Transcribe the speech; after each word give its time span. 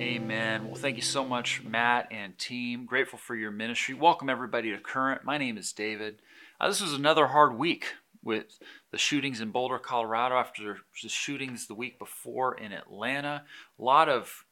Amen. 0.00 0.64
Well, 0.64 0.76
thank 0.76 0.96
you 0.96 1.02
so 1.02 1.26
much, 1.26 1.62
Matt 1.62 2.08
and 2.10 2.38
team. 2.38 2.86
Grateful 2.86 3.18
for 3.18 3.36
your 3.36 3.50
ministry. 3.50 3.94
Welcome, 3.94 4.30
everybody, 4.30 4.70
to 4.70 4.78
Current. 4.78 5.24
My 5.24 5.36
name 5.36 5.58
is 5.58 5.74
David. 5.74 6.22
Uh, 6.58 6.68
this 6.68 6.80
was 6.80 6.94
another 6.94 7.26
hard 7.26 7.58
week 7.58 7.84
with 8.24 8.58
the 8.92 8.96
shootings 8.96 9.42
in 9.42 9.50
Boulder, 9.50 9.78
Colorado, 9.78 10.36
after 10.36 10.78
the 11.02 11.08
shootings 11.10 11.66
the 11.66 11.74
week 11.74 11.98
before 11.98 12.54
in 12.54 12.72
Atlanta. 12.72 13.42
A 13.78 13.82
lot 13.82 14.08
of 14.08 14.46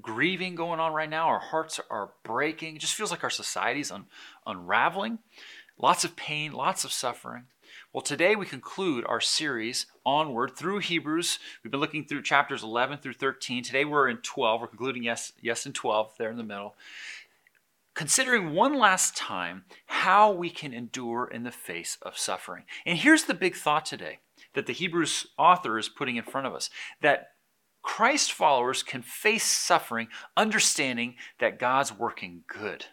grieving 0.00 0.54
going 0.54 0.80
on 0.80 0.94
right 0.94 1.10
now. 1.10 1.28
Our 1.28 1.38
hearts 1.38 1.78
are 1.90 2.12
breaking. 2.22 2.76
It 2.76 2.78
just 2.78 2.94
feels 2.94 3.10
like 3.10 3.24
our 3.24 3.28
society's 3.28 3.90
un- 3.90 4.06
unraveling. 4.46 5.18
Lots 5.76 6.04
of 6.04 6.16
pain, 6.16 6.52
lots 6.52 6.84
of 6.84 6.92
suffering. 6.92 7.44
Well, 7.94 8.02
today 8.02 8.36
we 8.36 8.44
conclude 8.44 9.06
our 9.08 9.20
series 9.20 9.86
onward 10.04 10.54
through 10.54 10.80
Hebrews. 10.80 11.38
We've 11.64 11.70
been 11.70 11.80
looking 11.80 12.04
through 12.04 12.20
chapters 12.20 12.62
11 12.62 12.98
through 12.98 13.14
13. 13.14 13.62
Today 13.62 13.86
we're 13.86 14.10
in 14.10 14.18
12. 14.18 14.60
We're 14.60 14.66
concluding 14.66 15.04
yes, 15.04 15.32
yes 15.40 15.64
in 15.64 15.72
12 15.72 16.12
there 16.18 16.30
in 16.30 16.36
the 16.36 16.42
middle. 16.42 16.76
Considering 17.94 18.52
one 18.52 18.78
last 18.78 19.16
time 19.16 19.64
how 19.86 20.30
we 20.30 20.50
can 20.50 20.74
endure 20.74 21.30
in 21.32 21.44
the 21.44 21.50
face 21.50 21.96
of 22.02 22.18
suffering. 22.18 22.64
And 22.84 22.98
here's 22.98 23.24
the 23.24 23.32
big 23.32 23.56
thought 23.56 23.86
today 23.86 24.18
that 24.52 24.66
the 24.66 24.74
Hebrews 24.74 25.28
author 25.38 25.78
is 25.78 25.88
putting 25.88 26.16
in 26.16 26.24
front 26.24 26.46
of 26.46 26.54
us 26.54 26.68
that 27.00 27.28
Christ 27.80 28.32
followers 28.32 28.82
can 28.82 29.00
face 29.00 29.44
suffering 29.44 30.08
understanding 30.36 31.14
that 31.40 31.58
God's 31.58 31.98
working 31.98 32.42
good 32.46 32.84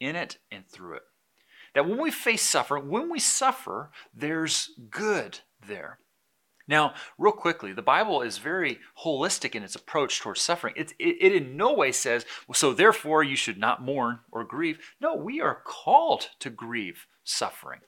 in 0.00 0.16
it 0.16 0.36
and 0.52 0.68
through 0.68 0.96
it. 0.96 1.02
That 1.74 1.88
when 1.88 2.00
we 2.00 2.10
face 2.10 2.42
suffering, 2.42 2.88
when 2.88 3.10
we 3.10 3.18
suffer, 3.18 3.90
there's 4.14 4.70
good 4.90 5.40
there. 5.66 5.98
Now, 6.66 6.94
real 7.18 7.32
quickly, 7.32 7.72
the 7.72 7.82
Bible 7.82 8.22
is 8.22 8.38
very 8.38 8.78
holistic 9.04 9.54
in 9.54 9.62
its 9.62 9.74
approach 9.74 10.20
towards 10.20 10.40
suffering. 10.40 10.74
It, 10.76 10.92
it, 10.98 11.16
it, 11.20 11.34
in 11.34 11.56
no 11.56 11.74
way 11.74 11.92
says, 11.92 12.24
so 12.54 12.72
therefore 12.72 13.22
you 13.22 13.36
should 13.36 13.58
not 13.58 13.82
mourn 13.82 14.20
or 14.32 14.44
grieve. 14.44 14.78
No, 15.00 15.14
we 15.14 15.40
are 15.40 15.60
called 15.64 16.30
to 16.40 16.48
grieve 16.48 17.06
suffering. 17.22 17.80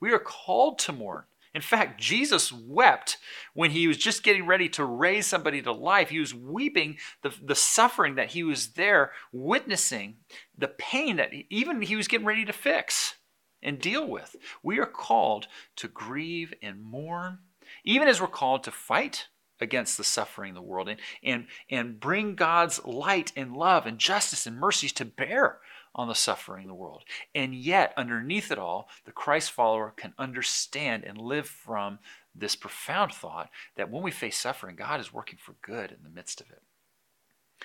We 0.00 0.12
are 0.12 0.18
called 0.18 0.78
to 0.80 0.92
mourn. 0.92 1.24
In 1.54 1.62
fact, 1.62 1.98
Jesus 1.98 2.52
wept 2.52 3.16
when 3.54 3.70
he 3.70 3.88
was 3.88 3.96
just 3.96 4.22
getting 4.22 4.46
ready 4.46 4.68
to 4.70 4.84
raise 4.84 5.26
somebody 5.26 5.62
to 5.62 5.72
life. 5.72 6.10
He 6.10 6.20
was 6.20 6.34
weeping 6.34 6.98
the, 7.22 7.34
the 7.42 7.54
suffering 7.54 8.16
that 8.16 8.32
he 8.32 8.42
was 8.42 8.74
there 8.74 9.12
witnessing, 9.32 10.18
the 10.56 10.68
pain 10.68 11.16
that 11.16 11.30
even 11.48 11.80
he 11.80 11.96
was 11.96 12.06
getting 12.06 12.26
ready 12.26 12.44
to 12.44 12.52
fix 12.52 13.14
and 13.62 13.80
deal 13.80 14.06
with. 14.06 14.36
We 14.62 14.78
are 14.78 14.86
called 14.86 15.48
to 15.76 15.88
grieve 15.88 16.54
and 16.62 16.82
mourn, 16.82 17.38
even 17.84 18.08
as 18.08 18.20
we're 18.20 18.28
called 18.28 18.64
to 18.64 18.70
fight 18.70 19.28
against 19.60 19.96
the 19.96 20.04
suffering 20.04 20.50
of 20.50 20.56
the 20.56 20.62
world 20.62 20.88
and, 20.88 21.00
and, 21.22 21.46
and 21.70 22.00
bring 22.00 22.34
God's 22.34 22.84
light 22.84 23.32
and 23.36 23.56
love 23.56 23.86
and 23.86 23.98
justice 23.98 24.46
and 24.46 24.56
mercies 24.56 24.92
to 24.94 25.04
bear 25.04 25.58
on 25.94 26.08
the 26.08 26.14
suffering 26.14 26.64
of 26.64 26.68
the 26.68 26.74
world. 26.74 27.02
And 27.34 27.54
yet, 27.54 27.92
underneath 27.96 28.52
it 28.52 28.58
all, 28.58 28.88
the 29.04 29.12
Christ 29.12 29.50
follower 29.50 29.92
can 29.96 30.14
understand 30.18 31.04
and 31.04 31.18
live 31.18 31.48
from 31.48 31.98
this 32.34 32.54
profound 32.54 33.12
thought 33.12 33.50
that 33.76 33.90
when 33.90 34.02
we 34.02 34.12
face 34.12 34.36
suffering, 34.36 34.76
God 34.76 35.00
is 35.00 35.12
working 35.12 35.38
for 35.42 35.56
good 35.60 35.90
in 35.90 36.04
the 36.04 36.10
midst 36.10 36.40
of 36.40 36.50
it. 36.50 36.62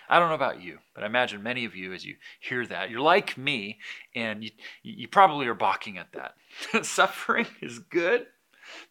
I 0.10 0.20
don't 0.20 0.30
know 0.30 0.36
about 0.36 0.62
you, 0.62 0.80
but 0.94 1.04
I 1.04 1.08
imagine 1.08 1.44
many 1.44 1.66
of 1.66 1.76
you, 1.76 1.94
as 1.94 2.06
you 2.06 2.16
hear 2.40 2.66
that, 2.68 2.90
you're 2.90 3.02
like 3.02 3.38
me, 3.38 3.80
and 4.16 4.44
you, 4.44 4.52
you 4.82 5.08
probably 5.08 5.48
are 5.48 5.54
balking 5.54 5.98
at 5.98 6.14
that. 6.14 6.86
Suffering 6.86 7.48
is 7.62 7.80
good. 7.80 8.28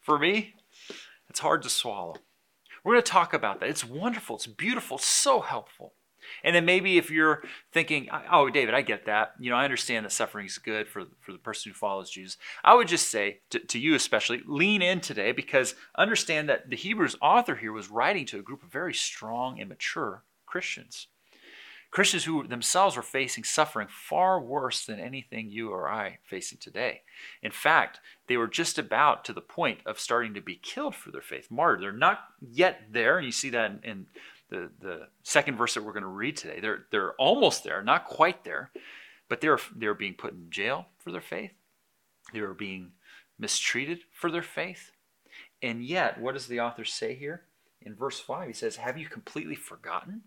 For 0.00 0.18
me, 0.18 0.54
it's 1.28 1.40
hard 1.40 1.62
to 1.62 1.70
swallow. 1.70 2.16
We're 2.84 2.94
going 2.94 3.04
to 3.04 3.10
talk 3.10 3.32
about 3.32 3.60
that. 3.60 3.68
It's 3.68 3.84
wonderful, 3.84 4.36
it's 4.36 4.46
beautiful, 4.46 4.96
it's 4.96 5.06
so 5.06 5.40
helpful. 5.40 5.94
And 6.44 6.54
then 6.54 6.64
maybe 6.64 6.98
if 6.98 7.10
you're 7.10 7.42
thinking, 7.72 8.08
oh, 8.30 8.48
David, 8.48 8.74
I 8.74 8.82
get 8.82 9.06
that. 9.06 9.32
You 9.40 9.50
know, 9.50 9.56
I 9.56 9.64
understand 9.64 10.04
that 10.04 10.12
suffering 10.12 10.46
is 10.46 10.58
good 10.58 10.88
for, 10.88 11.04
for 11.20 11.32
the 11.32 11.38
person 11.38 11.70
who 11.70 11.74
follows 11.74 12.10
Jesus. 12.10 12.38
I 12.64 12.74
would 12.74 12.88
just 12.88 13.10
say 13.10 13.40
to, 13.50 13.58
to 13.58 13.78
you, 13.78 13.94
especially, 13.94 14.40
lean 14.46 14.82
in 14.82 15.00
today 15.00 15.32
because 15.32 15.74
understand 15.96 16.48
that 16.48 16.70
the 16.70 16.76
Hebrews 16.76 17.16
author 17.20 17.56
here 17.56 17.72
was 17.72 17.90
writing 17.90 18.24
to 18.26 18.38
a 18.38 18.42
group 18.42 18.62
of 18.62 18.70
very 18.70 18.94
strong 18.94 19.60
and 19.60 19.68
mature 19.68 20.22
Christians. 20.52 21.06
Christians 21.90 22.24
who 22.24 22.46
themselves 22.46 22.94
were 22.94 23.02
facing 23.02 23.42
suffering 23.42 23.88
far 23.88 24.38
worse 24.38 24.84
than 24.84 25.00
anything 25.00 25.48
you 25.48 25.70
or 25.70 25.90
I 25.90 26.18
facing 26.24 26.58
today. 26.58 27.00
In 27.42 27.52
fact, 27.52 28.00
they 28.26 28.36
were 28.36 28.48
just 28.48 28.78
about 28.78 29.24
to 29.24 29.32
the 29.32 29.40
point 29.40 29.78
of 29.86 29.98
starting 29.98 30.34
to 30.34 30.42
be 30.42 30.56
killed 30.56 30.94
for 30.94 31.10
their 31.10 31.22
faith, 31.22 31.50
martyred. 31.50 31.80
They're 31.80 31.92
not 31.92 32.20
yet 32.38 32.82
there, 32.90 33.16
and 33.16 33.24
you 33.24 33.32
see 33.32 33.48
that 33.48 33.70
in, 33.70 33.80
in 33.82 34.06
the, 34.50 34.70
the 34.78 35.08
second 35.22 35.56
verse 35.56 35.72
that 35.72 35.84
we're 35.84 35.94
going 35.94 36.02
to 36.02 36.08
read 36.08 36.36
today. 36.36 36.60
They're, 36.60 36.84
they're 36.90 37.14
almost 37.14 37.64
there, 37.64 37.82
not 37.82 38.04
quite 38.04 38.44
there, 38.44 38.70
but 39.30 39.40
they're, 39.40 39.58
they're 39.74 39.94
being 39.94 40.14
put 40.14 40.34
in 40.34 40.50
jail 40.50 40.88
for 40.98 41.12
their 41.12 41.22
faith. 41.22 41.52
They 42.34 42.40
are 42.40 42.52
being 42.52 42.92
mistreated 43.38 44.00
for 44.12 44.30
their 44.30 44.42
faith. 44.42 44.92
And 45.62 45.82
yet, 45.82 46.20
what 46.20 46.34
does 46.34 46.46
the 46.46 46.60
author 46.60 46.84
say 46.84 47.14
here? 47.14 47.44
In 47.80 47.94
verse 47.94 48.20
5, 48.20 48.46
he 48.46 48.52
says, 48.52 48.76
Have 48.76 48.98
you 48.98 49.06
completely 49.06 49.54
forgotten? 49.54 50.22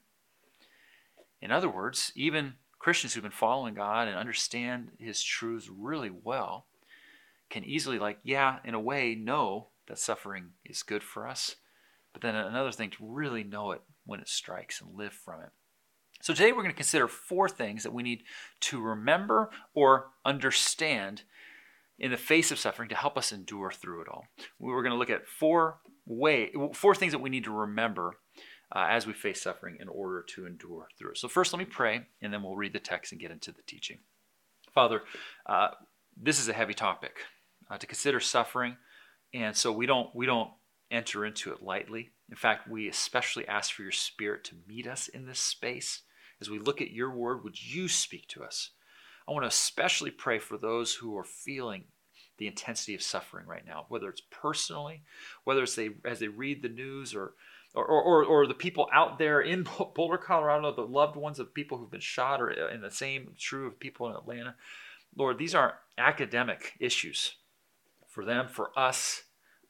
In 1.41 1.51
other 1.51 1.69
words, 1.69 2.11
even 2.15 2.55
Christians 2.79 3.13
who've 3.13 3.23
been 3.23 3.31
following 3.31 3.73
God 3.73 4.07
and 4.07 4.17
understand 4.17 4.91
his 4.99 5.21
truths 5.23 5.69
really 5.69 6.11
well 6.11 6.67
can 7.49 7.63
easily, 7.63 7.99
like, 7.99 8.19
yeah, 8.23 8.59
in 8.63 8.73
a 8.73 8.79
way, 8.79 9.15
know 9.15 9.69
that 9.87 9.99
suffering 9.99 10.51
is 10.65 10.83
good 10.83 11.03
for 11.03 11.27
us. 11.27 11.55
But 12.13 12.21
then 12.21 12.35
another 12.35 12.71
thing 12.71 12.91
to 12.91 13.05
really 13.05 13.43
know 13.43 13.71
it 13.71 13.81
when 14.05 14.19
it 14.19 14.29
strikes 14.29 14.81
and 14.81 14.95
live 14.95 15.13
from 15.13 15.41
it. 15.41 15.49
So 16.21 16.33
today 16.33 16.51
we're 16.51 16.63
going 16.63 16.69
to 16.69 16.75
consider 16.75 17.07
four 17.07 17.49
things 17.49 17.83
that 17.83 17.93
we 17.93 18.01
need 18.01 18.23
to 18.61 18.81
remember 18.81 19.49
or 19.73 20.07
understand 20.23 21.23
in 21.99 22.11
the 22.11 22.17
face 22.17 22.51
of 22.51 22.59
suffering 22.59 22.89
to 22.89 22.95
help 22.95 23.17
us 23.17 23.31
endure 23.31 23.71
through 23.71 24.01
it 24.01 24.07
all. 24.09 24.25
We're 24.59 24.81
going 24.81 24.93
to 24.93 24.97
look 24.97 25.09
at 25.09 25.27
four 25.27 25.79
way 26.07 26.51
four 26.73 26.93
things 26.93 27.13
that 27.13 27.21
we 27.21 27.29
need 27.29 27.45
to 27.45 27.51
remember 27.51 28.17
uh, 28.71 28.87
as 28.89 29.05
we 29.05 29.13
face 29.13 29.41
suffering 29.41 29.77
in 29.79 29.87
order 29.87 30.23
to 30.35 30.45
endure 30.45 30.87
through 30.97 31.11
it. 31.11 31.17
So 31.17 31.27
first 31.27 31.53
let 31.53 31.59
me 31.59 31.65
pray 31.65 32.05
and 32.21 32.33
then 32.33 32.43
we'll 32.43 32.55
read 32.55 32.73
the 32.73 32.79
text 32.79 33.11
and 33.11 33.21
get 33.21 33.31
into 33.31 33.51
the 33.51 33.61
teaching. 33.63 33.99
Father, 34.73 35.03
uh, 35.45 35.69
this 36.21 36.39
is 36.39 36.49
a 36.49 36.53
heavy 36.53 36.73
topic 36.73 37.17
uh, 37.69 37.77
to 37.77 37.87
consider 37.87 38.19
suffering 38.19 38.77
and 39.33 39.55
so 39.55 39.71
we 39.71 39.85
don't 39.85 40.15
we 40.15 40.25
don't 40.25 40.51
enter 40.91 41.25
into 41.25 41.51
it 41.51 41.61
lightly. 41.61 42.11
In 42.29 42.35
fact, 42.35 42.69
we 42.69 42.87
especially 42.87 43.47
ask 43.47 43.73
for 43.73 43.83
your 43.83 43.91
Spirit 43.91 44.43
to 44.45 44.55
meet 44.67 44.87
us 44.87 45.07
in 45.07 45.25
this 45.25 45.39
space. 45.39 46.01
As 46.41 46.49
we 46.49 46.59
look 46.59 46.81
at 46.81 46.91
your 46.91 47.11
word, 47.11 47.43
would 47.43 47.61
you 47.61 47.87
speak 47.87 48.27
to 48.29 48.43
us? 48.43 48.71
I 49.27 49.31
want 49.31 49.43
to 49.43 49.49
especially 49.49 50.11
pray 50.11 50.39
for 50.39 50.57
those 50.57 50.95
who 50.95 51.17
are 51.17 51.23
feeling 51.23 51.85
the 52.37 52.47
intensity 52.47 52.93
of 52.93 53.01
suffering 53.01 53.47
right 53.47 53.65
now, 53.65 53.85
whether 53.89 54.09
it's 54.09 54.21
personally, 54.29 55.03
whether 55.45 55.63
it's 55.63 55.75
they, 55.75 55.89
as 56.03 56.19
they 56.19 56.27
read 56.27 56.61
the 56.61 56.69
news 56.69 57.15
or, 57.15 57.33
or, 57.75 57.85
or, 57.85 58.23
or 58.23 58.47
the 58.47 58.53
people 58.53 58.87
out 58.93 59.19
there 59.19 59.41
in 59.41 59.67
Boulder, 59.95 60.17
Colorado, 60.17 60.73
the 60.73 60.81
loved 60.81 61.15
ones 61.15 61.39
of 61.39 61.53
people 61.53 61.77
who've 61.77 61.91
been 61.91 61.99
shot, 61.99 62.41
or 62.41 62.49
in 62.49 62.81
the 62.81 62.91
same 62.91 63.33
true 63.37 63.67
of 63.67 63.79
people 63.79 64.09
in 64.09 64.15
Atlanta. 64.15 64.55
Lord, 65.15 65.37
these 65.37 65.55
aren't 65.55 65.75
academic 65.97 66.73
issues 66.79 67.35
for 68.09 68.25
them, 68.25 68.47
for 68.47 68.71
us, 68.77 69.23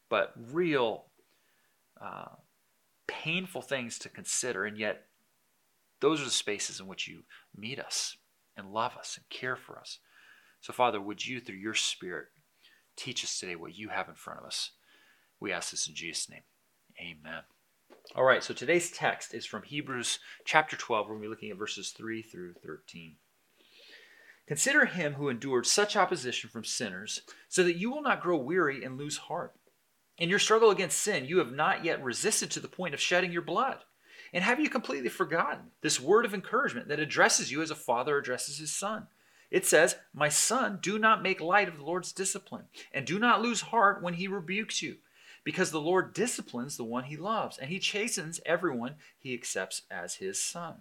but 0.10 0.34
real 0.52 1.06
uh, 2.02 2.36
painful 3.08 3.62
things 3.62 3.98
to 4.00 4.10
consider, 4.10 4.66
and 4.66 4.78
yet 4.78 5.08
those 6.00 6.22
are 6.22 6.26
the 6.26 6.32
spaces 6.32 6.80
in 6.80 6.88
which 6.88 7.08
you 7.08 7.24
meet 7.56 7.80
us 7.80 8.18
and 8.56 8.72
love 8.72 8.96
us 8.98 9.18
and 9.18 9.28
care 9.30 9.56
for 9.56 9.80
us. 9.80 10.00
So, 10.62 10.74
Father, 10.74 11.02
would 11.02 11.26
you, 11.26 11.40
through 11.40 11.58
your 11.58 11.74
Spirit, 11.74 12.28
teach 12.96 13.24
us 13.24 13.40
today 13.40 13.56
what 13.56 13.76
you 13.76 13.90
have 13.90 14.10
in 14.10 14.16
front 14.16 14.40
of 14.40 14.46
us? 14.46 14.72
We 15.40 15.52
ask 15.52 15.72
this 15.72 15.88
in 15.88 15.96
Jesus' 15.96 16.30
name. 16.30 16.44
Amen. 17.00 17.44
All 18.14 18.24
right, 18.24 18.44
so 18.44 18.54
today's 18.54 18.92
text 18.92 19.34
is 19.34 19.46
from 19.46 19.64
Hebrews 19.64 20.20
chapter 20.46 20.78
12. 20.78 21.08
We're 21.08 21.14
going 21.16 21.24
to 21.24 21.28
be 21.28 21.30
looking 21.30 21.50
at 21.50 21.58
verses 21.58 21.90
3 21.90 22.22
through 22.22 22.54
13. 22.64 23.16
Consider 24.48 24.86
him 24.86 25.14
who 25.14 25.28
endured 25.28 25.66
such 25.66 25.98
opposition 25.98 26.50
from 26.50 26.64
sinners, 26.64 27.22
so 27.50 27.64
that 27.64 27.78
you 27.78 27.90
will 27.90 28.04
not 28.04 28.22
grow 28.22 28.38
weary 28.38 28.84
and 28.84 28.98
lose 28.98 29.18
heart. 29.18 29.54
In 30.18 30.30
your 30.30 30.40
struggle 30.40 30.70
against 30.70 31.02
sin, 31.02 31.26
you 31.26 31.40
have 31.40 31.52
not 31.52 31.84
yet 31.84 32.04
resisted 32.04 32.52
to 32.52 32.60
the 32.60 32.68
point 32.68 32.94
of 32.94 33.02
shedding 33.02 33.32
your 33.32 33.42
blood. 33.42 33.80
And 34.32 34.44
have 34.44 34.60
you 34.60 34.70
completely 34.70 35.10
forgotten 35.10 35.72
this 35.82 36.00
word 36.00 36.26
of 36.26 36.34
encouragement 36.34 36.88
that 36.90 37.00
addresses 37.00 37.52
you 37.52 37.62
as 37.62 37.72
a 37.72 37.76
father 37.76 38.18
addresses 38.18 38.60
his 38.60 38.72
son? 38.72 39.08
It 39.50 39.66
says, 39.66 39.96
My 40.14 40.30
son, 40.30 40.80
do 40.82 41.00
not 41.00 41.24
make 41.24 41.42
light 41.42 41.68
of 41.68 41.78
the 41.78 41.84
Lord's 41.84 42.12
discipline, 42.12 42.66
and 42.94 43.06
do 43.06 43.18
not 43.18 43.42
lose 43.42 43.62
heart 43.62 44.04
when 44.04 44.14
he 44.14 44.28
rebukes 44.28 44.82
you, 44.82 44.98
because 45.46 45.72
the 45.72 45.80
Lord 45.80 46.14
disciplines 46.14 46.76
the 46.76 46.84
one 46.84 47.06
he 47.06 47.16
loves, 47.16 47.58
and 47.58 47.70
he 47.70 47.80
chastens 47.80 48.42
everyone 48.46 48.96
he 49.18 49.34
accepts 49.34 49.84
as 49.90 50.16
his 50.16 50.42
son. 50.42 50.80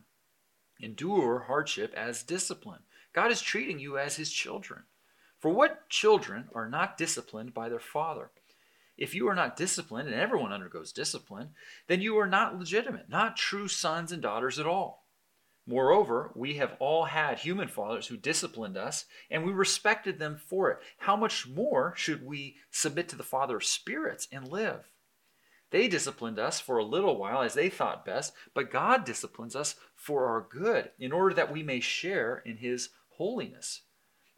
Endure 0.80 1.44
hardship 1.46 1.94
as 1.94 2.24
discipline. 2.24 2.80
God 3.12 3.30
is 3.30 3.40
treating 3.40 3.78
you 3.78 3.96
as 3.96 4.16
his 4.16 4.32
children. 4.32 4.84
For 5.38 5.50
what 5.50 5.88
children 5.90 6.48
are 6.54 6.68
not 6.68 6.96
disciplined 6.96 7.54
by 7.54 7.68
their 7.68 7.78
father? 7.78 8.30
If 8.96 9.14
you 9.14 9.28
are 9.28 9.34
not 9.34 9.56
disciplined, 9.56 10.08
and 10.08 10.18
everyone 10.18 10.52
undergoes 10.52 10.92
discipline, 10.92 11.50
then 11.86 12.00
you 12.00 12.16
are 12.18 12.26
not 12.26 12.58
legitimate, 12.58 13.08
not 13.10 13.36
true 13.36 13.68
sons 13.68 14.12
and 14.12 14.22
daughters 14.22 14.58
at 14.58 14.66
all. 14.66 15.03
Moreover, 15.66 16.30
we 16.34 16.54
have 16.54 16.76
all 16.78 17.06
had 17.06 17.38
human 17.38 17.68
fathers 17.68 18.08
who 18.08 18.18
disciplined 18.18 18.76
us, 18.76 19.06
and 19.30 19.44
we 19.44 19.52
respected 19.52 20.18
them 20.18 20.36
for 20.36 20.70
it. 20.70 20.78
How 20.98 21.16
much 21.16 21.48
more 21.48 21.94
should 21.96 22.24
we 22.24 22.56
submit 22.70 23.08
to 23.08 23.16
the 23.16 23.22
Father 23.22 23.56
of 23.56 23.64
spirits 23.64 24.28
and 24.30 24.46
live? 24.46 24.90
They 25.70 25.88
disciplined 25.88 26.38
us 26.38 26.60
for 26.60 26.76
a 26.76 26.84
little 26.84 27.16
while 27.16 27.42
as 27.42 27.54
they 27.54 27.70
thought 27.70 28.04
best, 28.04 28.34
but 28.52 28.70
God 28.70 29.04
disciplines 29.04 29.56
us 29.56 29.76
for 29.96 30.26
our 30.26 30.46
good, 30.48 30.90
in 30.98 31.12
order 31.12 31.34
that 31.34 31.50
we 31.50 31.62
may 31.62 31.80
share 31.80 32.42
in 32.44 32.58
His 32.58 32.90
holiness. 33.08 33.80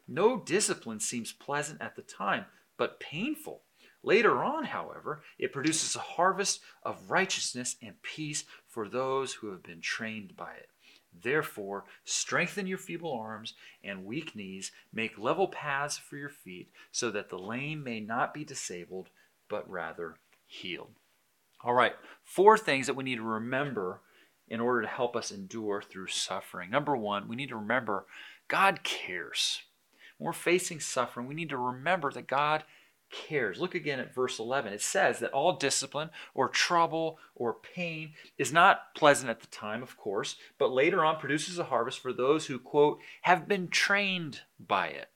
No 0.06 0.38
discipline 0.38 1.00
seems 1.00 1.32
pleasant 1.32 1.82
at 1.82 1.96
the 1.96 2.02
time, 2.02 2.46
but 2.78 3.00
painful. 3.00 3.62
Later 4.04 4.44
on, 4.44 4.64
however, 4.64 5.24
it 5.36 5.52
produces 5.52 5.96
a 5.96 6.00
harvest 6.00 6.60
of 6.84 7.10
righteousness 7.10 7.74
and 7.82 8.00
peace 8.02 8.44
for 8.68 8.88
those 8.88 9.34
who 9.34 9.50
have 9.50 9.64
been 9.64 9.80
trained 9.80 10.36
by 10.36 10.52
it. 10.52 10.68
Therefore, 11.22 11.84
strengthen 12.04 12.66
your 12.66 12.78
feeble 12.78 13.12
arms 13.12 13.54
and 13.82 14.04
weak 14.04 14.34
knees, 14.36 14.72
make 14.92 15.18
level 15.18 15.48
paths 15.48 15.98
for 15.98 16.16
your 16.16 16.28
feet, 16.28 16.70
so 16.92 17.10
that 17.10 17.28
the 17.28 17.38
lame 17.38 17.82
may 17.82 18.00
not 18.00 18.34
be 18.34 18.44
disabled, 18.44 19.08
but 19.48 19.68
rather 19.70 20.16
healed. 20.46 20.94
All 21.62 21.74
right, 21.74 21.94
four 22.22 22.58
things 22.58 22.86
that 22.86 22.94
we 22.94 23.04
need 23.04 23.16
to 23.16 23.22
remember 23.22 24.00
in 24.48 24.60
order 24.60 24.82
to 24.82 24.88
help 24.88 25.16
us 25.16 25.30
endure 25.30 25.82
through 25.82 26.08
suffering. 26.08 26.70
Number 26.70 26.96
one, 26.96 27.28
we 27.28 27.36
need 27.36 27.48
to 27.48 27.56
remember 27.56 28.06
God 28.48 28.82
cares. 28.84 29.62
When 30.18 30.26
we're 30.26 30.32
facing 30.32 30.80
suffering, 30.80 31.26
we 31.26 31.34
need 31.34 31.50
to 31.50 31.56
remember 31.56 32.10
that 32.12 32.26
God 32.26 32.64
cares. 33.10 33.60
Look 33.60 33.74
again 33.74 34.00
at 34.00 34.14
verse 34.14 34.38
11. 34.38 34.72
It 34.72 34.82
says 34.82 35.18
that 35.20 35.32
all 35.32 35.54
discipline 35.54 36.10
or 36.34 36.48
trouble 36.48 37.18
or 37.34 37.54
pain 37.54 38.12
is 38.38 38.52
not 38.52 38.94
pleasant 38.94 39.30
at 39.30 39.40
the 39.40 39.46
time, 39.48 39.82
of 39.82 39.96
course, 39.96 40.36
but 40.58 40.72
later 40.72 41.04
on 41.04 41.18
produces 41.18 41.58
a 41.58 41.64
harvest 41.64 42.00
for 42.00 42.12
those 42.12 42.46
who, 42.46 42.58
quote, 42.58 42.98
have 43.22 43.48
been 43.48 43.68
trained 43.68 44.40
by 44.58 44.88
it. 44.88 45.08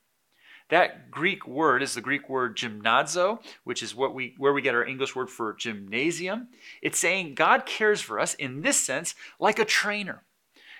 That 0.71 1.11
Greek 1.11 1.49
word 1.49 1.83
is 1.83 1.95
the 1.95 2.01
Greek 2.01 2.29
word 2.29 2.57
gymnazo, 2.57 3.43
which 3.65 3.83
is 3.83 3.95
what 3.95 4.15
we 4.15 4.35
where 4.39 4.53
we 4.53 4.63
get 4.63 4.75
our 4.75 4.85
English 4.85 5.17
word 5.17 5.29
for 5.29 5.53
gymnasium. 5.55 6.49
It's 6.81 6.99
saying 6.99 7.35
God 7.35 7.67
cares 7.67 8.01
for 8.01 8.21
us 8.21 8.35
in 8.35 8.63
this 8.63 8.81
sense 8.81 9.17
like 9.41 9.59
a 9.59 9.65
trainer. 9.65 10.23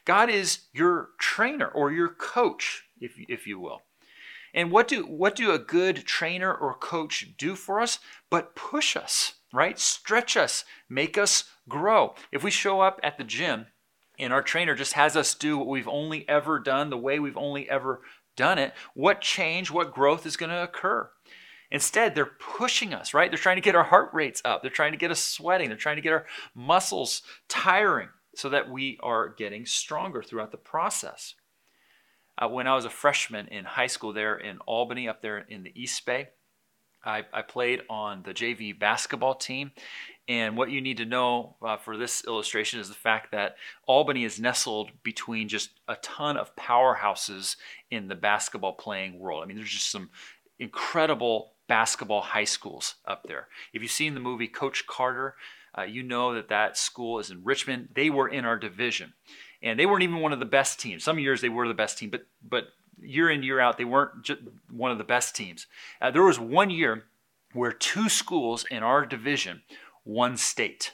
God 0.05 0.31
is 0.31 0.61
your 0.73 1.11
trainer 1.19 1.69
or 1.69 1.93
your 1.93 2.09
coach, 2.09 2.85
if, 3.01 3.13
if 3.29 3.47
you 3.47 3.59
will. 3.59 3.83
And 4.55 4.71
what 4.71 4.89
do 4.89 5.05
what 5.05 5.37
do 5.37 5.53
a 5.53 5.59
good 5.59 6.05
trainer 6.07 6.53
or 6.53 6.75
coach 6.75 7.35
do 7.39 7.55
for 7.55 7.81
us? 7.81 7.99
But 8.31 8.55
push 8.55 8.97
us, 8.97 9.35
right? 9.53 9.79
Stretch 9.79 10.37
us, 10.37 10.65
make 10.89 11.17
us 11.17 11.45
grow. 11.69 12.15
If 12.33 12.43
we 12.43 12.51
show 12.51 12.81
up 12.81 13.01
at 13.03 13.19
the 13.19 13.25
gym 13.25 13.67
and 14.19 14.33
our 14.33 14.43
trainer 14.43 14.75
just 14.75 14.95
has 14.95 15.17
us 15.17 15.35
do 15.35 15.57
what 15.59 15.69
we've 15.69 15.89
only 15.89 16.29
ever 16.29 16.59
done, 16.59 16.91
the 16.91 16.97
way 16.97 17.19
we've 17.19 17.37
only 17.37 17.69
ever 17.69 18.03
done 18.37 18.59
it, 18.59 18.73
what 18.95 19.21
change, 19.21 19.71
what 19.71 19.95
growth 19.95 20.27
is 20.27 20.37
going 20.37 20.51
to 20.51 20.63
occur? 20.63 21.11
Instead, 21.71 22.15
they're 22.15 22.27
pushing 22.27 22.93
us, 22.93 23.15
right? 23.15 23.31
They're 23.31 23.39
trying 23.39 23.57
to 23.57 23.63
get 23.63 23.77
our 23.77 23.85
heart 23.85 24.11
rates 24.13 24.43
up. 24.45 24.61
They're 24.61 24.71
trying 24.71 24.93
to 24.93 24.99
get 24.99 25.13
us 25.13 25.23
sweating. 25.23 25.69
They're 25.69 25.79
trying 25.79 25.97
to 25.97 26.03
get 26.03 26.13
our 26.13 26.27
muscles 26.55 27.23
tiring 27.49 28.09
so 28.35 28.49
that 28.49 28.69
we 28.69 28.99
are 29.03 29.29
getting 29.29 29.67
stronger 29.67 30.23
throughout 30.23 30.51
the 30.51 30.57
process. 30.57 31.35
Uh, 32.41 32.49
when 32.49 32.67
I 32.67 32.75
was 32.75 32.87
a 32.87 32.91
freshman 32.91 33.49
in 33.49 33.65
high 33.65 33.87
school 33.87 34.13
there 34.13 34.37
in 34.37 34.59
Albany, 34.67 35.09
up 35.09 35.21
there 35.21 35.39
in 35.39 35.63
the 35.63 35.73
East 35.75 36.05
Bay, 36.07 36.31
I, 37.05 37.25
I 37.33 37.43
played 37.43 37.83
on 37.91 38.23
the 38.23 38.33
JV 38.33 38.79
basketball 38.79 39.35
team. 39.35 39.73
And 40.29 40.57
what 40.57 40.71
you 40.71 40.81
need 40.81 40.99
to 40.99 41.05
know 41.05 41.57
uh, 41.61 41.77
for 41.77 41.97
this 41.97 42.25
illustration 42.25 42.79
is 42.79 42.89
the 42.89 42.95
fact 42.95 43.33
that 43.33 43.57
Albany 43.87 44.25
is 44.25 44.39
nestled 44.39 44.91
between 45.03 45.49
just 45.49 45.71
a 45.89 45.97
ton 45.97 46.37
of 46.37 46.55
powerhouses 46.57 47.57
in 47.91 48.09
the 48.09 48.15
basketball 48.15 48.75
playing 48.75 49.19
world. 49.19 49.43
I 49.43 49.47
mean, 49.47 49.57
there's 49.57 49.73
just 49.73 49.91
some 49.91 50.11
incredible 50.59 51.55
basketball 51.69 52.21
high 52.21 52.45
schools 52.45 52.97
up 53.07 53.25
there. 53.27 53.49
If 53.73 53.83
you've 53.83 53.91
seen 53.91 54.15
the 54.15 54.21
movie 54.21 54.49
Coach 54.49 54.87
Carter, 54.87 55.35
uh, 55.77 55.83
you 55.83 56.03
know 56.03 56.35
that 56.35 56.49
that 56.49 56.77
school 56.77 57.19
is 57.19 57.31
in 57.31 57.43
Richmond. 57.45 57.91
They 57.95 58.11
were 58.11 58.29
in 58.29 58.45
our 58.45 58.59
division 58.59 59.15
and 59.63 59.79
they 59.79 59.87
weren't 59.87 60.03
even 60.03 60.21
one 60.21 60.33
of 60.33 60.41
the 60.41 60.45
best 60.45 60.81
teams. 60.81 61.05
Some 61.05 61.19
years 61.19 61.41
they 61.41 61.49
were 61.49 61.69
the 61.69 61.75
best 61.75 61.99
team, 61.99 62.11
but 62.11 62.27
but 62.43 62.69
year 63.03 63.31
in 63.31 63.43
year 63.43 63.61
out 63.61 63.79
they 63.79 63.85
weren't 63.85 64.31
one 64.71 64.91
of 64.91 64.99
the 64.99 65.05
best 65.05 65.35
teams. 65.35 65.67
Uh, 66.01 66.11
there 66.11 66.23
was 66.23 66.39
one 66.39 66.71
year 66.71 67.05
where 67.53 67.73
two 67.73 68.09
schools 68.09 68.65
in 68.71 68.83
our 68.83 69.05
division 69.05 69.63
won 70.05 70.37
state. 70.37 70.93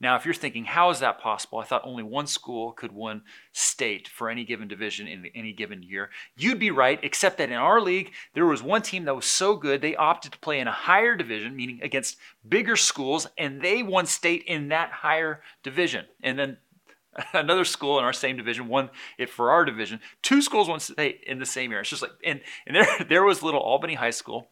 Now, 0.00 0.14
if 0.14 0.24
you're 0.24 0.34
thinking, 0.34 0.64
how 0.64 0.90
is 0.90 1.00
that 1.00 1.18
possible? 1.18 1.58
I 1.58 1.64
thought 1.64 1.82
only 1.84 2.04
one 2.04 2.28
school 2.28 2.70
could 2.70 2.92
win 2.92 3.22
state 3.52 4.06
for 4.06 4.30
any 4.30 4.44
given 4.44 4.68
division 4.68 5.08
in 5.08 5.26
any 5.34 5.52
given 5.52 5.82
year. 5.82 6.10
You'd 6.36 6.60
be 6.60 6.70
right, 6.70 7.00
except 7.02 7.38
that 7.38 7.50
in 7.50 7.56
our 7.56 7.80
league, 7.80 8.12
there 8.34 8.46
was 8.46 8.62
one 8.62 8.82
team 8.82 9.06
that 9.06 9.16
was 9.16 9.26
so 9.26 9.56
good, 9.56 9.80
they 9.80 9.96
opted 9.96 10.32
to 10.32 10.38
play 10.38 10.60
in 10.60 10.68
a 10.68 10.72
higher 10.72 11.16
division, 11.16 11.56
meaning 11.56 11.80
against 11.82 12.16
bigger 12.48 12.76
schools, 12.76 13.26
and 13.36 13.60
they 13.60 13.82
won 13.82 14.06
state 14.06 14.44
in 14.46 14.68
that 14.68 14.90
higher 14.92 15.42
division. 15.64 16.04
And 16.22 16.38
then 16.38 16.58
another 17.32 17.64
school 17.64 17.98
in 17.98 18.04
our 18.04 18.12
same 18.12 18.36
division 18.36 18.68
won 18.68 18.90
it 19.18 19.30
for 19.30 19.50
our 19.50 19.64
division. 19.64 20.00
Two 20.22 20.42
schools 20.42 20.68
won 20.68 20.80
state 20.80 21.22
in 21.26 21.38
the 21.38 21.46
same 21.46 21.70
year. 21.70 21.80
It's 21.80 21.90
just 21.90 22.02
like 22.02 22.12
and 22.24 22.40
and 22.66 22.76
there 22.76 22.86
there 23.08 23.24
was 23.24 23.42
little 23.42 23.60
Albany 23.60 23.94
High 23.94 24.10
School 24.10 24.50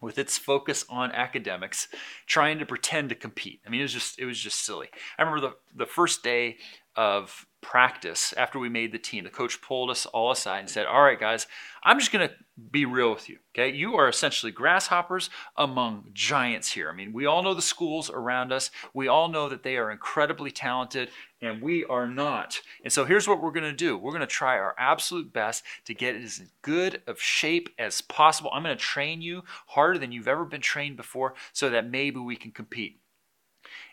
with 0.00 0.18
its 0.18 0.38
focus 0.38 0.84
on 0.88 1.10
academics 1.12 1.88
trying 2.26 2.58
to 2.58 2.66
pretend 2.66 3.08
to 3.08 3.14
compete. 3.14 3.60
I 3.66 3.70
mean 3.70 3.80
it 3.80 3.84
was 3.84 3.92
just 3.92 4.18
it 4.18 4.24
was 4.24 4.38
just 4.38 4.64
silly. 4.64 4.88
I 5.18 5.22
remember 5.22 5.48
the 5.48 5.84
the 5.84 5.90
first 5.90 6.22
day 6.22 6.58
of 6.96 7.46
practice 7.60 8.32
after 8.36 8.58
we 8.58 8.68
made 8.68 8.92
the 8.92 8.98
team. 8.98 9.24
The 9.24 9.30
coach 9.30 9.60
pulled 9.60 9.90
us 9.90 10.06
all 10.06 10.30
aside 10.30 10.60
and 10.60 10.70
said 10.70 10.86
all 10.86 11.02
right 11.02 11.18
guys 11.18 11.46
i'm 11.82 11.98
just 11.98 12.12
going 12.12 12.28
to 12.28 12.34
be 12.70 12.84
real 12.84 13.10
with 13.10 13.28
you 13.28 13.38
okay? 13.56 13.74
You 13.74 13.94
are 13.96 14.08
essentially 14.08 14.52
grasshoppers 14.52 15.30
among 15.56 16.10
giants 16.12 16.72
here. 16.72 16.90
I 16.90 16.94
mean 16.94 17.12
we 17.12 17.26
all 17.26 17.42
know 17.42 17.54
the 17.54 17.62
schools 17.62 18.10
around 18.10 18.52
us. 18.52 18.70
We 18.92 19.08
all 19.08 19.28
know 19.28 19.48
that 19.48 19.62
they 19.62 19.76
are 19.76 19.90
incredibly 19.90 20.50
talented 20.50 21.10
and 21.40 21.62
we 21.62 21.84
are 21.84 22.06
not. 22.06 22.60
And 22.84 22.92
so 22.92 23.04
here's 23.04 23.28
what 23.28 23.42
we're 23.42 23.50
going 23.50 23.64
to 23.64 23.72
do. 23.72 23.96
We're 23.96 24.10
going 24.10 24.20
to 24.20 24.26
try 24.26 24.58
our 24.58 24.74
absolute 24.78 25.32
best 25.32 25.64
to 25.86 25.94
get 25.94 26.16
as 26.16 26.42
good 26.62 27.02
of 27.06 27.20
shape 27.20 27.68
as 27.78 28.00
possible. 28.00 28.50
I'm 28.52 28.62
going 28.62 28.76
to 28.76 28.82
train 28.82 29.22
you 29.22 29.42
harder 29.66 29.98
than 29.98 30.12
you've 30.12 30.28
ever 30.28 30.44
been 30.44 30.60
trained 30.60 30.96
before 30.96 31.34
so 31.52 31.70
that 31.70 31.90
maybe 31.90 32.20
we 32.20 32.36
can 32.36 32.50
compete. 32.50 33.00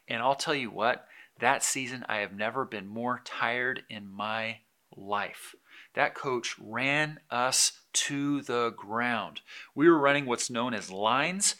And 0.08 0.22
i'll 0.22 0.36
tell 0.36 0.56
you 0.56 0.70
what 0.70 1.08
that 1.44 1.62
season, 1.62 2.06
I 2.08 2.18
have 2.20 2.34
never 2.34 2.64
been 2.64 2.88
more 2.88 3.22
tired 3.26 3.84
in 3.90 4.10
my 4.10 4.60
life. 4.96 5.56
That 5.94 6.16
coach 6.16 6.56
ran 6.58 7.20
us 7.30 7.74
to 7.94 8.42
the 8.42 8.72
ground. 8.72 9.42
We 9.76 9.90
were 9.90 10.00
running 10.00 10.26
what's 10.26 10.50
known 10.50 10.74
as 10.74 10.90
lines, 10.90 11.56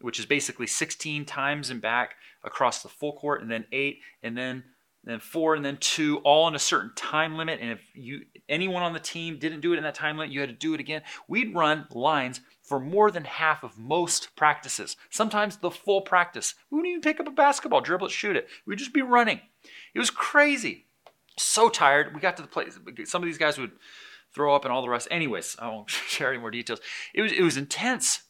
which 0.00 0.18
is 0.18 0.26
basically 0.26 0.66
16 0.66 1.24
times 1.24 1.70
and 1.70 1.80
back 1.80 2.16
across 2.42 2.82
the 2.82 2.88
full 2.88 3.12
court, 3.12 3.40
and 3.40 3.50
then 3.50 3.66
eight, 3.70 4.00
and 4.24 4.36
then 4.36 4.64
then 5.08 5.20
four, 5.20 5.54
and 5.54 5.64
then 5.64 5.78
two, 5.78 6.18
all 6.18 6.48
in 6.48 6.54
a 6.54 6.58
certain 6.58 6.92
time 6.94 7.36
limit. 7.36 7.60
And 7.60 7.70
if 7.70 7.80
you 7.94 8.22
anyone 8.48 8.82
on 8.82 8.92
the 8.92 9.00
team 9.00 9.38
didn't 9.38 9.60
do 9.60 9.72
it 9.72 9.76
in 9.76 9.82
that 9.84 9.94
time 9.94 10.16
limit, 10.18 10.32
you 10.32 10.40
had 10.40 10.48
to 10.48 10.54
do 10.54 10.74
it 10.74 10.80
again. 10.80 11.02
We'd 11.28 11.54
run 11.54 11.86
lines 11.90 12.40
for 12.62 12.78
more 12.78 13.10
than 13.10 13.24
half 13.24 13.64
of 13.64 13.78
most 13.78 14.36
practices, 14.36 14.96
sometimes 15.10 15.56
the 15.56 15.70
full 15.70 16.02
practice. 16.02 16.54
We 16.70 16.76
wouldn't 16.76 16.90
even 16.90 17.00
pick 17.00 17.18
up 17.18 17.26
a 17.26 17.30
basketball, 17.30 17.80
dribble 17.80 18.08
it, 18.08 18.12
shoot 18.12 18.36
it. 18.36 18.48
We'd 18.66 18.78
just 18.78 18.92
be 18.92 19.02
running. 19.02 19.40
It 19.94 19.98
was 19.98 20.10
crazy. 20.10 20.86
So 21.38 21.68
tired. 21.68 22.14
We 22.14 22.20
got 22.20 22.36
to 22.36 22.42
the 22.42 22.48
place. 22.48 22.78
Some 23.04 23.22
of 23.22 23.26
these 23.26 23.38
guys 23.38 23.58
would 23.58 23.72
throw 24.34 24.54
up 24.54 24.64
and 24.64 24.72
all 24.72 24.82
the 24.82 24.88
rest. 24.88 25.08
Anyways, 25.10 25.56
I 25.58 25.68
won't 25.68 25.90
share 26.08 26.30
any 26.30 26.38
more 26.38 26.50
details. 26.50 26.80
It 27.14 27.22
was 27.22 27.32
it 27.32 27.42
was 27.42 27.56
intense. 27.56 28.22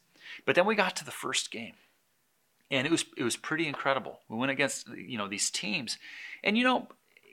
But 0.44 0.54
then 0.54 0.66
we 0.66 0.74
got 0.74 0.96
to 0.96 1.04
the 1.04 1.10
first 1.10 1.50
game. 1.50 1.74
And 2.70 2.86
it 2.86 2.90
was 2.90 3.04
it 3.16 3.22
was 3.22 3.36
pretty 3.36 3.66
incredible. 3.66 4.20
We 4.28 4.36
went 4.36 4.52
against 4.52 4.88
you 4.88 5.18
know 5.18 5.28
these 5.28 5.50
teams. 5.50 5.98
And 6.44 6.56
you 6.56 6.64
know, 6.64 6.88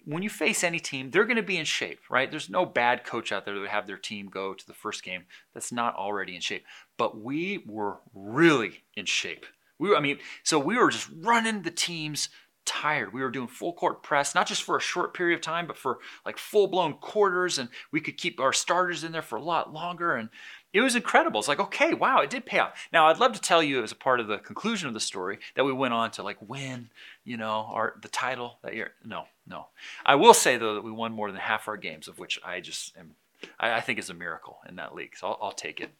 when 0.05 0.23
you 0.23 0.29
face 0.29 0.63
any 0.63 0.79
team, 0.79 1.11
they're 1.11 1.25
going 1.25 1.35
to 1.35 1.43
be 1.43 1.57
in 1.57 1.65
shape, 1.65 1.99
right? 2.09 2.29
There's 2.29 2.49
no 2.49 2.65
bad 2.65 3.03
coach 3.03 3.31
out 3.31 3.43
there 3.45 3.53
that 3.53 3.59
would 3.59 3.69
have 3.69 3.87
their 3.87 3.97
team 3.97 4.27
go 4.27 4.53
to 4.53 4.67
the 4.67 4.73
first 4.73 5.03
game 5.03 5.25
that's 5.53 5.71
not 5.71 5.95
already 5.95 6.35
in 6.35 6.41
shape. 6.41 6.63
But 6.97 7.21
we 7.21 7.63
were 7.65 7.97
really 8.13 8.83
in 8.95 9.05
shape. 9.05 9.45
We 9.77 9.89
were, 9.89 9.97
I 9.97 9.99
mean, 9.99 10.19
so 10.43 10.57
we 10.57 10.77
were 10.77 10.89
just 10.89 11.09
running 11.21 11.63
the 11.63 11.71
teams 11.71 12.29
tired. 12.65 13.13
We 13.13 13.21
were 13.21 13.31
doing 13.31 13.47
full 13.47 13.73
court 13.73 14.03
press, 14.03 14.35
not 14.35 14.47
just 14.47 14.63
for 14.63 14.77
a 14.77 14.81
short 14.81 15.13
period 15.13 15.35
of 15.35 15.41
time, 15.41 15.67
but 15.67 15.77
for 15.77 15.99
like 16.25 16.37
full 16.37 16.67
blown 16.67 16.93
quarters, 16.93 17.57
and 17.57 17.69
we 17.91 18.01
could 18.01 18.17
keep 18.17 18.39
our 18.39 18.53
starters 18.53 19.03
in 19.03 19.11
there 19.11 19.21
for 19.21 19.37
a 19.37 19.43
lot 19.43 19.73
longer. 19.73 20.15
And 20.15 20.29
it 20.75 20.81
was 20.81 20.93
incredible. 20.93 21.39
It's 21.39 21.47
like, 21.47 21.61
okay, 21.61 21.93
wow, 21.93 22.19
it 22.19 22.29
did 22.29 22.45
pay 22.45 22.59
off. 22.59 22.89
Now, 22.91 23.07
I'd 23.07 23.17
love 23.17 23.31
to 23.31 23.39
tell 23.39 23.63
you 23.63 23.81
as 23.81 23.93
a 23.93 23.95
part 23.95 24.19
of 24.19 24.27
the 24.27 24.39
conclusion 24.39 24.89
of 24.89 24.93
the 24.93 24.99
story 24.99 25.39
that 25.55 25.63
we 25.63 25.71
went 25.71 25.93
on 25.93 26.11
to 26.11 26.23
like 26.23 26.35
win, 26.45 26.89
you 27.23 27.37
know, 27.37 27.69
our 27.71 27.95
the 28.01 28.09
title 28.09 28.57
that 28.61 28.75
year. 28.75 28.91
No, 29.05 29.27
no. 29.47 29.67
I 30.05 30.15
will 30.15 30.33
say 30.33 30.57
though 30.57 30.75
that 30.75 30.83
we 30.83 30.91
won 30.91 31.13
more 31.13 31.31
than 31.31 31.39
half 31.39 31.69
our 31.69 31.77
games, 31.77 32.09
of 32.09 32.19
which 32.19 32.41
I 32.43 32.59
just 32.59 32.93
am, 32.97 33.11
I, 33.57 33.75
I 33.75 33.79
think 33.79 33.99
is 33.99 34.09
a 34.09 34.13
miracle 34.13 34.57
in 34.67 34.75
that 34.75 34.93
league. 34.93 35.15
So 35.15 35.27
I'll, 35.27 35.39
I'll 35.43 35.51
take 35.53 35.79
it. 35.79 35.91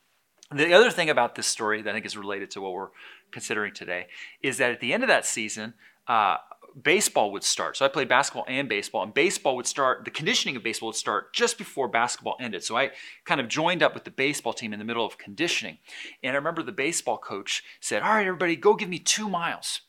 The 0.53 0.73
other 0.73 0.91
thing 0.91 1.09
about 1.09 1.35
this 1.35 1.47
story 1.47 1.81
that 1.81 1.89
I 1.89 1.93
think 1.93 2.05
is 2.05 2.17
related 2.17 2.51
to 2.51 2.61
what 2.61 2.73
we're 2.73 2.89
considering 3.31 3.73
today 3.73 4.07
is 4.43 4.57
that 4.57 4.71
at 4.71 4.81
the 4.81 4.93
end 4.93 5.03
of 5.03 5.07
that 5.07 5.25
season, 5.25 5.73
uh, 6.05 6.37
baseball 6.81 7.31
would 7.31 7.43
start. 7.43 7.77
So 7.77 7.85
I 7.85 7.87
played 7.87 8.09
basketball 8.09 8.45
and 8.47 8.67
baseball, 8.67 9.03
and 9.03 9.13
baseball 9.13 9.55
would 9.55 9.67
start, 9.67 10.05
the 10.05 10.11
conditioning 10.11 10.55
of 10.55 10.63
baseball 10.63 10.87
would 10.87 10.95
start 10.95 11.33
just 11.33 11.57
before 11.57 11.87
basketball 11.87 12.35
ended. 12.39 12.63
So 12.63 12.77
I 12.77 12.91
kind 13.23 13.39
of 13.39 13.47
joined 13.47 13.81
up 13.81 13.93
with 13.93 14.03
the 14.03 14.11
baseball 14.11 14.53
team 14.53 14.73
in 14.73 14.79
the 14.79 14.85
middle 14.85 15.05
of 15.05 15.17
conditioning. 15.17 15.77
And 16.23 16.33
I 16.33 16.35
remember 16.35 16.63
the 16.63 16.71
baseball 16.71 17.17
coach 17.17 17.63
said, 17.79 18.01
All 18.01 18.13
right, 18.13 18.27
everybody, 18.27 18.55
go 18.55 18.75
give 18.75 18.89
me 18.89 18.99
two 18.99 19.29
miles 19.29 19.81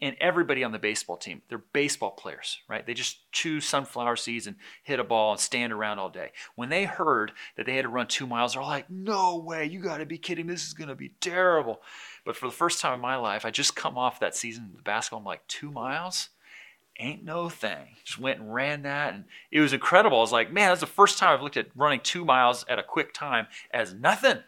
and 0.00 0.16
everybody 0.20 0.62
on 0.62 0.72
the 0.72 0.78
baseball 0.78 1.16
team, 1.16 1.42
they're 1.48 1.58
baseball 1.58 2.12
players, 2.12 2.60
right? 2.68 2.86
They 2.86 2.94
just 2.94 3.30
chew 3.32 3.60
sunflower 3.60 4.16
seeds 4.16 4.46
and 4.46 4.56
hit 4.84 5.00
a 5.00 5.04
ball 5.04 5.32
and 5.32 5.40
stand 5.40 5.72
around 5.72 5.98
all 5.98 6.08
day. 6.08 6.30
When 6.54 6.68
they 6.68 6.84
heard 6.84 7.32
that 7.56 7.66
they 7.66 7.74
had 7.74 7.82
to 7.82 7.88
run 7.88 8.06
two 8.06 8.26
miles, 8.26 8.54
they're 8.54 8.62
like, 8.62 8.88
no 8.88 9.36
way, 9.38 9.64
you 9.66 9.80
got 9.80 9.98
to 9.98 10.06
be 10.06 10.18
kidding. 10.18 10.46
This 10.46 10.66
is 10.66 10.74
to 10.74 10.94
be 10.94 11.12
terrible. 11.20 11.80
But 12.28 12.36
for 12.36 12.46
the 12.46 12.52
first 12.52 12.82
time 12.82 12.92
in 12.92 13.00
my 13.00 13.16
life, 13.16 13.46
I 13.46 13.50
just 13.50 13.74
come 13.74 13.96
off 13.96 14.20
that 14.20 14.36
season 14.36 14.72
of 14.76 14.84
basketball. 14.84 15.20
I'm 15.20 15.24
like, 15.24 15.48
two 15.48 15.70
miles? 15.70 16.28
Ain't 16.98 17.24
no 17.24 17.48
thing. 17.48 17.96
Just 18.04 18.18
went 18.18 18.38
and 18.38 18.52
ran 18.52 18.82
that, 18.82 19.14
and 19.14 19.24
it 19.50 19.60
was 19.60 19.72
incredible. 19.72 20.18
I 20.18 20.20
was 20.20 20.30
like, 20.30 20.52
man, 20.52 20.68
that's 20.68 20.80
the 20.80 20.86
first 20.86 21.16
time 21.16 21.32
I've 21.32 21.42
looked 21.42 21.56
at 21.56 21.74
running 21.74 22.00
two 22.00 22.26
miles 22.26 22.66
at 22.68 22.78
a 22.78 22.82
quick 22.82 23.14
time 23.14 23.46
as 23.70 23.94
nothing. 23.94 24.40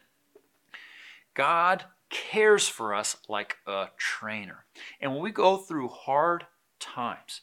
God 1.32 1.84
cares 2.10 2.68
for 2.68 2.94
us 2.94 3.16
like 3.30 3.56
a 3.66 3.86
trainer. 3.96 4.66
And 5.00 5.14
when 5.14 5.22
we 5.22 5.30
go 5.30 5.56
through 5.56 5.88
hard 5.88 6.44
times, 6.80 7.40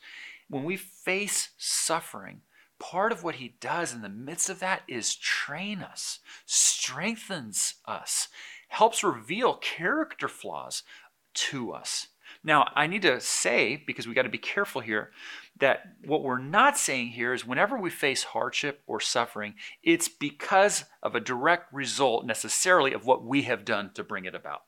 when 0.51 0.65
we 0.65 0.77
face 0.77 1.49
suffering, 1.57 2.41
part 2.77 3.11
of 3.11 3.23
what 3.23 3.35
he 3.35 3.55
does 3.59 3.91
in 3.91 4.03
the 4.03 4.07
midst 4.07 4.51
of 4.51 4.59
that 4.59 4.83
is 4.87 5.15
train 5.15 5.81
us, 5.81 6.19
strengthens 6.45 7.73
us, 7.87 8.27
helps 8.67 9.03
reveal 9.03 9.55
character 9.55 10.27
flaws 10.27 10.83
to 11.33 11.71
us. 11.71 12.07
Now, 12.43 12.69
I 12.75 12.87
need 12.87 13.01
to 13.03 13.19
say, 13.19 13.83
because 13.87 14.07
we 14.07 14.13
got 14.13 14.23
to 14.23 14.29
be 14.29 14.37
careful 14.37 14.81
here, 14.81 15.11
that 15.59 15.83
what 16.05 16.23
we're 16.23 16.37
not 16.37 16.77
saying 16.77 17.09
here 17.09 17.33
is 17.33 17.45
whenever 17.45 17.77
we 17.77 17.89
face 17.89 18.23
hardship 18.23 18.81
or 18.85 18.99
suffering, 18.99 19.55
it's 19.83 20.07
because 20.07 20.85
of 21.01 21.15
a 21.15 21.19
direct 21.19 21.73
result 21.73 22.25
necessarily 22.25 22.93
of 22.93 23.05
what 23.05 23.23
we 23.23 23.43
have 23.43 23.65
done 23.65 23.91
to 23.95 24.03
bring 24.03 24.25
it 24.25 24.35
about, 24.35 24.63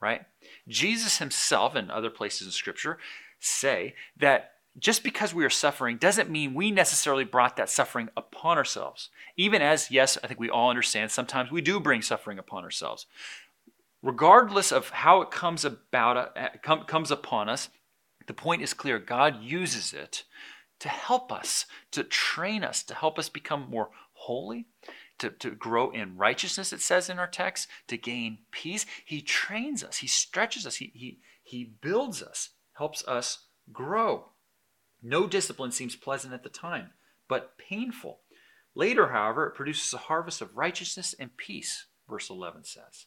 right? 0.00 0.22
Jesus 0.68 1.18
himself 1.18 1.74
and 1.74 1.90
other 1.90 2.10
places 2.10 2.46
in 2.46 2.52
Scripture 2.52 2.98
say 3.40 3.94
that 4.16 4.52
just 4.78 5.04
because 5.04 5.34
we 5.34 5.44
are 5.44 5.50
suffering 5.50 5.98
doesn't 5.98 6.30
mean 6.30 6.54
we 6.54 6.70
necessarily 6.70 7.24
brought 7.24 7.56
that 7.56 7.68
suffering 7.68 8.08
upon 8.16 8.56
ourselves. 8.56 9.10
Even 9.36 9.60
as, 9.60 9.90
yes, 9.90 10.16
I 10.24 10.26
think 10.26 10.40
we 10.40 10.48
all 10.48 10.70
understand, 10.70 11.10
sometimes 11.10 11.50
we 11.50 11.60
do 11.60 11.78
bring 11.78 12.00
suffering 12.00 12.38
upon 12.38 12.64
ourselves. 12.64 13.06
Regardless 14.02 14.72
of 14.72 14.90
how 14.90 15.22
it 15.22 15.30
comes 15.30 15.64
about, 15.64 16.36
uh, 16.36 16.48
comes 16.86 17.10
upon 17.10 17.48
us, 17.48 17.68
the 18.26 18.34
point 18.34 18.62
is 18.62 18.74
clear. 18.74 18.98
God 18.98 19.42
uses 19.42 19.92
it 19.92 20.24
to 20.80 20.88
help 20.88 21.30
us, 21.30 21.66
to 21.92 22.02
train 22.02 22.64
us, 22.64 22.82
to 22.82 22.94
help 22.94 23.18
us 23.18 23.28
become 23.28 23.70
more 23.70 23.90
holy, 24.14 24.66
to, 25.18 25.30
to 25.30 25.52
grow 25.52 25.90
in 25.90 26.16
righteousness, 26.16 26.72
it 26.72 26.80
says 26.80 27.08
in 27.08 27.20
our 27.20 27.28
text, 27.28 27.68
to 27.86 27.96
gain 27.96 28.38
peace. 28.50 28.84
He 29.04 29.20
trains 29.20 29.84
us, 29.84 29.98
He 29.98 30.08
stretches 30.08 30.66
us, 30.66 30.76
He, 30.76 30.90
he, 30.94 31.20
he 31.44 31.72
builds 31.80 32.22
us, 32.22 32.50
helps 32.72 33.06
us 33.06 33.46
grow. 33.72 34.30
No 35.00 35.28
discipline 35.28 35.70
seems 35.70 35.94
pleasant 35.94 36.34
at 36.34 36.42
the 36.42 36.48
time, 36.48 36.90
but 37.28 37.56
painful. 37.58 38.20
Later, 38.74 39.08
however, 39.08 39.46
it 39.46 39.54
produces 39.54 39.92
a 39.92 39.98
harvest 39.98 40.40
of 40.40 40.56
righteousness 40.56 41.14
and 41.18 41.36
peace, 41.36 41.86
verse 42.08 42.30
11 42.30 42.64
says. 42.64 43.06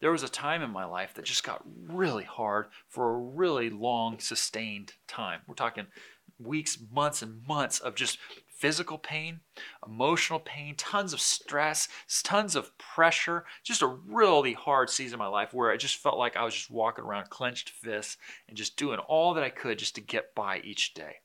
There 0.00 0.12
was 0.12 0.22
a 0.22 0.28
time 0.28 0.62
in 0.62 0.70
my 0.70 0.84
life 0.84 1.14
that 1.14 1.24
just 1.24 1.42
got 1.42 1.64
really 1.88 2.24
hard 2.24 2.66
for 2.88 3.10
a 3.10 3.18
really 3.18 3.68
long, 3.68 4.20
sustained 4.20 4.92
time. 5.08 5.40
We're 5.46 5.54
talking 5.54 5.86
weeks, 6.38 6.78
months, 6.92 7.20
and 7.22 7.46
months 7.48 7.80
of 7.80 7.96
just 7.96 8.18
physical 8.48 8.98
pain, 8.98 9.40
emotional 9.86 10.40
pain, 10.40 10.74
tons 10.76 11.12
of 11.12 11.20
stress, 11.20 11.88
tons 12.22 12.54
of 12.54 12.76
pressure. 12.78 13.44
Just 13.64 13.82
a 13.82 13.86
really 13.86 14.52
hard 14.52 14.90
season 14.90 15.14
of 15.14 15.18
my 15.18 15.26
life 15.26 15.52
where 15.52 15.70
I 15.70 15.76
just 15.76 15.96
felt 15.96 16.18
like 16.18 16.36
I 16.36 16.44
was 16.44 16.54
just 16.54 16.70
walking 16.70 17.04
around 17.04 17.30
clenched 17.30 17.70
fists 17.70 18.16
and 18.48 18.56
just 18.56 18.76
doing 18.76 18.98
all 19.00 19.34
that 19.34 19.44
I 19.44 19.50
could 19.50 19.78
just 19.78 19.94
to 19.96 20.00
get 20.00 20.34
by 20.34 20.60
each 20.60 20.94
day. 20.94 21.16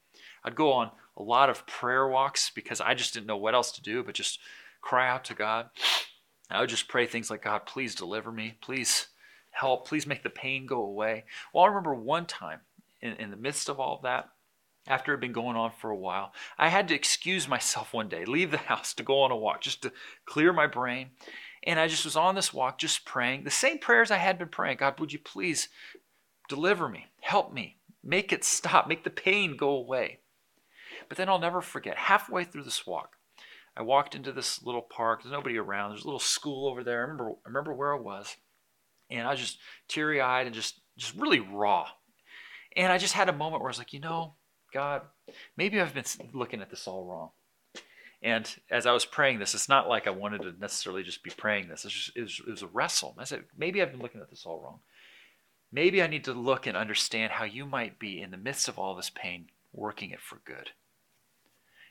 I'd 0.44 0.56
go 0.56 0.74
on 0.74 0.92
a 1.16 1.24
lot 1.24 1.50
of 1.50 1.66
prayer 1.68 2.08
walks 2.08 2.52
because 2.54 2.82
I 2.82 2.94
just 2.96 3.14
didn't 3.14 3.28
know 3.28 3.38
what 3.38 3.56
else 3.56 3.72
to 3.74 3.82
do 3.82 4.04
but 4.04 4.16
just 4.16 4.40
cry 4.82 5.08
out 5.10 5.24
to 5.26 5.34
God. 5.34 5.70
I 6.50 6.60
would 6.60 6.70
just 6.70 6.88
pray 6.88 7.08
things 7.08 7.30
like, 7.30 7.44
God, 7.44 7.66
please 7.66 7.96
deliver 7.96 8.32
me. 8.32 8.58
Please 8.62 9.08
help. 9.52 9.88
Please 9.88 10.06
make 10.06 10.24
the 10.24 10.30
pain 10.30 10.66
go 10.66 10.82
away. 10.82 11.26
Well, 11.54 11.64
I 11.64 11.68
remember 11.68 11.96
one 11.96 12.26
time 12.26 12.60
in, 13.02 13.14
in 13.14 13.32
the 13.32 13.38
midst 13.38 13.70
of 13.70 13.80
all 13.80 13.98
of 13.98 14.04
that, 14.04 14.30
after 14.88 15.12
it 15.12 15.16
had 15.16 15.22
been 15.22 15.32
going 15.32 15.56
on 15.56 15.72
for 15.72 15.90
a 15.90 15.96
while, 15.96 16.34
I 16.58 16.70
had 16.70 16.88
to 16.90 16.96
excuse 16.96 17.48
myself 17.48 17.94
one 17.94 18.10
day, 18.10 18.26
leave 18.26 18.52
the 18.52 18.58
house 18.70 18.94
to 18.96 19.04
go 19.04 19.22
on 19.22 19.32
a 19.32 19.36
walk 19.36 19.62
just 19.62 19.82
to 19.84 19.94
clear 20.26 20.52
my 20.52 20.68
brain. 20.68 21.12
And 21.66 21.80
I 21.80 21.88
just 21.88 22.04
was 22.04 22.18
on 22.18 22.36
this 22.36 22.54
walk 22.54 22.78
just 22.78 23.06
praying 23.06 23.44
the 23.44 23.52
same 23.52 23.80
prayers 23.80 24.12
I 24.12 24.18
had 24.18 24.38
been 24.38 24.50
praying 24.50 24.78
God, 24.78 25.00
would 25.00 25.14
you 25.14 25.20
please 25.20 25.70
deliver 26.50 26.90
me, 26.90 27.08
help 27.22 27.54
me, 27.54 27.78
make 28.04 28.34
it 28.34 28.44
stop, 28.44 28.88
make 28.88 29.06
the 29.06 29.10
pain 29.10 29.56
go 29.56 29.70
away. 29.70 30.20
But 31.08 31.18
then 31.18 31.30
I'll 31.30 31.40
never 31.40 31.62
forget, 31.62 31.98
halfway 31.98 32.44
through 32.44 32.64
this 32.64 32.86
walk, 32.86 33.16
I 33.76 33.82
walked 33.82 34.16
into 34.16 34.32
this 34.32 34.62
little 34.64 34.82
park. 34.82 35.24
There's 35.24 35.34
nobody 35.34 35.58
around. 35.58 35.92
There's 35.92 36.04
a 36.04 36.08
little 36.08 36.20
school 36.20 36.68
over 36.70 36.84
there. 36.84 37.00
I 37.00 37.02
remember, 37.02 37.30
I 37.30 37.48
remember 37.48 37.74
where 37.74 37.94
I 37.94 38.00
was. 38.00 38.36
And 39.10 39.28
I 39.28 39.32
was 39.32 39.40
just 39.40 39.60
teary 39.88 40.22
eyed 40.22 40.46
and 40.46 40.56
just, 40.56 40.82
just 40.98 41.16
really 41.16 41.40
raw. 41.40 41.88
And 42.76 42.92
I 42.92 42.98
just 42.98 43.14
had 43.14 43.30
a 43.30 43.34
moment 43.34 43.62
where 43.62 43.70
I 43.70 43.72
was 43.72 43.78
like, 43.78 43.94
you 43.94 44.00
know, 44.00 44.36
God, 44.74 45.02
maybe 45.58 45.80
I've 45.80 45.94
been 45.94 46.06
looking 46.34 46.62
at 46.62 46.70
this 46.70 46.88
all 46.88 47.06
wrong. 47.06 47.30
And 48.22 48.50
as 48.72 48.86
I 48.86 48.94
was 48.94 49.06
praying 49.06 49.40
this, 49.40 49.54
it's 49.54 49.68
not 49.68 49.90
like 49.90 50.08
I 50.08 50.12
wanted 50.12 50.44
to 50.44 50.56
necessarily 50.58 51.04
just 51.04 51.24
be 51.24 51.32
praying 51.36 51.68
this. 51.68 51.84
Just, 51.84 52.16
it, 52.16 52.22
was, 52.22 52.42
it, 52.48 52.52
was, 52.52 52.62
a 52.62 52.68
wrestle. 52.68 53.16
I 53.20 53.26
said, 53.26 53.44
maybe 53.58 53.82
I've 53.82 53.92
been 53.92 54.02
looking 54.02 54.22
at 54.22 54.30
this 54.30 54.46
all 54.46 54.62
wrong. 54.62 54.80
Maybe 55.74 56.02
I 56.02 56.08
need 56.08 56.24
to 56.26 56.34
look 56.34 56.66
and 56.66 56.78
understand 56.78 57.34
how 57.34 57.44
you 57.44 57.66
might 57.66 58.00
be 58.00 58.22
in 58.22 58.32
the 58.32 58.38
midst 58.38 58.70
of 58.70 58.80
all 58.80 58.96
this 58.96 59.10
pain, 59.10 59.48
working 59.74 60.12
it 60.12 60.22
for 60.22 60.40
good. 60.46 60.70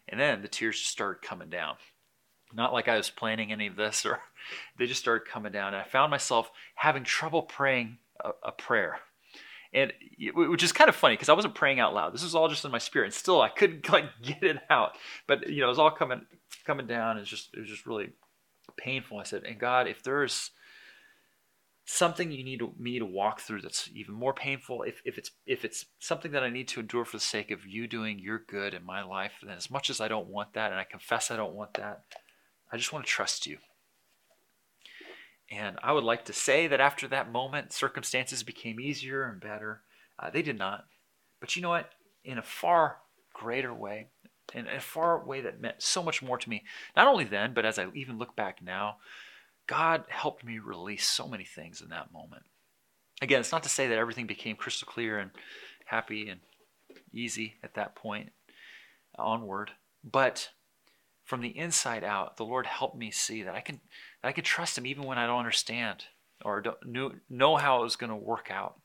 And 0.09 0.21
then 0.21 0.43
the 0.43 0.49
tears 0.49 0.79
just 0.79 0.91
started 0.91 1.23
coming 1.23 1.49
down. 1.51 1.77
Not 2.55 2.73
like 2.73 2.89
I 2.89 2.97
was 2.97 3.11
planning 3.11 3.53
any 3.53 3.67
of 3.67 3.77
this, 3.77 4.05
or 4.07 4.21
they 4.79 4.87
just 4.87 5.01
started 5.01 5.29
coming 5.29 5.53
down. 5.53 5.75
And 5.75 5.83
I 5.83 5.85
found 5.85 6.11
myself 6.11 6.51
having 6.75 7.05
trouble 7.05 7.43
praying 7.43 7.99
a, 8.21 8.31
a 8.43 8.53
prayer 8.53 9.01
and 9.75 9.93
which 10.35 10.63
is 10.63 10.73
kind 10.73 10.89
of 10.89 10.97
funny 10.97 11.15
because 11.15 11.29
I 11.29 11.35
wasn't 11.35 11.55
praying 11.55 11.81
out 11.81 11.95
loud. 11.95 12.13
This 12.13 12.23
was 12.23 12.35
all 12.35 12.49
just 12.49 12.65
in 12.65 12.71
my 12.71 12.79
spirit. 12.79 13.07
And 13.07 13.15
still, 13.15 13.41
I 13.41 13.49
couldn't 13.49 13.89
like 13.93 14.05
get 14.23 14.43
it 14.43 14.59
out. 14.69 14.97
But 15.27 15.49
you 15.49 15.61
know, 15.61 15.67
it 15.67 15.71
was 15.71 15.79
all 15.79 15.91
coming 15.91 16.27
coming 16.67 16.87
down. 16.87 17.19
It's 17.19 17.31
just 17.31 17.55
it 17.55 17.61
was 17.61 17.69
just 17.69 17.87
really 17.87 18.11
painful. 18.77 19.19
I 19.19 19.25
said, 19.25 19.45
"And 19.45 19.59
God, 19.59 19.89
if 19.89 20.03
there's 20.03 20.51
something 21.85 22.31
you 22.31 22.45
need 22.45 22.61
to, 22.61 22.73
me 22.79 22.99
to 22.99 23.05
walk 23.05 23.41
through 23.41 23.63
that's 23.63 23.91
even 23.95 24.15
more 24.15 24.33
painful, 24.33 24.83
if 24.83 25.03
if 25.05 25.19
it's 25.19 25.31
if 25.47 25.65
it's 25.65 25.87
something 25.99 26.33
that 26.33 26.43
I 26.43 26.51
need 26.51 26.69
to 26.69 26.81
endure 26.81 27.05
for 27.05 27.17
the 27.17 27.21
sake 27.21 27.51
of 27.51 27.67
you 27.67 27.87
doing 27.87 28.19
your 28.19 28.39
good 28.39 28.75
in 28.75 28.85
my 28.85 29.03
life, 29.03 29.33
then 29.43 29.57
as 29.57 29.71
much 29.71 29.91
as 29.91 30.01
I 30.01 30.09
don't 30.09 30.29
want 30.29 30.55
that, 30.55 30.71
and 30.71 30.81
I 30.81 30.85
confess 30.85 31.31
I 31.31 31.37
don't 31.37 31.55
want 31.55 31.75
that, 31.75 32.03
I 32.71 32.77
just 32.77 32.93
want 32.93 33.05
to 33.05 33.11
trust 33.11 33.47
you." 33.47 33.59
And 35.51 35.79
I 35.83 35.93
would 35.93 36.05
like 36.05 36.25
to 36.27 36.33
say 36.33 36.67
that 36.67 36.81
after 36.81 37.07
that 37.09 37.31
moment, 37.31 37.73
circumstances 37.73 38.43
became 38.43 38.81
easier 38.81 39.25
and 39.25 39.39
better. 39.41 39.83
Uh, 40.19 40.31
they 40.31 40.41
did 40.41 40.57
not. 40.57 40.87
But 41.41 41.57
you 41.57 41.63
know 41.63 41.69
what? 41.69 41.91
In 42.25 42.39
a 42.39 42.43
far 42.43 42.99
greater 43.35 43.75
way, 43.75 44.09
in 44.55 44.67
a 44.67 44.81
far 44.81 45.23
way 45.23 45.41
that 45.43 45.61
meant 45.61 45.83
so 45.83 46.03
much 46.03 46.23
more 46.23 46.39
to 46.39 46.49
me, 46.49 46.65
not 46.97 47.07
only 47.07 47.25
then, 47.25 47.53
but 47.53 47.67
as 47.67 47.79
I 47.79 47.89
even 47.95 48.19
look 48.19 48.35
back 48.35 48.63
now, 48.63 48.97
God 49.67 50.05
helped 50.09 50.45
me 50.45 50.59
release 50.59 51.09
so 51.09 51.29
many 51.29 51.45
things 51.45 51.81
in 51.81 51.89
that 51.91 52.13
moment. 52.13 52.43
Again, 53.21 53.41
it's 53.41 53.53
not 53.53 53.63
to 53.63 53.69
say 53.69 53.89
that 53.89 53.99
everything 53.99 54.27
became 54.27 54.57
crystal 54.57 54.89
clear 54.89 55.19
and 55.19 55.31
happy 55.87 56.29
and 56.29 56.41
easy 57.13 57.55
at 57.63 57.75
that 57.75 57.95
point 57.95 58.31
onward, 59.19 59.71
but 60.03 60.51
from 61.25 61.41
the 61.41 61.57
inside 61.57 62.05
out, 62.05 62.37
the 62.37 62.45
Lord 62.45 62.67
helped 62.67 62.97
me 62.97 63.11
see 63.11 63.43
that 63.45 63.55
I 63.55 63.61
can 63.61 63.81
that 64.23 64.29
I 64.29 64.33
can 64.33 64.45
trust 64.45 64.77
Him 64.77 64.87
even 64.87 65.05
when 65.05 65.19
I 65.19 65.27
don't 65.27 65.39
understand 65.39 66.05
or 66.45 66.61
don't 66.61 66.85
know, 66.85 67.13
know 67.31 67.57
how 67.57 67.81
it 67.81 67.85
was 67.85 67.97
going 67.97 68.11
to 68.11 68.17
work 68.17 68.51
out. 68.51 68.81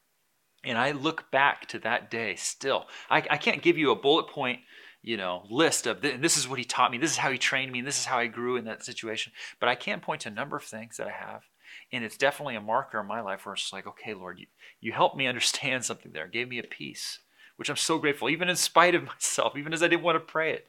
And 0.63 0.77
I 0.77 0.91
look 0.91 1.31
back 1.31 1.67
to 1.69 1.79
that 1.79 2.11
day 2.11 2.35
still. 2.35 2.87
I, 3.09 3.17
I 3.29 3.37
can't 3.37 3.61
give 3.61 3.77
you 3.77 3.91
a 3.91 3.95
bullet 3.95 4.27
point, 4.27 4.59
you 5.07 5.15
know, 5.15 5.43
list 5.49 5.87
of 5.87 6.01
this 6.01 6.35
is 6.35 6.49
what 6.49 6.59
He 6.59 6.65
taught 6.65 6.91
me, 6.91 6.97
this 6.97 7.11
is 7.11 7.17
how 7.17 7.31
He 7.31 7.37
trained 7.37 7.71
me, 7.71 7.79
and 7.79 7.87
this 7.87 7.97
is 7.97 8.05
how 8.05 8.17
I 8.17 8.27
grew 8.27 8.57
in 8.57 8.65
that 8.65 8.83
situation. 8.83 9.31
But 9.59 9.69
I 9.69 9.75
can 9.75 10.01
point 10.01 10.21
to 10.21 10.29
a 10.29 10.33
number 10.33 10.57
of 10.57 10.63
things 10.63 10.97
that 10.97 11.07
I 11.07 11.11
have. 11.11 11.43
And 11.91 12.03
it's 12.03 12.17
definitely 12.17 12.55
a 12.55 12.61
marker 12.61 12.99
in 12.99 13.07
my 13.07 13.21
life 13.21 13.45
where 13.45 13.53
it's 13.53 13.71
like, 13.71 13.87
okay, 13.87 14.13
Lord, 14.13 14.39
you, 14.39 14.47
you 14.81 14.91
helped 14.91 15.15
me 15.15 15.25
understand 15.27 15.85
something 15.85 16.11
there, 16.11 16.27
gave 16.27 16.49
me 16.49 16.59
a 16.59 16.63
peace, 16.63 17.19
which 17.55 17.69
I'm 17.69 17.77
so 17.77 17.97
grateful, 17.97 18.29
even 18.29 18.49
in 18.49 18.57
spite 18.57 18.95
of 18.95 19.03
myself, 19.07 19.55
even 19.55 19.71
as 19.71 19.81
I 19.81 19.87
didn't 19.87 20.03
want 20.03 20.17
to 20.17 20.19
pray 20.19 20.51
it. 20.51 20.67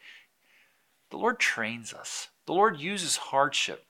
The 1.11 1.19
Lord 1.19 1.41
trains 1.41 1.93
us. 1.93 2.29
The 2.47 2.53
Lord 2.53 2.79
uses 2.79 3.17
hardship 3.17 3.87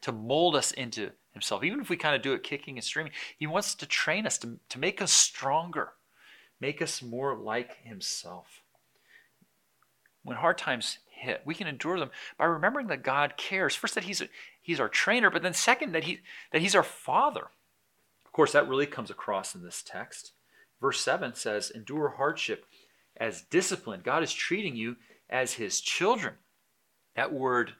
to 0.00 0.12
mold 0.12 0.56
us 0.56 0.72
into 0.72 1.10
Himself. 1.32 1.62
Even 1.62 1.80
if 1.80 1.90
we 1.90 1.96
kind 1.96 2.16
of 2.16 2.22
do 2.22 2.32
it 2.32 2.42
kicking 2.42 2.78
and 2.78 2.84
screaming, 2.84 3.12
He 3.36 3.46
wants 3.46 3.74
to 3.74 3.86
train 3.86 4.26
us 4.26 4.38
to, 4.38 4.58
to 4.70 4.78
make 4.78 5.02
us 5.02 5.12
stronger 5.12 5.92
make 6.60 6.82
us 6.82 7.02
more 7.02 7.34
like 7.34 7.82
Himself. 7.84 8.62
When 10.22 10.36
hard 10.36 10.58
times 10.58 10.98
hit, 11.06 11.42
we 11.44 11.54
can 11.54 11.66
endure 11.66 11.98
them 11.98 12.10
by 12.38 12.44
remembering 12.44 12.88
that 12.88 13.02
God 13.02 13.36
cares. 13.36 13.74
First, 13.74 13.94
that 13.94 14.04
He's, 14.04 14.22
he's 14.60 14.80
our 14.80 14.88
trainer, 14.88 15.30
but 15.30 15.42
then 15.42 15.54
second, 15.54 15.92
that, 15.92 16.04
he, 16.04 16.20
that 16.52 16.60
He's 16.60 16.74
our 16.74 16.82
Father. 16.82 17.48
Of 18.24 18.32
course, 18.32 18.52
that 18.52 18.68
really 18.68 18.86
comes 18.86 19.10
across 19.10 19.54
in 19.54 19.62
this 19.62 19.82
text. 19.84 20.32
Verse 20.80 21.00
7 21.00 21.34
says, 21.34 21.70
Endure 21.70 22.14
hardship 22.16 22.64
as 23.16 23.42
discipline. 23.42 24.00
God 24.04 24.22
is 24.22 24.32
treating 24.32 24.76
you 24.76 24.96
as 25.28 25.54
His 25.54 25.80
children. 25.80 26.34
That 27.16 27.32
word 27.32 27.72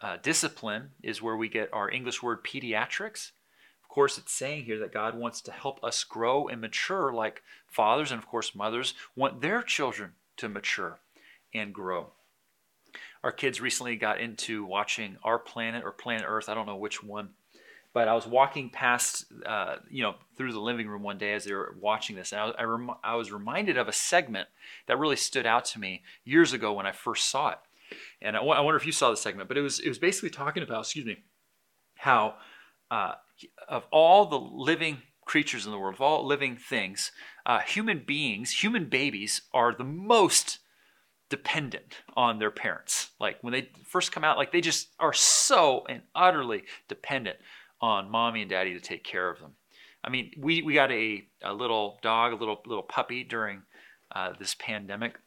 uh, 0.00 0.16
discipline 0.22 0.90
is 1.02 1.22
where 1.22 1.36
we 1.36 1.48
get 1.48 1.72
our 1.72 1.90
English 1.90 2.22
word 2.22 2.44
pediatrics. 2.44 3.32
Of 3.82 3.88
course, 3.88 4.18
it's 4.18 4.32
saying 4.32 4.64
here 4.64 4.78
that 4.80 4.92
God 4.92 5.16
wants 5.16 5.40
to 5.42 5.52
help 5.52 5.82
us 5.84 6.02
grow 6.02 6.48
and 6.48 6.60
mature 6.60 7.12
like 7.12 7.42
fathers 7.66 8.10
and, 8.10 8.20
of 8.20 8.26
course, 8.26 8.54
mothers 8.54 8.94
want 9.14 9.40
their 9.40 9.62
children 9.62 10.12
to 10.38 10.48
mature 10.48 10.98
and 11.54 11.72
grow. 11.72 12.12
Our 13.22 13.32
kids 13.32 13.60
recently 13.60 13.96
got 13.96 14.20
into 14.20 14.64
watching 14.64 15.16
Our 15.24 15.38
Planet 15.38 15.82
or 15.84 15.92
Planet 15.92 16.26
Earth. 16.28 16.48
I 16.48 16.54
don't 16.54 16.66
know 16.66 16.76
which 16.76 17.02
one. 17.02 17.30
But 17.94 18.08
I 18.08 18.14
was 18.14 18.26
walking 18.26 18.70
past, 18.70 19.26
uh, 19.46 19.76
you 19.88 20.02
know, 20.02 20.16
through 20.36 20.52
the 20.52 20.60
living 20.60 20.88
room 20.88 21.02
one 21.02 21.16
day 21.16 21.32
as 21.32 21.44
they 21.44 21.54
were 21.54 21.76
watching 21.80 22.16
this, 22.16 22.32
and 22.32 22.40
I, 22.40 22.48
I, 22.58 22.62
rem- 22.64 22.90
I 23.04 23.14
was 23.14 23.30
reminded 23.30 23.78
of 23.78 23.86
a 23.86 23.92
segment 23.92 24.48
that 24.88 24.98
really 24.98 25.14
stood 25.14 25.46
out 25.46 25.64
to 25.66 25.78
me 25.78 26.02
years 26.24 26.52
ago 26.52 26.72
when 26.72 26.86
I 26.86 26.92
first 26.92 27.30
saw 27.30 27.50
it. 27.50 27.58
And 28.20 28.34
I, 28.34 28.40
w- 28.40 28.52
I 28.52 28.60
wonder 28.60 28.76
if 28.76 28.84
you 28.84 28.90
saw 28.90 29.10
the 29.10 29.16
segment, 29.16 29.46
but 29.46 29.56
it 29.56 29.60
was 29.60 29.78
it 29.78 29.88
was 29.88 30.00
basically 30.00 30.30
talking 30.30 30.64
about, 30.64 30.80
excuse 30.80 31.06
me, 31.06 31.18
how 31.94 32.34
uh, 32.90 33.12
of 33.68 33.86
all 33.92 34.26
the 34.26 34.40
living 34.40 34.98
creatures 35.24 35.64
in 35.64 35.72
the 35.72 35.78
world, 35.78 35.94
of 35.94 36.00
all 36.00 36.26
living 36.26 36.56
things, 36.56 37.12
uh, 37.46 37.60
human 37.60 38.02
beings, 38.04 38.62
human 38.62 38.88
babies 38.88 39.42
are 39.52 39.72
the 39.72 39.84
most 39.84 40.58
dependent 41.28 42.02
on 42.16 42.38
their 42.38 42.50
parents. 42.50 43.10
Like 43.18 43.38
when 43.42 43.52
they 43.52 43.70
first 43.86 44.12
come 44.12 44.24
out, 44.24 44.36
like 44.36 44.52
they 44.52 44.60
just 44.60 44.88
are 44.98 45.12
so 45.12 45.84
and 45.88 46.02
utterly 46.14 46.64
dependent 46.88 47.38
on 47.80 48.10
mommy 48.10 48.42
and 48.42 48.50
daddy 48.50 48.72
to 48.74 48.80
take 48.80 49.04
care 49.04 49.28
of 49.28 49.40
them. 49.40 49.52
I 50.02 50.10
mean, 50.10 50.32
we, 50.38 50.62
we 50.62 50.74
got 50.74 50.92
a, 50.92 51.26
a 51.42 51.52
little 51.52 51.98
dog, 52.02 52.32
a 52.32 52.36
little 52.36 52.60
little 52.66 52.82
puppy 52.82 53.24
during 53.24 53.62
uh, 54.14 54.32
this 54.38 54.54
pandemic. 54.58 55.18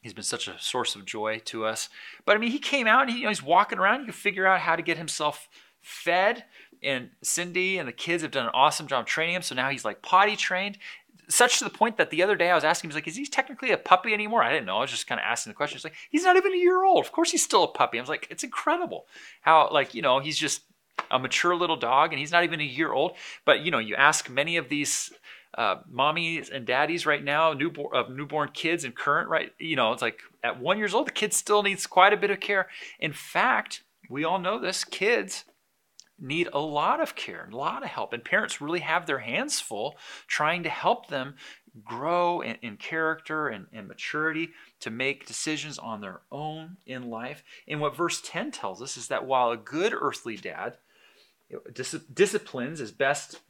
He's 0.00 0.14
been 0.14 0.24
such 0.24 0.48
a 0.48 0.58
source 0.58 0.96
of 0.96 1.04
joy 1.04 1.40
to 1.44 1.64
us. 1.64 1.88
But 2.24 2.36
I 2.36 2.40
mean, 2.40 2.50
he 2.50 2.58
came 2.58 2.86
out 2.86 3.02
and 3.02 3.10
he, 3.10 3.18
you 3.18 3.22
know, 3.24 3.28
he's 3.28 3.42
walking 3.42 3.78
around. 3.78 4.00
He 4.00 4.06
can 4.06 4.14
figure 4.14 4.46
out 4.46 4.60
how 4.60 4.74
to 4.74 4.82
get 4.82 4.98
himself 4.98 5.48
fed. 5.80 6.44
And 6.82 7.10
Cindy 7.22 7.78
and 7.78 7.86
the 7.86 7.92
kids 7.92 8.22
have 8.22 8.32
done 8.32 8.46
an 8.46 8.52
awesome 8.54 8.88
job 8.88 9.06
training 9.06 9.36
him. 9.36 9.42
So 9.42 9.54
now 9.54 9.70
he's 9.70 9.84
like 9.84 10.02
potty 10.02 10.34
trained 10.34 10.78
such 11.28 11.58
to 11.58 11.64
the 11.64 11.70
point 11.70 11.96
that 11.96 12.10
the 12.10 12.22
other 12.22 12.36
day 12.36 12.50
I 12.50 12.54
was 12.54 12.64
asking 12.64 12.88
him, 12.88 12.92
he's 12.92 12.96
like, 12.96 13.08
is 13.08 13.16
he 13.16 13.26
technically 13.26 13.70
a 13.70 13.78
puppy 13.78 14.12
anymore? 14.12 14.42
I 14.42 14.52
didn't 14.52 14.66
know. 14.66 14.78
I 14.78 14.80
was 14.80 14.90
just 14.90 15.06
kind 15.06 15.20
of 15.20 15.24
asking 15.24 15.50
the 15.50 15.56
question. 15.56 15.76
He's 15.76 15.84
like, 15.84 15.94
he's 16.10 16.24
not 16.24 16.36
even 16.36 16.52
a 16.52 16.56
year 16.56 16.84
old. 16.84 17.04
Of 17.04 17.12
course 17.12 17.30
he's 17.30 17.42
still 17.42 17.64
a 17.64 17.68
puppy. 17.68 17.98
I 17.98 18.02
was 18.02 18.08
like, 18.08 18.26
it's 18.30 18.44
incredible 18.44 19.06
how, 19.40 19.70
like, 19.70 19.94
you 19.94 20.02
know, 20.02 20.20
he's 20.20 20.38
just 20.38 20.62
a 21.10 21.18
mature 21.18 21.54
little 21.54 21.76
dog 21.76 22.12
and 22.12 22.18
he's 22.18 22.32
not 22.32 22.44
even 22.44 22.60
a 22.60 22.64
year 22.64 22.92
old. 22.92 23.12
But, 23.44 23.60
you 23.60 23.70
know, 23.70 23.78
you 23.78 23.94
ask 23.94 24.28
many 24.28 24.56
of 24.56 24.68
these 24.68 25.12
uh, 25.56 25.76
mommies 25.92 26.50
and 26.50 26.66
daddies 26.66 27.06
right 27.06 27.22
now, 27.22 27.52
newborn, 27.52 28.16
newborn 28.16 28.50
kids 28.52 28.84
and 28.84 28.94
current, 28.94 29.28
right? 29.28 29.52
You 29.58 29.76
know, 29.76 29.92
it's 29.92 30.02
like 30.02 30.20
at 30.42 30.60
one 30.60 30.78
years 30.78 30.94
old, 30.94 31.06
the 31.06 31.12
kid 31.12 31.32
still 31.32 31.62
needs 31.62 31.86
quite 31.86 32.12
a 32.12 32.16
bit 32.16 32.30
of 32.30 32.40
care. 32.40 32.68
In 32.98 33.12
fact, 33.12 33.82
we 34.08 34.24
all 34.24 34.38
know 34.38 34.58
this, 34.58 34.84
kids 34.84 35.44
need 36.22 36.48
a 36.52 36.60
lot 36.60 37.00
of 37.00 37.14
care, 37.14 37.48
a 37.50 37.56
lot 37.56 37.82
of 37.82 37.88
help. 37.88 38.12
And 38.12 38.24
parents 38.24 38.60
really 38.60 38.80
have 38.80 39.06
their 39.06 39.18
hands 39.18 39.60
full 39.60 39.96
trying 40.26 40.62
to 40.62 40.68
help 40.68 41.08
them 41.08 41.34
grow 41.84 42.40
in, 42.40 42.56
in 42.62 42.76
character 42.76 43.48
and, 43.48 43.66
and, 43.72 43.88
maturity 43.88 44.50
to 44.78 44.90
make 44.90 45.26
decisions 45.26 45.78
on 45.78 46.00
their 46.00 46.20
own 46.30 46.76
in 46.86 47.08
life. 47.08 47.42
And 47.66 47.80
what 47.80 47.96
verse 47.96 48.20
10 48.24 48.50
tells 48.50 48.82
us 48.82 48.96
is 48.96 49.08
that 49.08 49.26
while 49.26 49.50
a 49.50 49.56
good 49.56 49.94
earthly 49.98 50.36
dad 50.36 50.76
dis- 51.72 52.04
disciplines 52.12 52.80
as 52.80 52.92
best 52.92 53.40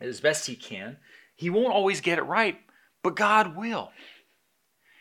as 0.00 0.20
best 0.20 0.46
he 0.46 0.56
can, 0.56 0.96
he 1.34 1.50
won't 1.50 1.74
always 1.74 2.00
get 2.00 2.18
it 2.18 2.22
right, 2.22 2.58
but 3.02 3.16
God 3.16 3.56
will. 3.56 3.90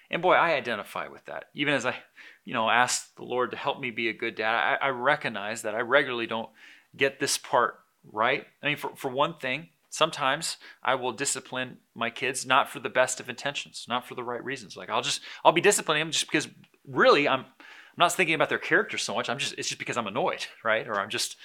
And 0.10 0.22
boy, 0.22 0.34
I 0.34 0.54
identify 0.54 1.08
with 1.08 1.26
that. 1.26 1.46
Even 1.54 1.74
as 1.74 1.86
I, 1.86 1.96
you 2.46 2.54
know, 2.54 2.70
ask 2.70 3.16
the 3.16 3.24
Lord 3.24 3.52
to 3.52 3.58
help 3.58 3.80
me 3.80 3.92
be 3.92 4.10
a 4.10 4.14
good 4.14 4.36
dad, 4.36 4.78
I, 4.82 4.88
I 4.88 4.90
recognize 4.90 5.62
that 5.64 5.76
I 5.76 5.82
regularly 5.82 6.28
don't 6.28 6.50
get 6.98 7.20
this 7.20 7.38
part 7.38 7.80
right. 8.12 8.46
I 8.62 8.66
mean, 8.66 8.78
for, 8.78 8.96
for 8.96 9.10
one 9.10 9.38
thing, 9.38 9.70
sometimes 9.90 10.58
I 10.84 10.96
will 10.96 11.12
discipline 11.12 11.78
my 11.96 12.10
kids 12.10 12.46
not 12.46 12.70
for 12.70 12.80
the 12.80 12.90
best 12.90 13.20
of 13.20 13.30
intentions, 13.30 13.86
not 13.88 14.08
for 14.08 14.16
the 14.16 14.24
right 14.24 14.44
reasons. 14.44 14.76
Like 14.76 14.90
I'll 14.90 15.02
just 15.02 15.22
I'll 15.44 15.52
be 15.52 15.62
disciplining 15.62 16.02
them 16.02 16.12
just 16.12 16.28
because 16.28 16.48
really 16.88 17.28
I'm 17.28 17.42
I'm 17.42 18.04
not 18.04 18.14
thinking 18.14 18.36
about 18.36 18.50
their 18.50 18.60
character 18.60 18.98
so 18.98 19.16
much. 19.16 19.30
I'm 19.30 19.40
just 19.40 19.56
it's 19.58 19.70
just 19.70 19.80
because 19.80 19.98
I'm 19.98 20.08
annoyed, 20.08 20.46
right? 20.64 20.88
Or 20.88 21.00
I'm 21.00 21.10
just 21.10 21.38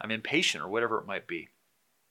I'm 0.00 0.10
impatient 0.10 0.64
or 0.64 0.68
whatever 0.68 0.98
it 0.98 1.06
might 1.06 1.26
be. 1.26 1.48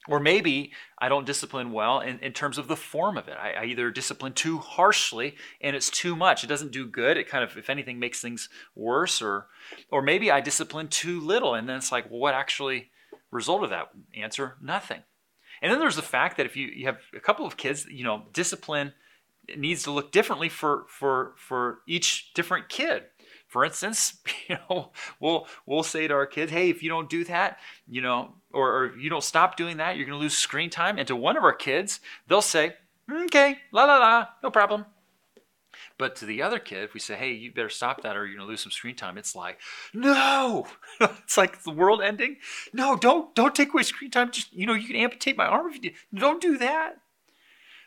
Or 0.09 0.19
maybe 0.19 0.71
I 0.97 1.07
don't 1.07 1.25
discipline 1.25 1.71
well 1.71 1.99
in, 1.99 2.17
in 2.19 2.33
terms 2.33 2.57
of 2.57 2.67
the 2.67 2.75
form 2.75 3.15
of 3.15 3.27
it. 3.27 3.37
I, 3.39 3.51
I, 3.51 3.65
either 3.65 3.91
discipline 3.91 4.33
too 4.33 4.57
harshly 4.57 5.35
and 5.61 5.75
it's 5.75 5.91
too 5.91 6.15
much. 6.15 6.43
It 6.43 6.47
doesn't 6.47 6.71
do 6.71 6.87
good. 6.87 7.15
It 7.15 7.29
kind 7.29 7.43
of, 7.43 7.55
if 7.57 7.69
anything, 7.69 7.99
makes 7.99 8.19
things 8.19 8.49
worse. 8.75 9.21
Or, 9.21 9.45
or 9.91 10.01
maybe 10.01 10.31
I 10.31 10.41
discipline 10.41 10.87
too 10.87 11.21
little 11.21 11.53
and 11.53 11.69
then 11.69 11.77
it's 11.77 11.91
like, 11.91 12.09
well, 12.09 12.19
what 12.19 12.33
actually 12.33 12.89
result 13.29 13.63
of 13.63 13.69
that? 13.69 13.91
Answer, 14.15 14.55
nothing. 14.59 15.03
And 15.61 15.71
then 15.71 15.79
there's 15.79 15.95
the 15.95 16.01
fact 16.01 16.37
that 16.37 16.47
if 16.47 16.57
you, 16.57 16.67
you 16.67 16.87
have 16.87 16.97
a 17.15 17.19
couple 17.19 17.45
of 17.45 17.55
kids, 17.55 17.85
you 17.85 18.03
know, 18.03 18.23
discipline 18.33 18.93
needs 19.55 19.83
to 19.83 19.91
look 19.91 20.11
differently 20.11 20.49
for, 20.49 20.85
for, 20.87 21.33
for 21.37 21.81
each 21.87 22.33
different 22.33 22.67
kid. 22.67 23.03
For 23.49 23.65
instance, 23.65 24.13
you 24.47 24.57
know, 24.69 24.91
we'll 25.19 25.47
we'll 25.65 25.83
say 25.83 26.07
to 26.07 26.13
our 26.13 26.27
kids, 26.27 26.51
"Hey, 26.51 26.69
if 26.69 26.81
you 26.81 26.89
don't 26.89 27.09
do 27.09 27.25
that, 27.25 27.57
you 27.87 28.01
know, 28.01 28.35
or, 28.53 28.75
or 28.75 28.97
you 28.97 29.09
don't 29.09 29.23
stop 29.23 29.57
doing 29.57 29.77
that, 29.77 29.97
you're 29.97 30.05
going 30.05 30.17
to 30.17 30.21
lose 30.21 30.37
screen 30.37 30.69
time." 30.69 30.97
And 30.97 31.07
to 31.07 31.15
one 31.15 31.35
of 31.35 31.43
our 31.43 31.53
kids, 31.53 31.99
they'll 32.27 32.41
say, 32.41 32.75
"Okay, 33.11 33.57
la 33.71 33.85
la 33.85 33.97
la, 33.97 34.27
no 34.41 34.51
problem." 34.51 34.85
But 35.97 36.15
to 36.17 36.25
the 36.25 36.41
other 36.41 36.59
kid, 36.59 36.83
if 36.83 36.93
we 36.93 36.99
say, 36.99 37.15
"Hey, 37.15 37.31
you 37.31 37.51
better 37.51 37.69
stop 37.69 38.03
that, 38.03 38.15
or 38.15 38.25
you're 38.25 38.37
going 38.37 38.47
to 38.47 38.49
lose 38.49 38.61
some 38.61 38.71
screen 38.71 38.95
time," 38.95 39.17
it's 39.17 39.35
like, 39.35 39.59
"No!" 39.95 40.67
it's 41.01 41.37
like 41.37 41.63
the 41.63 41.71
world 41.71 42.01
ending. 42.03 42.37
No, 42.71 42.95
don't 42.95 43.33
don't 43.33 43.55
take 43.55 43.73
away 43.73 43.83
screen 43.83 44.11
time. 44.11 44.31
Just 44.31 44.53
you 44.53 44.67
know, 44.67 44.75
you 44.75 44.87
can 44.87 44.95
amputate 44.95 45.37
my 45.37 45.45
arm 45.47 45.67
if 45.69 45.75
you 45.75 45.81
do. 45.81 45.91
Don't 46.13 46.41
do 46.41 46.57
that. 46.59 46.99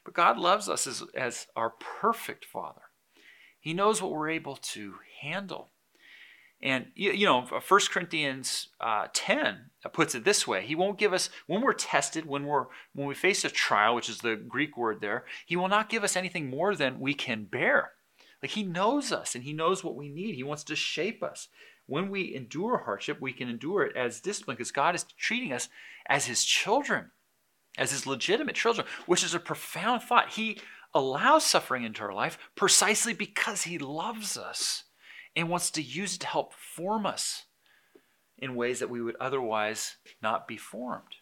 But 0.05 0.15
God 0.15 0.39
loves 0.39 0.69
us 0.69 0.89
as, 0.89 1.05
as 1.15 1.47
our 1.55 1.71
perfect 1.71 2.45
Father. 2.45 2.83
He 3.61 3.73
knows 3.73 4.03
what 4.03 4.11
we're 4.11 4.31
able 4.31 4.57
to 4.57 4.97
handle. 5.23 5.71
And 6.63 6.87
you 6.95 7.27
know, 7.27 7.43
1 7.43 7.81
Corinthians 7.91 8.69
uh, 8.81 9.09
10 9.13 9.71
puts 9.93 10.15
it 10.15 10.25
this 10.25 10.47
way: 10.47 10.65
He 10.65 10.77
won't 10.77 10.99
give 10.99 11.13
us 11.13 11.29
when 11.49 11.61
we're 11.61 11.73
tested, 11.73 12.25
when 12.25 12.47
we're 12.47 12.67
when 12.95 13.09
we 13.09 13.15
face 13.15 13.45
a 13.45 13.51
trial, 13.51 13.97
which 13.97 14.09
is 14.09 14.19
the 14.19 14.37
Greek 14.37 14.77
word 14.77 15.01
there. 15.01 15.25
He 15.45 15.57
will 15.57 15.69
not 15.69 15.89
give 15.89 16.05
us 16.05 16.15
anything 16.15 16.49
more 16.49 16.77
than 16.77 17.01
we 17.01 17.15
can 17.15 17.45
bear. 17.45 17.93
Like 18.41 18.53
He 18.53 18.63
knows 18.63 19.11
us 19.11 19.35
and 19.35 19.43
He 19.43 19.53
knows 19.53 19.83
what 19.83 19.97
we 19.97 20.09
need. 20.09 20.37
He 20.37 20.45
wants 20.45 20.63
to 20.65 20.77
shape 20.77 21.23
us. 21.23 21.49
When 21.87 22.11
we 22.11 22.33
endure 22.33 22.83
hardship, 22.85 23.21
we 23.21 23.33
can 23.33 23.49
endure 23.49 23.83
it 23.83 23.97
as 23.97 24.21
discipline 24.21 24.57
because 24.57 24.71
God 24.71 24.95
is 24.95 25.05
treating 25.19 25.53
us 25.53 25.69
as 26.07 26.27
His 26.27 26.45
children, 26.45 27.11
as 27.77 27.91
His 27.91 28.07
legitimate 28.07 28.55
children, 28.55 28.87
which 29.07 29.25
is 29.25 29.35
a 29.35 29.41
profound 29.41 30.03
thought. 30.03 30.31
He 30.31 30.61
allows 30.95 31.45
suffering 31.45 31.83
into 31.83 32.03
our 32.03 32.13
life 32.13 32.39
precisely 32.55 33.15
because 33.15 33.63
He 33.63 33.79
loves 33.79 34.39
us 34.39 34.85
and 35.35 35.49
wants 35.49 35.71
to 35.73 35.83
use 35.83 36.15
it 36.15 36.21
to 36.21 36.27
help 36.27 36.53
form 36.55 37.07
us 37.07 37.45
in 38.39 38.55
ways 38.55 38.81
that 38.81 38.91
we 38.91 39.01
would 39.01 39.17
otherwise 39.21 39.97
not 40.23 40.49
be 40.49 40.57
formed. 40.57 41.17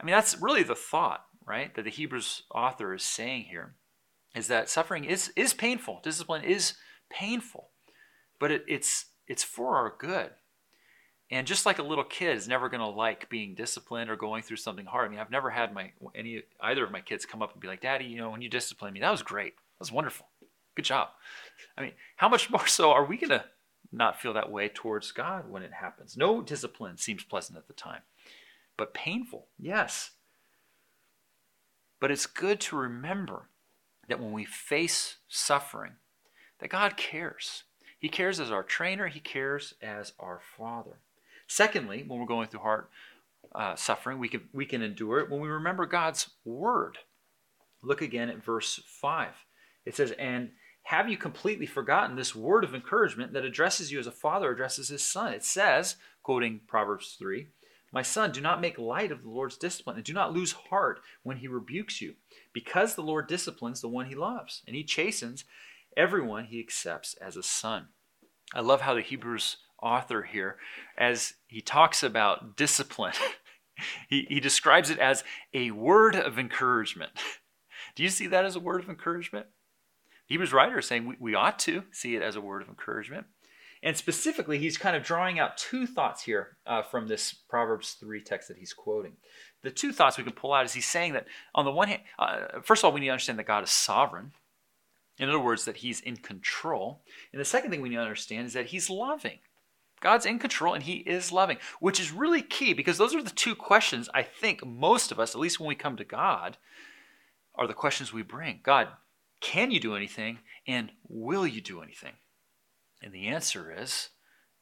I 0.00 0.04
mean, 0.04 0.14
that's 0.14 0.40
really 0.40 0.64
the 0.64 0.74
thought, 0.74 1.24
right, 1.46 1.74
that 1.74 1.84
the 1.84 1.90
Hebrews 1.90 2.42
author 2.52 2.92
is 2.94 3.04
saying 3.04 3.44
here 3.44 3.74
is 4.34 4.48
that 4.48 4.68
suffering 4.68 5.04
is, 5.04 5.32
is 5.36 5.54
painful. 5.54 6.00
Discipline 6.02 6.42
is 6.42 6.74
painful, 7.10 7.68
but 8.40 8.50
it, 8.50 8.64
it's, 8.66 9.06
it's 9.28 9.44
for 9.44 9.76
our 9.76 9.94
good. 9.98 10.30
And 11.30 11.46
just 11.46 11.64
like 11.64 11.78
a 11.78 11.82
little 11.82 12.04
kid 12.04 12.36
is 12.36 12.46
never 12.46 12.68
going 12.68 12.82
to 12.82 12.86
like 12.86 13.30
being 13.30 13.54
disciplined 13.54 14.10
or 14.10 14.16
going 14.16 14.42
through 14.42 14.58
something 14.58 14.84
hard. 14.84 15.06
I 15.06 15.10
mean, 15.10 15.18
I've 15.18 15.30
never 15.30 15.48
had 15.48 15.72
my 15.72 15.92
any 16.14 16.42
either 16.60 16.84
of 16.84 16.90
my 16.90 17.00
kids 17.00 17.24
come 17.24 17.40
up 17.40 17.52
and 17.54 17.60
be 17.60 17.68
like, 17.68 17.80
"Daddy, 17.80 18.04
you 18.04 18.18
know, 18.18 18.28
when 18.28 18.42
you 18.42 18.50
disciplined 18.50 18.92
me, 18.92 19.00
that 19.00 19.10
was 19.10 19.22
great. 19.22 19.54
That 19.56 19.80
was 19.80 19.90
wonderful. 19.90 20.26
Good 20.74 20.84
job." 20.84 21.08
I 21.76 21.82
mean, 21.82 21.92
how 22.16 22.28
much 22.28 22.50
more 22.50 22.66
so 22.66 22.92
are 22.92 23.04
we 23.04 23.16
going 23.16 23.30
to 23.30 23.44
not 23.92 24.20
feel 24.20 24.32
that 24.34 24.50
way 24.50 24.68
towards 24.68 25.12
God 25.12 25.48
when 25.48 25.62
it 25.62 25.72
happens? 25.72 26.16
No 26.16 26.42
discipline 26.42 26.96
seems 26.96 27.24
pleasant 27.24 27.58
at 27.58 27.66
the 27.66 27.74
time, 27.74 28.02
but 28.76 28.94
painful, 28.94 29.48
yes. 29.58 30.12
But 32.00 32.10
it's 32.10 32.26
good 32.26 32.58
to 32.60 32.76
remember 32.76 33.48
that 34.08 34.18
when 34.18 34.32
we 34.32 34.44
face 34.44 35.16
suffering, 35.28 35.92
that 36.58 36.68
God 36.68 36.96
cares. 36.96 37.64
He 37.98 38.08
cares 38.08 38.40
as 38.40 38.50
our 38.50 38.64
trainer, 38.64 39.06
He 39.06 39.20
cares 39.20 39.74
as 39.80 40.12
our 40.18 40.40
Father. 40.56 40.98
Secondly, 41.46 42.04
when 42.06 42.18
we're 42.18 42.26
going 42.26 42.48
through 42.48 42.60
hard 42.60 42.86
uh, 43.54 43.76
suffering, 43.76 44.18
we 44.18 44.28
can, 44.28 44.48
we 44.52 44.66
can 44.66 44.82
endure 44.82 45.20
it 45.20 45.30
when 45.30 45.40
we 45.40 45.48
remember 45.48 45.86
God's 45.86 46.30
Word. 46.44 46.98
Look 47.82 48.02
again 48.02 48.28
at 48.28 48.44
verse 48.44 48.80
5. 48.86 49.28
It 49.84 49.94
says, 49.94 50.12
And 50.12 50.50
have 50.84 51.08
you 51.08 51.16
completely 51.16 51.66
forgotten 51.66 52.16
this 52.16 52.34
word 52.34 52.64
of 52.64 52.74
encouragement 52.74 53.32
that 53.32 53.44
addresses 53.44 53.92
you 53.92 53.98
as 53.98 54.06
a 54.06 54.12
father 54.12 54.50
addresses 54.50 54.88
his 54.88 55.02
son? 55.02 55.32
It 55.32 55.44
says, 55.44 55.96
quoting 56.22 56.60
Proverbs 56.66 57.16
3, 57.18 57.48
My 57.92 58.02
son, 58.02 58.32
do 58.32 58.40
not 58.40 58.60
make 58.60 58.78
light 58.78 59.12
of 59.12 59.22
the 59.22 59.30
Lord's 59.30 59.56
discipline, 59.56 59.96
and 59.96 60.04
do 60.04 60.12
not 60.12 60.32
lose 60.32 60.52
heart 60.52 61.00
when 61.22 61.38
he 61.38 61.48
rebukes 61.48 62.00
you, 62.00 62.14
because 62.52 62.94
the 62.94 63.02
Lord 63.02 63.26
disciplines 63.26 63.80
the 63.80 63.88
one 63.88 64.06
he 64.06 64.14
loves, 64.14 64.62
and 64.66 64.74
he 64.74 64.84
chastens 64.84 65.44
everyone 65.96 66.46
he 66.46 66.60
accepts 66.60 67.14
as 67.14 67.36
a 67.36 67.42
son. 67.42 67.88
I 68.54 68.60
love 68.60 68.82
how 68.82 68.94
the 68.94 69.02
Hebrews 69.02 69.58
author 69.80 70.22
here, 70.22 70.56
as 70.98 71.34
he 71.46 71.60
talks 71.60 72.02
about 72.02 72.56
discipline, 72.56 73.14
he, 74.08 74.26
he 74.28 74.40
describes 74.40 74.90
it 74.90 74.98
as 74.98 75.24
a 75.54 75.70
word 75.70 76.16
of 76.16 76.38
encouragement. 76.38 77.12
Do 77.94 78.02
you 78.02 78.08
see 78.08 78.26
that 78.28 78.44
as 78.44 78.56
a 78.56 78.60
word 78.60 78.82
of 78.82 78.88
encouragement? 78.88 79.46
Hebrews 80.26 80.52
writer 80.52 80.78
is 80.78 80.86
saying 80.86 81.06
we, 81.06 81.16
we 81.18 81.34
ought 81.34 81.58
to 81.60 81.84
see 81.90 82.16
it 82.16 82.22
as 82.22 82.36
a 82.36 82.40
word 82.40 82.62
of 82.62 82.68
encouragement. 82.68 83.26
And 83.82 83.96
specifically, 83.96 84.58
he's 84.58 84.78
kind 84.78 84.94
of 84.94 85.02
drawing 85.02 85.40
out 85.40 85.56
two 85.56 85.86
thoughts 85.86 86.22
here 86.22 86.56
uh, 86.66 86.82
from 86.82 87.08
this 87.08 87.32
Proverbs 87.32 87.96
3 87.98 88.22
text 88.22 88.48
that 88.48 88.58
he's 88.58 88.72
quoting. 88.72 89.14
The 89.62 89.70
two 89.70 89.92
thoughts 89.92 90.16
we 90.16 90.24
can 90.24 90.32
pull 90.32 90.52
out 90.52 90.64
is 90.64 90.72
he's 90.72 90.86
saying 90.86 91.14
that, 91.14 91.26
on 91.54 91.64
the 91.64 91.72
one 91.72 91.88
hand, 91.88 92.02
uh, 92.18 92.60
first 92.62 92.80
of 92.80 92.84
all, 92.84 92.92
we 92.92 93.00
need 93.00 93.06
to 93.06 93.12
understand 93.12 93.40
that 93.40 93.46
God 93.46 93.64
is 93.64 93.70
sovereign. 93.70 94.32
In 95.18 95.28
other 95.28 95.40
words, 95.40 95.64
that 95.64 95.78
he's 95.78 96.00
in 96.00 96.16
control. 96.16 97.02
And 97.32 97.40
the 97.40 97.44
second 97.44 97.70
thing 97.70 97.80
we 97.80 97.88
need 97.88 97.96
to 97.96 98.02
understand 98.02 98.46
is 98.46 98.52
that 98.52 98.66
he's 98.66 98.88
loving. 98.88 99.40
God's 100.00 100.26
in 100.26 100.38
control 100.38 100.74
and 100.74 100.82
he 100.82 100.96
is 100.96 101.30
loving, 101.30 101.58
which 101.80 102.00
is 102.00 102.12
really 102.12 102.42
key 102.42 102.72
because 102.72 102.98
those 102.98 103.14
are 103.14 103.22
the 103.22 103.30
two 103.30 103.54
questions 103.54 104.08
I 104.12 104.22
think 104.22 104.66
most 104.66 105.12
of 105.12 105.20
us, 105.20 105.34
at 105.34 105.40
least 105.40 105.60
when 105.60 105.68
we 105.68 105.76
come 105.76 105.96
to 105.96 106.04
God, 106.04 106.56
are 107.54 107.68
the 107.68 107.74
questions 107.74 108.12
we 108.12 108.22
bring. 108.22 108.60
God, 108.64 108.88
can 109.42 109.70
you 109.70 109.80
do 109.80 109.94
anything? 109.94 110.38
And 110.66 110.92
will 111.08 111.46
you 111.46 111.60
do 111.60 111.82
anything? 111.82 112.14
And 113.02 113.12
the 113.12 113.26
answer 113.26 113.74
is 113.76 114.10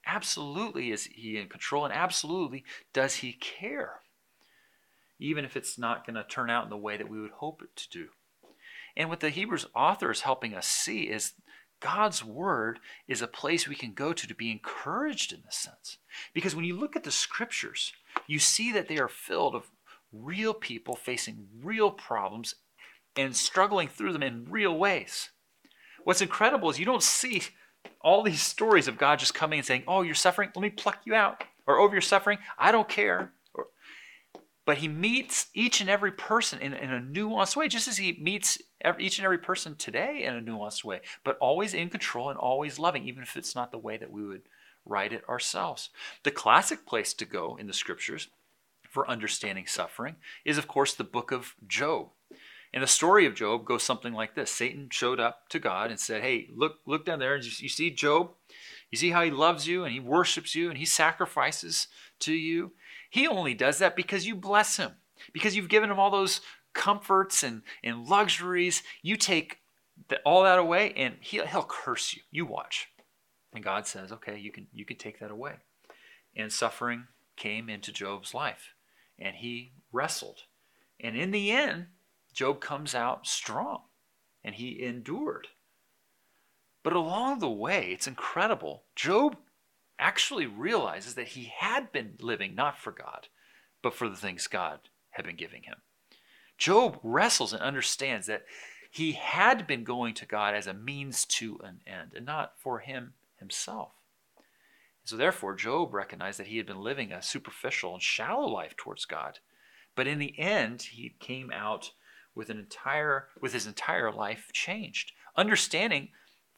absolutely 0.06 0.90
is 0.90 1.04
he 1.04 1.36
in 1.36 1.46
control 1.46 1.84
and 1.84 1.94
absolutely 1.94 2.64
does 2.92 3.16
he 3.16 3.32
care 3.34 4.00
even 5.18 5.44
if 5.44 5.56
it's 5.56 5.78
not 5.78 6.06
going 6.06 6.14
to 6.14 6.24
turn 6.24 6.48
out 6.48 6.64
in 6.64 6.70
the 6.70 6.76
way 6.76 6.96
that 6.96 7.10
we 7.10 7.20
would 7.20 7.30
hope 7.32 7.60
it 7.62 7.76
to 7.76 7.88
do 7.90 8.08
and 8.96 9.10
what 9.10 9.20
the 9.20 9.28
hebrews 9.28 9.66
author 9.74 10.10
is 10.10 10.22
helping 10.22 10.54
us 10.54 10.66
see 10.66 11.02
is 11.02 11.34
god's 11.80 12.24
word 12.24 12.78
is 13.06 13.20
a 13.20 13.26
place 13.26 13.68
we 13.68 13.74
can 13.74 13.92
go 13.92 14.14
to 14.14 14.26
to 14.26 14.34
be 14.34 14.50
encouraged 14.50 15.32
in 15.32 15.42
this 15.44 15.56
sense 15.56 15.98
because 16.32 16.56
when 16.56 16.64
you 16.64 16.74
look 16.74 16.96
at 16.96 17.04
the 17.04 17.10
scriptures 17.10 17.92
you 18.26 18.38
see 18.38 18.72
that 18.72 18.88
they 18.88 18.96
are 18.96 19.08
filled 19.08 19.54
of 19.54 19.70
real 20.12 20.54
people 20.54 20.96
facing 20.96 21.46
real 21.62 21.90
problems 21.90 22.54
and 23.20 23.36
struggling 23.36 23.88
through 23.88 24.12
them 24.12 24.22
in 24.22 24.46
real 24.50 24.76
ways 24.76 25.30
what's 26.04 26.20
incredible 26.20 26.70
is 26.70 26.78
you 26.78 26.86
don't 26.86 27.02
see 27.02 27.42
all 28.00 28.22
these 28.22 28.42
stories 28.42 28.88
of 28.88 28.98
God 28.98 29.18
just 29.18 29.34
coming 29.34 29.58
and 29.58 29.66
saying, 29.66 29.84
Oh, 29.86 30.02
you're 30.02 30.14
suffering? 30.14 30.50
Let 30.54 30.62
me 30.62 30.70
pluck 30.70 31.00
you 31.04 31.14
out. 31.14 31.44
Or, 31.66 31.78
oh, 31.78 31.84
over 31.84 31.94
you're 31.94 32.00
suffering? 32.00 32.38
I 32.58 32.72
don't 32.72 32.88
care. 32.88 33.32
Or, 33.54 33.66
but 34.66 34.78
he 34.78 34.88
meets 34.88 35.46
each 35.54 35.80
and 35.80 35.90
every 35.90 36.12
person 36.12 36.58
in, 36.60 36.74
in 36.74 36.92
a 36.92 37.00
nuanced 37.00 37.56
way, 37.56 37.68
just 37.68 37.88
as 37.88 37.96
he 37.96 38.18
meets 38.20 38.58
every, 38.80 39.04
each 39.04 39.18
and 39.18 39.24
every 39.24 39.38
person 39.38 39.76
today 39.76 40.24
in 40.24 40.34
a 40.34 40.40
nuanced 40.40 40.84
way, 40.84 41.00
but 41.24 41.38
always 41.38 41.74
in 41.74 41.90
control 41.90 42.30
and 42.30 42.38
always 42.38 42.78
loving, 42.78 43.06
even 43.06 43.22
if 43.22 43.36
it's 43.36 43.54
not 43.54 43.72
the 43.72 43.78
way 43.78 43.96
that 43.96 44.10
we 44.10 44.24
would 44.24 44.42
write 44.84 45.12
it 45.12 45.28
ourselves. 45.28 45.90
The 46.22 46.30
classic 46.30 46.86
place 46.86 47.14
to 47.14 47.24
go 47.24 47.56
in 47.56 47.66
the 47.66 47.72
scriptures 47.72 48.28
for 48.88 49.08
understanding 49.08 49.66
suffering 49.66 50.16
is, 50.44 50.58
of 50.58 50.66
course, 50.66 50.94
the 50.94 51.04
book 51.04 51.30
of 51.30 51.54
Job. 51.66 52.08
And 52.72 52.82
the 52.82 52.88
story 52.88 53.26
of 53.26 53.34
Job 53.34 53.64
goes 53.64 53.82
something 53.82 54.12
like 54.12 54.34
this 54.34 54.50
Satan 54.50 54.88
showed 54.90 55.18
up 55.18 55.48
to 55.48 55.58
God 55.58 55.90
and 55.90 55.98
said, 55.98 56.22
Hey, 56.22 56.48
look, 56.54 56.76
look 56.86 57.04
down 57.04 57.18
there. 57.18 57.34
and 57.34 57.44
You 57.44 57.68
see 57.68 57.90
Job? 57.90 58.30
You 58.90 58.98
see 58.98 59.10
how 59.10 59.22
he 59.22 59.30
loves 59.30 59.66
you 59.66 59.84
and 59.84 59.92
he 59.92 60.00
worships 60.00 60.54
you 60.54 60.68
and 60.68 60.78
he 60.78 60.84
sacrifices 60.84 61.88
to 62.20 62.32
you? 62.32 62.72
He 63.08 63.26
only 63.26 63.54
does 63.54 63.78
that 63.78 63.96
because 63.96 64.26
you 64.26 64.36
bless 64.36 64.76
him, 64.76 64.92
because 65.32 65.56
you've 65.56 65.68
given 65.68 65.90
him 65.90 65.98
all 65.98 66.10
those 66.10 66.40
comforts 66.72 67.42
and, 67.42 67.62
and 67.82 68.06
luxuries. 68.06 68.82
You 69.02 69.16
take 69.16 69.58
the, 70.08 70.18
all 70.18 70.44
that 70.44 70.58
away 70.58 70.92
and 70.96 71.16
he'll, 71.20 71.46
he'll 71.46 71.64
curse 71.64 72.14
you. 72.14 72.22
You 72.30 72.46
watch. 72.46 72.88
And 73.52 73.64
God 73.64 73.86
says, 73.86 74.12
Okay, 74.12 74.38
you 74.38 74.52
can, 74.52 74.68
you 74.72 74.84
can 74.84 74.96
take 74.96 75.18
that 75.18 75.32
away. 75.32 75.54
And 76.36 76.52
suffering 76.52 77.08
came 77.36 77.68
into 77.68 77.92
Job's 77.92 78.32
life 78.32 78.74
and 79.18 79.36
he 79.36 79.72
wrestled. 79.92 80.42
And 81.00 81.16
in 81.16 81.30
the 81.32 81.50
end, 81.50 81.86
Job 82.40 82.58
comes 82.58 82.94
out 82.94 83.26
strong 83.26 83.82
and 84.42 84.54
he 84.54 84.82
endured. 84.82 85.48
But 86.82 86.94
along 86.94 87.40
the 87.40 87.50
way, 87.50 87.90
it's 87.92 88.06
incredible. 88.06 88.84
Job 88.96 89.36
actually 89.98 90.46
realizes 90.46 91.16
that 91.16 91.28
he 91.28 91.52
had 91.54 91.92
been 91.92 92.14
living 92.18 92.54
not 92.54 92.78
for 92.78 92.92
God, 92.92 93.28
but 93.82 93.92
for 93.92 94.08
the 94.08 94.16
things 94.16 94.46
God 94.46 94.80
had 95.10 95.26
been 95.26 95.36
giving 95.36 95.64
him. 95.64 95.82
Job 96.56 96.98
wrestles 97.02 97.52
and 97.52 97.60
understands 97.60 98.26
that 98.28 98.46
he 98.90 99.12
had 99.12 99.66
been 99.66 99.84
going 99.84 100.14
to 100.14 100.24
God 100.24 100.54
as 100.54 100.66
a 100.66 100.72
means 100.72 101.26
to 101.26 101.60
an 101.62 101.82
end 101.86 102.12
and 102.16 102.24
not 102.24 102.54
for 102.56 102.78
him 102.78 103.12
himself. 103.38 103.90
So, 105.04 105.14
therefore, 105.14 105.54
Job 105.56 105.92
recognized 105.92 106.38
that 106.38 106.46
he 106.46 106.56
had 106.56 106.66
been 106.66 106.80
living 106.80 107.12
a 107.12 107.20
superficial 107.20 107.92
and 107.92 108.02
shallow 108.02 108.48
life 108.48 108.78
towards 108.78 109.04
God. 109.04 109.40
But 109.94 110.06
in 110.06 110.18
the 110.18 110.38
end, 110.38 110.80
he 110.80 111.14
came 111.20 111.52
out 111.52 111.92
with 112.34 112.50
an 112.50 112.58
entire 112.58 113.28
with 113.40 113.52
his 113.52 113.66
entire 113.66 114.12
life 114.12 114.50
changed. 114.52 115.12
Understanding 115.36 116.08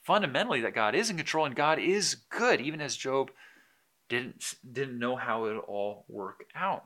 fundamentally 0.02 0.60
that 0.60 0.74
god 0.74 0.94
is 0.94 1.10
in 1.10 1.16
control 1.16 1.44
and 1.44 1.54
god 1.54 1.78
is 1.78 2.16
good 2.28 2.60
even 2.60 2.80
as 2.80 2.96
job 2.96 3.30
didn't 4.08 4.54
didn't 4.70 4.98
know 4.98 5.16
how 5.16 5.46
it 5.46 5.56
all 5.56 6.04
work 6.08 6.44
out. 6.54 6.84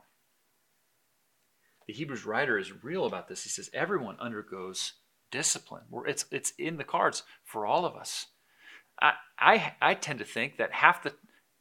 The 1.87 1.93
hebrews 1.93 2.25
writer 2.25 2.57
is 2.57 2.83
real 2.83 3.05
about 3.05 3.27
this. 3.27 3.43
He 3.43 3.49
says 3.49 3.69
everyone 3.73 4.17
undergoes 4.19 4.93
discipline. 5.31 5.83
It's 6.05 6.25
it's 6.31 6.53
in 6.57 6.77
the 6.77 6.83
cards 6.83 7.23
for 7.43 7.65
all 7.65 7.85
of 7.85 7.95
us. 7.95 8.27
I, 9.01 9.13
I 9.37 9.73
i 9.81 9.93
tend 9.93 10.19
to 10.19 10.25
think 10.25 10.57
that 10.57 10.71
half 10.71 11.03
the 11.03 11.13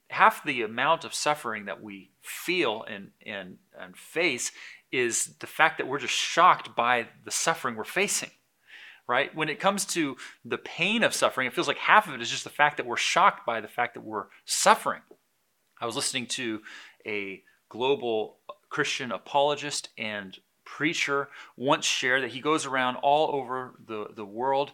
half 0.09 0.45
the 0.45 0.63
amount 0.63 1.05
of 1.05 1.15
suffering 1.15 1.65
that 1.65 1.83
we 1.83 2.11
feel 2.23 2.85
and 2.85 3.11
and 3.25 3.59
and 3.79 3.97
face 3.97 4.53
is 4.99 5.35
the 5.41 5.47
fact 5.47 5.79
that 5.79 5.87
we're 5.87 5.99
just 5.99 6.15
shocked 6.15 6.75
by 6.77 7.09
the 7.25 7.31
suffering 7.31 7.77
we're 7.77 7.85
facing 7.85 8.31
right? 9.09 9.35
When 9.37 9.49
it 9.49 9.61
comes 9.61 9.85
to 9.87 10.17
the 10.45 10.59
pain 10.59 11.03
of 11.03 11.15
suffering 11.15 11.47
it 11.47 11.55
feels 11.55 11.69
like 11.69 11.79
half 11.79 12.09
of 12.09 12.15
it 12.15 12.21
is 12.21 12.31
just 12.31 12.45
the 12.45 12.51
fact 12.51 12.77
that 12.77 12.87
we're 12.87 12.97
shocked 12.97 13.47
by 13.47 13.61
the 13.61 13.69
fact 13.69 13.95
that 13.95 14.05
we're 14.05 14.27
suffering. 14.45 15.03
I 15.81 15.87
was 15.87 15.97
listening 15.97 16.27
to 16.27 16.63
a 17.07 17.43
global 17.69 18.39
christian 18.69 19.13
apologist 19.13 19.91
and 19.97 20.39
preacher 20.65 21.29
once 21.57 21.85
share 21.85 22.21
that 22.21 22.31
he 22.31 22.41
goes 22.41 22.67
around 22.67 22.97
all 22.97 23.35
over 23.35 23.75
the, 23.87 24.09
the 24.15 24.25
world 24.25 24.73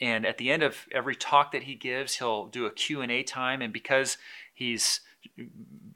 and 0.00 0.24
at 0.26 0.38
the 0.38 0.50
end 0.50 0.62
of 0.62 0.86
every 0.90 1.14
talk 1.14 1.52
that 1.52 1.64
he 1.64 1.74
gives 1.74 2.16
he'll 2.16 2.46
do 2.46 2.66
a 2.66 2.70
q&a 2.70 3.22
time 3.22 3.60
and 3.60 3.72
because 3.72 4.16
he's 4.54 5.00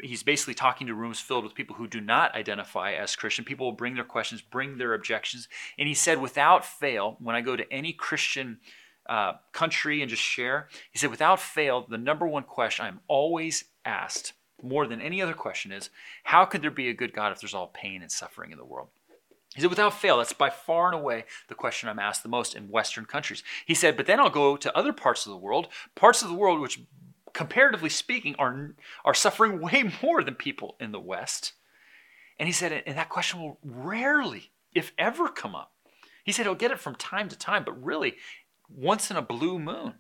he's 0.02 0.22
basically 0.22 0.54
talking 0.54 0.86
to 0.86 0.94
rooms 0.94 1.20
filled 1.20 1.44
with 1.44 1.54
people 1.54 1.76
who 1.76 1.86
do 1.86 2.00
not 2.00 2.34
identify 2.34 2.92
as 2.92 3.16
Christian. 3.16 3.44
People 3.44 3.66
will 3.66 3.72
bring 3.72 3.94
their 3.94 4.04
questions, 4.04 4.40
bring 4.40 4.78
their 4.78 4.94
objections. 4.94 5.48
And 5.78 5.88
he 5.88 5.94
said, 5.94 6.20
without 6.20 6.64
fail, 6.64 7.16
when 7.20 7.36
I 7.36 7.40
go 7.40 7.56
to 7.56 7.72
any 7.72 7.92
Christian 7.92 8.58
uh, 9.08 9.34
country 9.52 10.00
and 10.00 10.10
just 10.10 10.22
share, 10.22 10.68
he 10.90 10.98
said, 10.98 11.10
without 11.10 11.40
fail, 11.40 11.86
the 11.88 11.98
number 11.98 12.26
one 12.26 12.44
question 12.44 12.86
I'm 12.86 13.00
always 13.08 13.64
asked, 13.84 14.34
more 14.62 14.86
than 14.86 15.00
any 15.00 15.22
other 15.22 15.34
question, 15.34 15.72
is 15.72 15.90
how 16.24 16.44
could 16.44 16.62
there 16.62 16.70
be 16.70 16.88
a 16.88 16.94
good 16.94 17.12
God 17.12 17.32
if 17.32 17.40
there's 17.40 17.54
all 17.54 17.68
pain 17.68 18.02
and 18.02 18.10
suffering 18.10 18.50
in 18.50 18.58
the 18.58 18.64
world? 18.64 18.88
He 19.54 19.62
said, 19.62 19.70
without 19.70 19.94
fail, 19.94 20.18
that's 20.18 20.32
by 20.32 20.50
far 20.50 20.86
and 20.86 20.94
away 20.94 21.24
the 21.48 21.54
question 21.54 21.88
I'm 21.88 21.98
asked 21.98 22.22
the 22.22 22.28
most 22.28 22.54
in 22.54 22.68
Western 22.68 23.06
countries. 23.06 23.42
He 23.66 23.74
said, 23.74 23.96
but 23.96 24.06
then 24.06 24.20
I'll 24.20 24.30
go 24.30 24.56
to 24.56 24.76
other 24.76 24.92
parts 24.92 25.26
of 25.26 25.30
the 25.30 25.38
world, 25.38 25.68
parts 25.94 26.22
of 26.22 26.28
the 26.28 26.34
world 26.34 26.60
which 26.60 26.80
comparatively 27.38 27.88
speaking, 27.88 28.34
are, 28.36 28.74
are 29.04 29.14
suffering 29.14 29.60
way 29.62 29.92
more 30.02 30.24
than 30.24 30.34
people 30.34 30.74
in 30.80 30.90
the 30.90 30.98
West. 30.98 31.52
And 32.36 32.48
he 32.48 32.52
said, 32.52 32.82
and 32.84 32.98
that 32.98 33.08
question 33.08 33.40
will 33.40 33.60
rarely, 33.62 34.50
if 34.74 34.90
ever, 34.98 35.28
come 35.28 35.54
up. 35.54 35.72
He 36.24 36.32
said 36.32 36.46
he'll 36.46 36.56
get 36.56 36.72
it 36.72 36.80
from 36.80 36.96
time 36.96 37.28
to 37.28 37.38
time, 37.38 37.62
but 37.62 37.80
really 37.80 38.16
once 38.68 39.08
in 39.08 39.16
a 39.16 39.22
blue 39.22 39.60
moon. 39.60 39.94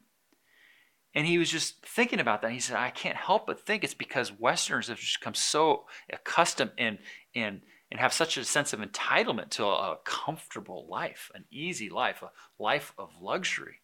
And 1.14 1.28
he 1.28 1.38
was 1.38 1.48
just 1.48 1.86
thinking 1.86 2.18
about 2.18 2.42
that. 2.42 2.50
He 2.50 2.58
said, 2.58 2.76
I 2.76 2.90
can't 2.90 3.16
help 3.16 3.46
but 3.46 3.64
think 3.64 3.84
it's 3.84 3.94
because 3.94 4.32
Westerners 4.36 4.88
have 4.88 4.98
just 4.98 5.20
become 5.20 5.34
so 5.34 5.84
accustomed 6.12 6.72
and, 6.76 6.98
and, 7.36 7.60
and 7.88 8.00
have 8.00 8.12
such 8.12 8.36
a 8.36 8.44
sense 8.44 8.72
of 8.72 8.80
entitlement 8.80 9.50
to 9.50 9.64
a, 9.64 9.92
a 9.92 9.98
comfortable 10.04 10.88
life, 10.90 11.30
an 11.36 11.44
easy 11.52 11.88
life, 11.88 12.20
a 12.20 12.32
life 12.60 12.92
of 12.98 13.10
luxury. 13.22 13.76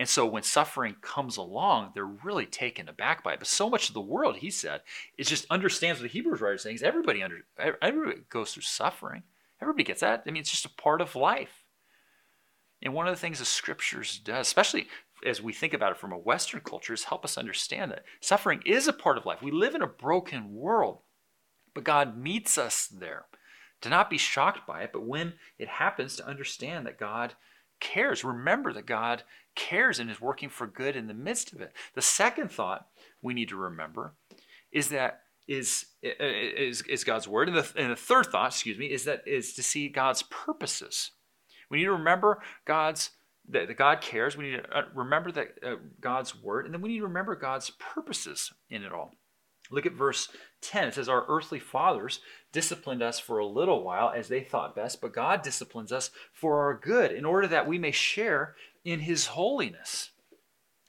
And 0.00 0.08
so 0.08 0.24
when 0.24 0.42
suffering 0.42 0.96
comes 1.02 1.36
along, 1.36 1.90
they're 1.92 2.06
really 2.06 2.46
taken 2.46 2.88
aback 2.88 3.22
by 3.22 3.34
it. 3.34 3.38
But 3.38 3.48
so 3.48 3.68
much 3.68 3.88
of 3.88 3.94
the 3.94 4.00
world, 4.00 4.38
he 4.38 4.48
said, 4.48 4.80
is 5.18 5.28
just 5.28 5.44
understands 5.50 6.00
what 6.00 6.04
the 6.04 6.18
Hebrews 6.18 6.40
writer 6.40 6.54
is 6.54 6.62
saying. 6.62 6.76
Is 6.76 6.82
everybody 6.82 7.22
under 7.22 7.44
everybody 7.82 8.22
goes 8.30 8.54
through 8.54 8.62
suffering. 8.62 9.24
Everybody 9.60 9.84
gets 9.84 10.00
that. 10.00 10.22
I 10.26 10.30
mean, 10.30 10.40
it's 10.40 10.50
just 10.50 10.64
a 10.64 10.70
part 10.70 11.02
of 11.02 11.14
life. 11.14 11.66
And 12.80 12.94
one 12.94 13.08
of 13.08 13.14
the 13.14 13.20
things 13.20 13.40
the 13.40 13.44
scriptures 13.44 14.18
does, 14.18 14.46
especially 14.46 14.86
as 15.26 15.42
we 15.42 15.52
think 15.52 15.74
about 15.74 15.92
it 15.92 15.98
from 15.98 16.12
a 16.12 16.18
Western 16.18 16.60
culture, 16.60 16.94
is 16.94 17.04
help 17.04 17.22
us 17.22 17.36
understand 17.36 17.90
that 17.90 18.04
suffering 18.22 18.62
is 18.64 18.88
a 18.88 18.94
part 18.94 19.18
of 19.18 19.26
life. 19.26 19.42
We 19.42 19.50
live 19.50 19.74
in 19.74 19.82
a 19.82 19.86
broken 19.86 20.54
world, 20.54 21.00
but 21.74 21.84
God 21.84 22.16
meets 22.16 22.56
us 22.56 22.86
there. 22.86 23.26
To 23.82 23.90
not 23.90 24.08
be 24.08 24.16
shocked 24.16 24.66
by 24.66 24.80
it, 24.80 24.92
but 24.94 25.06
when 25.06 25.34
it 25.58 25.68
happens, 25.68 26.16
to 26.16 26.26
understand 26.26 26.86
that 26.86 26.98
God 26.98 27.34
cares. 27.80 28.24
Remember 28.24 28.72
that 28.72 28.86
God 28.86 29.22
cares 29.54 29.98
and 29.98 30.10
is 30.10 30.20
working 30.20 30.48
for 30.48 30.66
good 30.66 30.96
in 30.96 31.06
the 31.06 31.14
midst 31.14 31.52
of 31.52 31.60
it. 31.60 31.72
The 31.94 32.02
second 32.02 32.50
thought 32.50 32.86
we 33.22 33.34
need 33.34 33.48
to 33.48 33.56
remember 33.56 34.14
is 34.72 34.88
that 34.90 35.22
is, 35.48 35.86
is, 36.02 36.82
is 36.82 37.04
God's 37.04 37.26
word. 37.26 37.48
And 37.48 37.56
the, 37.56 37.72
and 37.76 37.90
the 37.90 37.96
third 37.96 38.26
thought, 38.26 38.52
excuse 38.52 38.78
me, 38.78 38.86
is 38.86 39.04
that 39.04 39.26
is 39.26 39.54
to 39.54 39.62
see 39.62 39.88
God's 39.88 40.22
purposes. 40.22 41.10
We 41.68 41.78
need 41.78 41.84
to 41.84 41.92
remember 41.92 42.40
God's 42.64 43.10
that, 43.48 43.68
that 43.68 43.76
God 43.76 44.00
cares. 44.00 44.36
We 44.36 44.50
need 44.50 44.56
to 44.58 44.76
uh, 44.76 44.82
remember 44.94 45.32
that 45.32 45.48
uh, 45.64 45.76
God's 46.00 46.40
word, 46.40 46.66
and 46.66 46.74
then 46.74 46.80
we 46.80 46.90
need 46.90 46.98
to 46.98 47.06
remember 47.06 47.34
God's 47.34 47.70
purposes 47.70 48.52
in 48.68 48.82
it 48.82 48.92
all. 48.92 49.14
Look 49.70 49.86
at 49.86 49.92
verse 49.92 50.28
10. 50.62 50.88
It 50.88 50.94
says, 50.94 51.08
Our 51.08 51.24
earthly 51.28 51.58
fathers 51.58 52.20
disciplined 52.52 53.02
us 53.02 53.18
for 53.18 53.38
a 53.38 53.46
little 53.46 53.82
while 53.82 54.12
as 54.14 54.28
they 54.28 54.42
thought 54.42 54.74
best, 54.74 55.00
but 55.00 55.12
God 55.12 55.42
disciplines 55.42 55.92
us 55.92 56.10
for 56.32 56.60
our 56.60 56.74
good 56.74 57.12
in 57.12 57.24
order 57.24 57.46
that 57.46 57.68
we 57.68 57.78
may 57.78 57.92
share 57.92 58.56
in 58.84 59.00
his 59.00 59.26
holiness. 59.26 60.10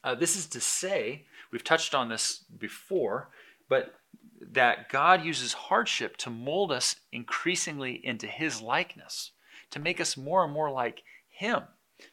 Uh, 0.03 0.15
this 0.15 0.35
is 0.35 0.47
to 0.47 0.59
say, 0.59 1.25
we've 1.51 1.63
touched 1.63 1.93
on 1.93 2.09
this 2.09 2.43
before, 2.57 3.29
but 3.69 3.93
that 4.41 4.89
God 4.89 5.23
uses 5.23 5.53
hardship 5.53 6.17
to 6.17 6.29
mold 6.29 6.71
us 6.71 6.95
increasingly 7.11 8.03
into 8.03 8.27
his 8.27 8.61
likeness, 8.61 9.31
to 9.69 9.79
make 9.79 10.01
us 10.01 10.17
more 10.17 10.43
and 10.43 10.51
more 10.51 10.71
like 10.71 11.03
him, 11.29 11.63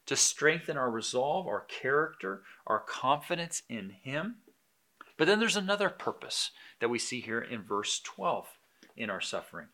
to 0.06 0.16
strengthen 0.16 0.76
our 0.76 0.90
resolve, 0.90 1.46
our 1.46 1.64
character, 1.68 2.42
our 2.66 2.80
confidence 2.80 3.62
in 3.68 3.90
him. 3.90 4.36
But 5.18 5.26
then 5.26 5.40
there's 5.40 5.56
another 5.56 5.90
purpose 5.90 6.52
that 6.80 6.88
we 6.88 6.98
see 6.98 7.20
here 7.20 7.40
in 7.40 7.62
verse 7.62 8.00
12 8.00 8.46
in 8.96 9.10
our 9.10 9.20
suffering. 9.20 9.66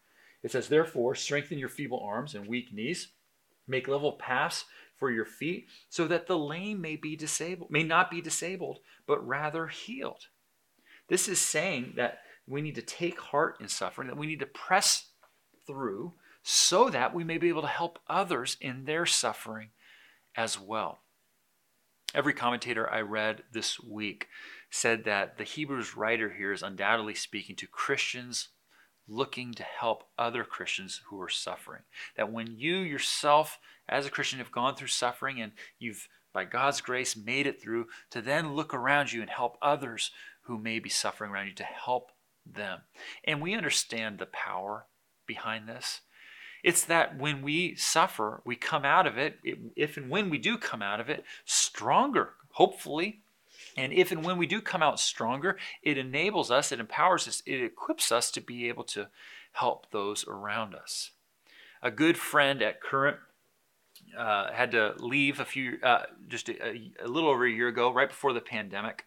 It 0.43 0.51
says, 0.51 0.69
Therefore, 0.69 1.15
strengthen 1.15 1.59
your 1.59 1.69
feeble 1.69 2.01
arms 2.01 2.35
and 2.35 2.49
weak 2.49 2.73
knees, 2.73 3.09
make 3.69 3.87
level 3.87 4.13
paths 4.13 4.65
for 4.97 5.11
your 5.11 5.25
feet, 5.25 5.67
so 5.89 6.09
that 6.09 6.27
the 6.27 6.39
lame 6.39 6.81
may 6.81 6.97
be 6.97 7.15
disabled, 7.15 7.71
may 7.71 7.83
not 7.83 8.11
be 8.11 8.21
disabled, 8.21 8.81
but 9.07 9.25
rather 9.27 9.69
healed. 9.69 10.27
This 11.09 11.29
is 11.29 11.41
saying 11.41 11.93
that 11.97 12.21
we 12.47 12.63
need 12.63 12.75
to 12.75 12.83
take 12.83 13.21
heart 13.21 13.59
in 13.61 13.69
suffering, 13.69 14.09
that 14.09 14.17
we 14.17 14.27
need 14.27 14.41
to 14.41 14.47
press 14.47 15.11
through 15.67 16.15
so 16.43 16.91
that 16.91 17.15
we 17.15 17.25
may 17.25 17.39
be 17.39 17.49
able 17.49 17.63
to 17.63 17.69
help 17.69 17.99
others 18.07 18.57
in 18.61 18.85
their 18.85 19.07
suffering 19.07 19.71
as 20.37 20.61
well. 20.61 21.01
Every 22.15 22.33
commentator 22.33 22.89
I 22.89 23.01
read 23.01 23.43
this 23.53 23.81
week 23.81 24.29
said 24.71 25.05
that 25.05 25.37
the 25.37 25.43
Hebrews 25.45 25.97
writer 25.97 26.31
here 26.31 26.53
is 26.53 26.63
undoubtedly 26.63 27.15
speaking 27.15 27.57
to 27.57 27.67
Christians 27.67 28.51
looking 29.09 29.53
to 29.55 29.65
help 29.65 30.05
other 30.17 30.45
Christians 30.45 31.03
who 31.07 31.21
are 31.21 31.29
suffering. 31.29 31.83
That 32.17 32.33
when 32.33 32.57
you 32.57 32.77
yourself, 32.77 33.59
as 33.89 34.07
a 34.07 34.11
Christian, 34.11 34.39
have 34.39 34.53
gone 34.53 34.77
through 34.77 34.89
suffering 34.89 35.41
and 35.41 35.53
you've, 35.79 36.09
by 36.33 36.45
God's 36.45 36.81
grace, 36.81 37.17
made 37.17 37.49
it 37.49 37.61
through, 37.61 37.87
to 38.11 38.23
then 38.23 38.55
look 38.55 38.73
around 38.73 39.13
you 39.13 39.21
and 39.21 39.31
help 39.31 39.59
others 39.61 40.13
who 40.43 40.57
may 40.59 40.79
be 40.79 40.89
suffering 40.89 41.33
around 41.33 41.49
you, 41.49 41.55
to 41.55 41.65
help 41.65 42.13
them. 42.47 42.81
And 43.25 43.43
we 43.43 43.55
understand 43.55 44.19
the 44.19 44.27
power 44.27 44.87
behind 45.27 45.69
this. 45.69 46.01
It's 46.65 46.83
that 46.87 47.19
when 47.19 47.43
we 47.43 47.75
suffer, 47.75 48.41
we 48.47 48.57
come 48.57 48.87
out 48.87 49.07
of 49.07 49.19
it, 49.19 49.39
if 49.77 49.99
and 49.99 50.09
when 50.09 50.31
we 50.31 50.39
do 50.39 50.57
come 50.57 50.81
out 50.81 50.99
of 50.99 51.11
it, 51.11 51.23
stronger, 51.45 52.31
hopefully. 52.53 53.21
And 53.77 53.93
if 53.93 54.11
and 54.11 54.25
when 54.25 54.39
we 54.39 54.47
do 54.47 54.63
come 54.63 54.83
out 54.83 54.99
stronger, 54.99 55.59
it 55.83 55.99
enables 55.99 56.51
us, 56.51 56.73
it 56.73 56.81
empowers 56.81 57.29
us, 57.29 57.43
it 57.45 57.63
equips 57.63 58.11
us 58.11 58.31
to 58.31 58.41
be 58.41 58.67
able 58.69 58.85
to 58.85 59.09
help 59.53 59.91
those 59.91 60.27
around 60.27 60.75
us. 60.75 61.11
A 61.83 61.91
good 61.91 62.17
friend 62.17 62.63
at 62.63 62.81
Current 62.81 63.19
uh, 64.17 64.51
had 64.51 64.71
to 64.71 64.95
leave 64.99 65.41
a 65.41 65.45
few, 65.45 65.79
uh, 65.83 66.05
just 66.29 66.49
a, 66.49 66.93
a, 67.05 67.07
little 67.07 67.29
over 67.29 67.45
a 67.45 67.51
year 67.51 67.69
ago, 67.69 67.93
right 67.93 68.09
before 68.09 68.33
the 68.33 68.41
pandemic 68.41 69.05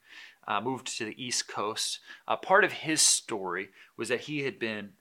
uh, 0.48 0.62
moved 0.62 0.96
to 1.00 1.06
the 1.06 1.24
East 1.24 1.48
Coast. 1.48 2.02
Uh, 2.28 2.36
part 2.36 2.63
of 2.63 2.72
his 2.72 3.02
story 3.02 3.70
was 3.98 4.10
that 4.10 4.22
he 4.22 4.43
had 4.43 4.60
been, 4.60 4.91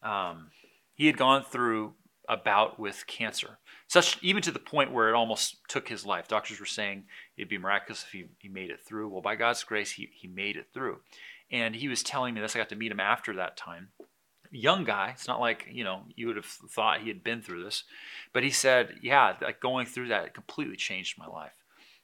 um, 0.00 0.52
he 0.94 1.06
had 1.06 1.16
gone 1.16 1.42
through 1.42 1.94
a 2.28 2.36
bout 2.36 2.78
with 2.78 3.06
cancer, 3.06 3.58
such 3.86 4.18
even 4.22 4.42
to 4.42 4.50
the 4.50 4.58
point 4.58 4.92
where 4.92 5.08
it 5.08 5.14
almost 5.14 5.56
took 5.68 5.88
his 5.88 6.06
life. 6.06 6.28
Doctors 6.28 6.60
were 6.60 6.66
saying 6.66 7.04
it'd 7.36 7.48
be 7.48 7.58
miraculous 7.58 8.04
if 8.04 8.12
he, 8.12 8.24
he 8.38 8.48
made 8.48 8.70
it 8.70 8.80
through. 8.80 9.08
Well, 9.08 9.20
by 9.20 9.36
God's 9.36 9.62
grace, 9.64 9.92
he, 9.92 10.08
he 10.12 10.28
made 10.28 10.56
it 10.56 10.68
through. 10.72 11.00
And 11.50 11.76
he 11.76 11.88
was 11.88 12.02
telling 12.02 12.34
me 12.34 12.40
this. 12.40 12.56
I 12.56 12.58
got 12.58 12.70
to 12.70 12.76
meet 12.76 12.92
him 12.92 13.00
after 13.00 13.34
that 13.34 13.56
time. 13.56 13.88
Young 14.50 14.84
guy. 14.84 15.10
It's 15.10 15.28
not 15.28 15.40
like, 15.40 15.66
you 15.70 15.84
know, 15.84 16.02
you 16.14 16.26
would 16.26 16.36
have 16.36 16.46
thought 16.46 17.00
he 17.00 17.08
had 17.08 17.22
been 17.22 17.42
through 17.42 17.64
this. 17.64 17.84
But 18.32 18.42
he 18.42 18.50
said, 18.50 18.94
yeah, 19.02 19.34
like 19.42 19.60
going 19.60 19.86
through 19.86 20.08
that, 20.08 20.24
it 20.24 20.34
completely 20.34 20.76
changed 20.76 21.18
my 21.18 21.26
life 21.26 21.52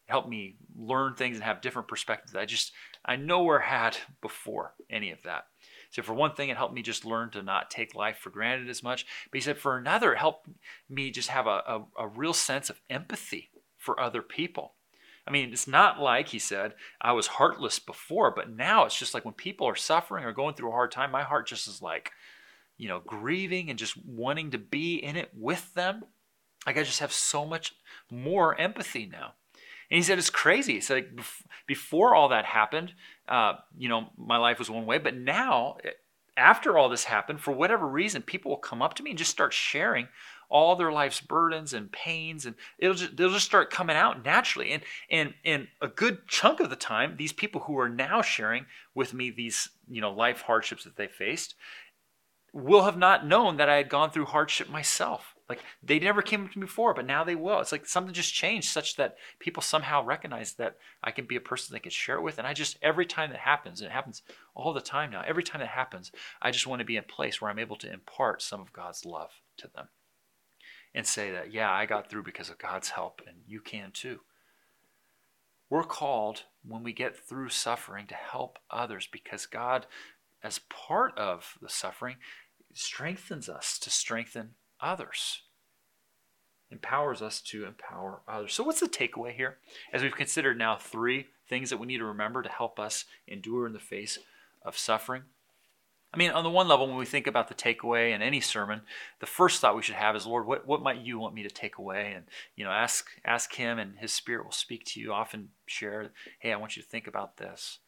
It 0.06 0.12
helped 0.12 0.28
me 0.28 0.56
learn 0.76 1.14
things 1.14 1.36
and 1.36 1.44
have 1.44 1.60
different 1.60 1.88
perspectives 1.88 2.34
I 2.36 2.44
just 2.44 2.72
I 3.04 3.16
nowhere 3.16 3.60
had 3.60 3.96
before 4.20 4.74
any 4.90 5.10
of 5.10 5.22
that. 5.22 5.46
So 5.90 6.02
for 6.02 6.14
one 6.14 6.34
thing, 6.34 6.48
it 6.48 6.56
helped 6.56 6.74
me 6.74 6.82
just 6.82 7.04
learn 7.04 7.30
to 7.30 7.42
not 7.42 7.70
take 7.70 7.94
life 7.94 8.18
for 8.18 8.30
granted 8.30 8.68
as 8.68 8.82
much. 8.82 9.06
But 9.30 9.38
he 9.38 9.42
said 9.42 9.58
for 9.58 9.76
another, 9.76 10.12
it 10.12 10.18
helped 10.18 10.48
me 10.88 11.10
just 11.10 11.28
have 11.28 11.46
a, 11.46 11.62
a, 11.66 11.84
a 11.98 12.08
real 12.08 12.32
sense 12.32 12.70
of 12.70 12.80
empathy 12.88 13.50
for 13.76 13.98
other 13.98 14.22
people. 14.22 14.74
I 15.26 15.32
mean, 15.32 15.52
it's 15.52 15.68
not 15.68 16.00
like 16.00 16.28
he 16.28 16.38
said, 16.38 16.74
I 17.00 17.12
was 17.12 17.26
heartless 17.26 17.78
before, 17.78 18.32
but 18.34 18.50
now 18.50 18.84
it's 18.84 18.98
just 18.98 19.14
like 19.14 19.24
when 19.24 19.34
people 19.34 19.66
are 19.66 19.76
suffering 19.76 20.24
or 20.24 20.32
going 20.32 20.54
through 20.54 20.70
a 20.70 20.72
hard 20.72 20.90
time, 20.90 21.10
my 21.10 21.22
heart 21.22 21.46
just 21.46 21.68
is 21.68 21.82
like, 21.82 22.10
you 22.78 22.88
know, 22.88 23.00
grieving 23.04 23.68
and 23.68 23.78
just 23.78 23.96
wanting 24.04 24.50
to 24.52 24.58
be 24.58 24.96
in 24.96 25.16
it 25.16 25.30
with 25.36 25.74
them. 25.74 26.04
Like 26.66 26.78
I 26.78 26.82
just 26.82 27.00
have 27.00 27.12
so 27.12 27.44
much 27.44 27.74
more 28.10 28.58
empathy 28.58 29.06
now. 29.06 29.34
And 29.90 29.96
he 29.96 30.02
said, 30.02 30.18
it's 30.18 30.30
crazy. 30.30 30.76
It's 30.76 30.90
like 30.90 31.10
before 31.66 32.14
all 32.14 32.28
that 32.28 32.44
happened, 32.44 32.94
uh, 33.30 33.54
you 33.78 33.88
know, 33.88 34.08
my 34.18 34.36
life 34.36 34.58
was 34.58 34.68
one 34.68 34.86
way. 34.86 34.98
But 34.98 35.16
now, 35.16 35.76
after 36.36 36.76
all 36.76 36.88
this 36.88 37.04
happened, 37.04 37.40
for 37.40 37.52
whatever 37.52 37.86
reason, 37.86 38.22
people 38.22 38.50
will 38.50 38.58
come 38.58 38.82
up 38.82 38.94
to 38.94 39.02
me 39.02 39.10
and 39.10 39.18
just 39.18 39.30
start 39.30 39.52
sharing 39.52 40.08
all 40.50 40.74
their 40.74 40.90
life's 40.90 41.20
burdens 41.20 41.72
and 41.72 41.92
pains, 41.92 42.44
and 42.44 42.56
it'll 42.78 42.96
just, 42.96 43.16
they'll 43.16 43.30
just 43.30 43.46
start 43.46 43.70
coming 43.70 43.96
out 43.96 44.24
naturally. 44.24 44.72
And 44.72 44.82
and 45.08 45.34
and 45.44 45.68
a 45.80 45.86
good 45.86 46.26
chunk 46.26 46.58
of 46.58 46.70
the 46.70 46.76
time, 46.76 47.14
these 47.16 47.32
people 47.32 47.62
who 47.62 47.78
are 47.78 47.88
now 47.88 48.20
sharing 48.20 48.66
with 48.94 49.14
me 49.14 49.30
these 49.30 49.70
you 49.88 50.00
know 50.00 50.12
life 50.12 50.42
hardships 50.42 50.82
that 50.84 50.96
they 50.96 51.06
faced 51.06 51.54
will 52.52 52.82
have 52.82 52.98
not 52.98 53.24
known 53.24 53.58
that 53.58 53.68
I 53.68 53.76
had 53.76 53.88
gone 53.88 54.10
through 54.10 54.26
hardship 54.26 54.68
myself. 54.68 55.36
Like 55.50 55.64
they 55.82 55.98
never 55.98 56.22
came 56.22 56.48
to 56.48 56.58
me 56.58 56.64
before, 56.64 56.94
but 56.94 57.04
now 57.04 57.24
they 57.24 57.34
will. 57.34 57.58
It's 57.58 57.72
like 57.72 57.84
something 57.84 58.14
just 58.14 58.32
changed 58.32 58.68
such 58.68 58.94
that 58.94 59.16
people 59.40 59.64
somehow 59.64 60.04
recognize 60.04 60.52
that 60.54 60.76
I 61.02 61.10
can 61.10 61.24
be 61.24 61.34
a 61.34 61.40
person 61.40 61.74
they 61.74 61.80
can 61.80 61.90
share 61.90 62.14
it 62.14 62.22
with. 62.22 62.38
And 62.38 62.46
I 62.46 62.54
just, 62.54 62.78
every 62.80 63.04
time 63.04 63.30
that 63.30 63.40
happens, 63.40 63.80
and 63.80 63.90
it 63.90 63.92
happens 63.92 64.22
all 64.54 64.72
the 64.72 64.80
time 64.80 65.10
now, 65.10 65.24
every 65.26 65.42
time 65.42 65.58
that 65.58 65.70
happens, 65.70 66.12
I 66.40 66.52
just 66.52 66.68
want 66.68 66.78
to 66.78 66.84
be 66.86 66.96
in 66.96 67.02
a 67.02 67.06
place 67.12 67.40
where 67.40 67.50
I'm 67.50 67.58
able 67.58 67.74
to 67.78 67.92
impart 67.92 68.42
some 68.42 68.60
of 68.60 68.72
God's 68.72 69.04
love 69.04 69.30
to 69.56 69.68
them 69.74 69.88
and 70.94 71.04
say 71.04 71.32
that, 71.32 71.52
yeah, 71.52 71.72
I 71.72 71.84
got 71.84 72.08
through 72.08 72.22
because 72.22 72.48
of 72.48 72.58
God's 72.58 72.90
help, 72.90 73.20
and 73.26 73.38
you 73.44 73.60
can 73.60 73.90
too. 73.90 74.20
We're 75.68 75.82
called 75.82 76.44
when 76.64 76.84
we 76.84 76.92
get 76.92 77.16
through 77.16 77.48
suffering 77.48 78.06
to 78.06 78.14
help 78.14 78.60
others 78.70 79.08
because 79.10 79.46
God, 79.46 79.86
as 80.44 80.60
part 80.68 81.18
of 81.18 81.58
the 81.60 81.68
suffering, 81.68 82.18
strengthens 82.72 83.48
us 83.48 83.80
to 83.80 83.90
strengthen 83.90 84.50
others. 84.82 85.42
Empowers 86.70 87.20
us 87.20 87.40
to 87.40 87.64
empower 87.64 88.20
others. 88.28 88.54
So, 88.54 88.62
what's 88.62 88.80
the 88.80 88.88
takeaway 88.88 89.32
here? 89.32 89.58
As 89.92 90.02
we've 90.02 90.14
considered 90.14 90.56
now 90.56 90.76
three 90.76 91.26
things 91.48 91.70
that 91.70 91.78
we 91.78 91.86
need 91.86 91.98
to 91.98 92.04
remember 92.04 92.42
to 92.42 92.48
help 92.48 92.78
us 92.78 93.06
endure 93.26 93.66
in 93.66 93.72
the 93.72 93.80
face 93.80 94.18
of 94.62 94.78
suffering. 94.78 95.22
I 96.12 96.16
mean, 96.16 96.30
on 96.32 96.42
the 96.42 96.50
one 96.50 96.66
level, 96.66 96.88
when 96.88 96.96
we 96.96 97.06
think 97.06 97.28
about 97.28 97.48
the 97.48 97.54
takeaway 97.54 98.12
in 98.12 98.20
any 98.20 98.40
sermon, 98.40 98.82
the 99.20 99.26
first 99.26 99.60
thought 99.60 99.76
we 99.76 99.82
should 99.82 99.94
have 99.94 100.16
is, 100.16 100.26
Lord, 100.26 100.44
what, 100.44 100.66
what 100.66 100.82
might 100.82 101.04
you 101.04 101.20
want 101.20 101.34
me 101.34 101.44
to 101.44 101.50
take 101.50 101.78
away? 101.78 102.12
And, 102.16 102.24
you 102.56 102.64
know, 102.64 102.72
ask, 102.72 103.10
ask 103.24 103.54
him 103.54 103.78
and 103.78 103.98
his 103.98 104.12
spirit 104.12 104.44
will 104.44 104.50
speak 104.50 104.84
to 104.86 105.00
you. 105.00 105.12
Often 105.12 105.50
share, 105.66 106.10
hey, 106.40 106.52
I 106.52 106.56
want 106.56 106.76
you 106.76 106.82
to 106.82 106.88
think 106.88 107.06
about 107.06 107.36
this. 107.36 107.78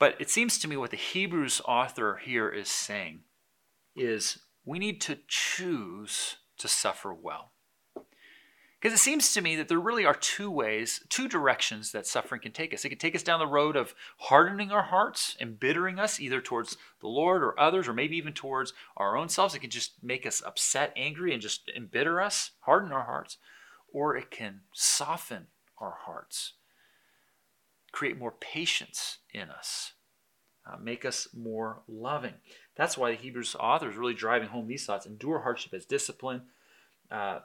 But 0.00 0.16
it 0.18 0.30
seems 0.30 0.58
to 0.58 0.68
me 0.68 0.76
what 0.76 0.90
the 0.90 0.96
Hebrews 0.96 1.60
author 1.64 2.20
here 2.24 2.48
is 2.48 2.68
saying 2.68 3.20
is 3.94 4.38
we 4.64 4.78
need 4.78 5.00
to 5.02 5.18
choose 5.28 6.36
to 6.58 6.68
suffer 6.68 7.12
well. 7.14 7.52
Because 8.80 8.94
it 8.98 9.02
seems 9.02 9.34
to 9.34 9.42
me 9.42 9.56
that 9.56 9.68
there 9.68 9.78
really 9.78 10.06
are 10.06 10.14
two 10.14 10.50
ways, 10.50 11.04
two 11.10 11.28
directions 11.28 11.92
that 11.92 12.06
suffering 12.06 12.40
can 12.40 12.52
take 12.52 12.72
us. 12.72 12.82
It 12.82 12.88
can 12.88 12.96
take 12.96 13.14
us 13.14 13.22
down 13.22 13.38
the 13.38 13.46
road 13.46 13.76
of 13.76 13.94
hardening 14.16 14.70
our 14.72 14.84
hearts, 14.84 15.36
embittering 15.38 15.98
us 15.98 16.18
either 16.18 16.40
towards 16.40 16.78
the 17.00 17.08
Lord 17.08 17.42
or 17.42 17.60
others, 17.60 17.86
or 17.88 17.92
maybe 17.92 18.16
even 18.16 18.32
towards 18.32 18.72
our 18.96 19.18
own 19.18 19.28
selves. 19.28 19.54
It 19.54 19.58
can 19.58 19.68
just 19.68 20.02
make 20.02 20.24
us 20.24 20.42
upset, 20.46 20.94
angry, 20.96 21.34
and 21.34 21.42
just 21.42 21.70
embitter 21.76 22.22
us, 22.22 22.52
harden 22.60 22.90
our 22.90 23.04
hearts. 23.04 23.36
or 23.92 24.16
it 24.16 24.30
can 24.30 24.60
soften 24.72 25.48
our 25.78 25.96
hearts, 26.04 26.54
create 27.92 28.18
more 28.18 28.32
patience 28.32 29.18
in 29.32 29.50
us, 29.50 29.92
uh, 30.70 30.76
make 30.82 31.04
us 31.04 31.28
more 31.34 31.82
loving. 31.88 32.34
That's 32.76 32.96
why 32.96 33.10
the 33.10 33.16
Hebrews 33.16 33.56
author 33.58 33.90
is 33.90 33.96
really 33.96 34.14
driving 34.14 34.48
home 34.48 34.66
these 34.66 34.86
thoughts 34.86 35.06
endure 35.06 35.40
hardship 35.40 35.74
as 35.74 35.84
discipline, 35.84 36.42
uh, 37.10 37.40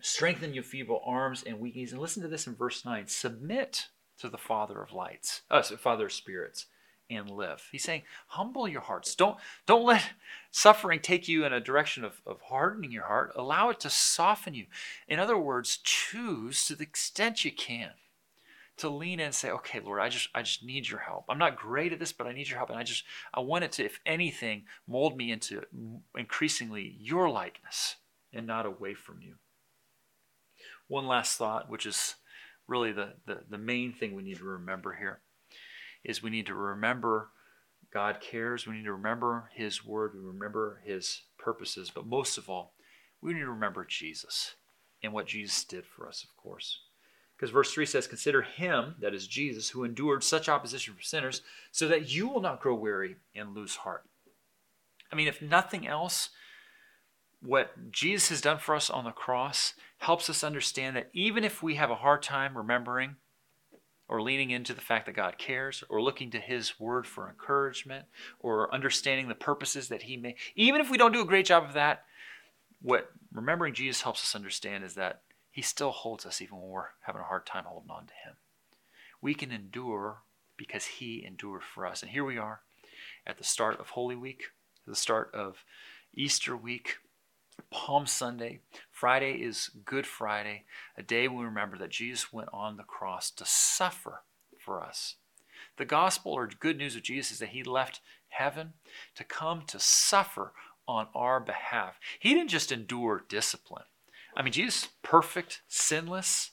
strengthen 0.00 0.54
your 0.54 0.64
feeble 0.64 1.02
arms 1.04 1.42
and 1.46 1.60
weak 1.60 1.76
knees. 1.76 1.92
And 1.92 2.00
listen 2.00 2.22
to 2.22 2.28
this 2.28 2.46
in 2.46 2.54
verse 2.54 2.84
9 2.84 3.06
submit 3.06 3.88
to 4.18 4.28
the 4.28 4.38
Father 4.38 4.80
of 4.80 4.92
lights, 4.92 5.42
uh, 5.50 5.62
Father 5.62 6.06
of 6.06 6.12
spirits 6.12 6.66
and 7.10 7.28
live. 7.28 7.68
He's 7.70 7.84
saying, 7.84 8.02
humble 8.28 8.66
your 8.66 8.80
hearts. 8.80 9.14
Don't, 9.14 9.36
don't 9.66 9.84
let 9.84 10.12
suffering 10.50 11.00
take 11.00 11.28
you 11.28 11.44
in 11.44 11.52
a 11.52 11.60
direction 11.60 12.04
of, 12.04 12.22
of 12.26 12.40
hardening 12.42 12.92
your 12.92 13.04
heart. 13.04 13.32
Allow 13.36 13.70
it 13.70 13.80
to 13.80 13.90
soften 13.90 14.54
you. 14.54 14.66
In 15.06 15.18
other 15.18 15.36
words, 15.36 15.78
choose 15.82 16.64
to 16.66 16.74
the 16.74 16.84
extent 16.84 17.44
you 17.44 17.52
can 17.52 17.90
to 18.76 18.88
lean 18.88 19.20
in 19.20 19.26
and 19.26 19.34
say, 19.34 19.50
okay, 19.50 19.80
Lord, 19.80 20.00
I 20.00 20.08
just 20.08 20.28
I 20.34 20.42
just 20.42 20.64
need 20.64 20.88
your 20.88 21.00
help. 21.00 21.24
I'm 21.28 21.38
not 21.38 21.56
great 21.56 21.92
at 21.92 21.98
this, 21.98 22.12
but 22.12 22.26
I 22.26 22.32
need 22.32 22.48
your 22.48 22.58
help. 22.58 22.70
And 22.70 22.78
I 22.78 22.82
just 22.82 23.04
I 23.32 23.40
want 23.40 23.64
it 23.64 23.72
to, 23.72 23.84
if 23.84 24.00
anything, 24.04 24.64
mold 24.86 25.16
me 25.16 25.30
into 25.30 25.62
increasingly 26.16 26.96
your 26.98 27.30
likeness 27.30 27.96
and 28.32 28.46
not 28.46 28.66
away 28.66 28.94
from 28.94 29.20
you. 29.22 29.34
One 30.88 31.06
last 31.06 31.38
thought, 31.38 31.70
which 31.70 31.86
is 31.86 32.16
really 32.66 32.92
the, 32.92 33.14
the, 33.26 33.40
the 33.48 33.58
main 33.58 33.92
thing 33.92 34.14
we 34.14 34.22
need 34.22 34.38
to 34.38 34.44
remember 34.44 34.94
here 34.94 35.20
is 36.04 36.22
we 36.22 36.30
need 36.30 36.46
to 36.46 36.54
remember 36.54 37.30
God 37.92 38.20
cares. 38.20 38.66
We 38.66 38.74
need 38.74 38.84
to 38.84 38.92
remember 38.92 39.50
His 39.54 39.84
word. 39.84 40.12
We 40.14 40.20
remember 40.20 40.80
His 40.84 41.22
purposes. 41.38 41.90
But 41.94 42.06
most 42.06 42.36
of 42.36 42.50
all, 42.50 42.74
we 43.22 43.32
need 43.32 43.40
to 43.40 43.50
remember 43.50 43.86
Jesus 43.88 44.56
and 45.02 45.12
what 45.12 45.26
Jesus 45.26 45.64
did 45.64 45.84
for 45.86 46.08
us, 46.08 46.24
of 46.24 46.36
course. 46.36 46.80
Because 47.36 47.50
verse 47.50 47.72
3 47.72 47.86
says, 47.86 48.06
Consider 48.06 48.42
him, 48.42 48.94
that 49.00 49.14
is 49.14 49.26
Jesus, 49.26 49.70
who 49.70 49.84
endured 49.84 50.22
such 50.22 50.48
opposition 50.48 50.94
from 50.94 51.02
sinners, 51.02 51.42
so 51.72 51.88
that 51.88 52.10
you 52.10 52.28
will 52.28 52.40
not 52.40 52.60
grow 52.60 52.74
weary 52.74 53.16
and 53.34 53.54
lose 53.54 53.76
heart. 53.76 54.04
I 55.10 55.16
mean, 55.16 55.28
if 55.28 55.42
nothing 55.42 55.86
else, 55.86 56.30
what 57.42 57.90
Jesus 57.90 58.28
has 58.30 58.40
done 58.40 58.58
for 58.58 58.74
us 58.74 58.88
on 58.88 59.04
the 59.04 59.10
cross 59.10 59.74
helps 59.98 60.30
us 60.30 60.44
understand 60.44 60.96
that 60.96 61.10
even 61.12 61.44
if 61.44 61.62
we 61.62 61.74
have 61.74 61.90
a 61.90 61.96
hard 61.96 62.22
time 62.22 62.56
remembering 62.56 63.16
or 64.08 64.20
leaning 64.20 64.50
into 64.50 64.74
the 64.74 64.80
fact 64.80 65.06
that 65.06 65.16
God 65.16 65.38
cares, 65.38 65.82
or 65.88 66.02
looking 66.02 66.30
to 66.30 66.38
His 66.38 66.78
Word 66.78 67.06
for 67.06 67.28
encouragement, 67.28 68.04
or 68.38 68.72
understanding 68.72 69.28
the 69.28 69.34
purposes 69.34 69.88
that 69.88 70.02
He 70.02 70.16
made. 70.16 70.34
Even 70.54 70.80
if 70.80 70.90
we 70.90 70.98
don't 70.98 71.12
do 71.12 71.22
a 71.22 71.26
great 71.26 71.46
job 71.46 71.64
of 71.64 71.72
that, 71.72 72.04
what 72.82 73.10
remembering 73.32 73.72
Jesus 73.72 74.02
helps 74.02 74.22
us 74.22 74.34
understand 74.34 74.84
is 74.84 74.94
that 74.94 75.22
He 75.54 75.62
still 75.62 75.92
holds 75.92 76.26
us 76.26 76.42
even 76.42 76.60
when 76.60 76.68
we're 76.68 76.88
having 77.02 77.20
a 77.20 77.26
hard 77.26 77.46
time 77.46 77.62
holding 77.64 77.88
on 77.88 78.06
to 78.06 78.12
Him. 78.26 78.34
We 79.22 79.34
can 79.34 79.52
endure 79.52 80.22
because 80.56 80.84
He 80.84 81.24
endured 81.24 81.62
for 81.62 81.86
us. 81.86 82.02
And 82.02 82.10
here 82.10 82.24
we 82.24 82.36
are 82.36 82.62
at 83.24 83.38
the 83.38 83.44
start 83.44 83.78
of 83.78 83.90
Holy 83.90 84.16
Week, 84.16 84.46
the 84.84 84.96
start 84.96 85.30
of 85.32 85.64
Easter 86.12 86.56
week. 86.56 86.96
Palm 87.70 88.04
Sunday. 88.04 88.62
Friday 88.90 89.34
is 89.34 89.70
Good 89.84 90.08
Friday, 90.08 90.64
a 90.98 91.04
day 91.04 91.28
we 91.28 91.44
remember 91.44 91.78
that 91.78 91.90
Jesus 91.90 92.32
went 92.32 92.48
on 92.52 92.76
the 92.76 92.82
cross 92.82 93.30
to 93.30 93.44
suffer 93.46 94.22
for 94.58 94.82
us. 94.82 95.14
The 95.76 95.84
gospel 95.84 96.32
or 96.32 96.48
good 96.48 96.76
news 96.76 96.96
of 96.96 97.04
Jesus 97.04 97.34
is 97.34 97.38
that 97.38 97.50
he 97.50 97.62
left 97.62 98.00
heaven 98.26 98.72
to 99.14 99.22
come 99.22 99.62
to 99.68 99.78
suffer 99.78 100.52
on 100.88 101.06
our 101.14 101.38
behalf. 101.38 102.00
He 102.18 102.34
didn't 102.34 102.50
just 102.50 102.72
endure 102.72 103.24
discipline. 103.28 103.84
I 104.36 104.42
mean, 104.42 104.52
Jesus, 104.52 104.88
perfect, 105.02 105.62
sinless. 105.68 106.50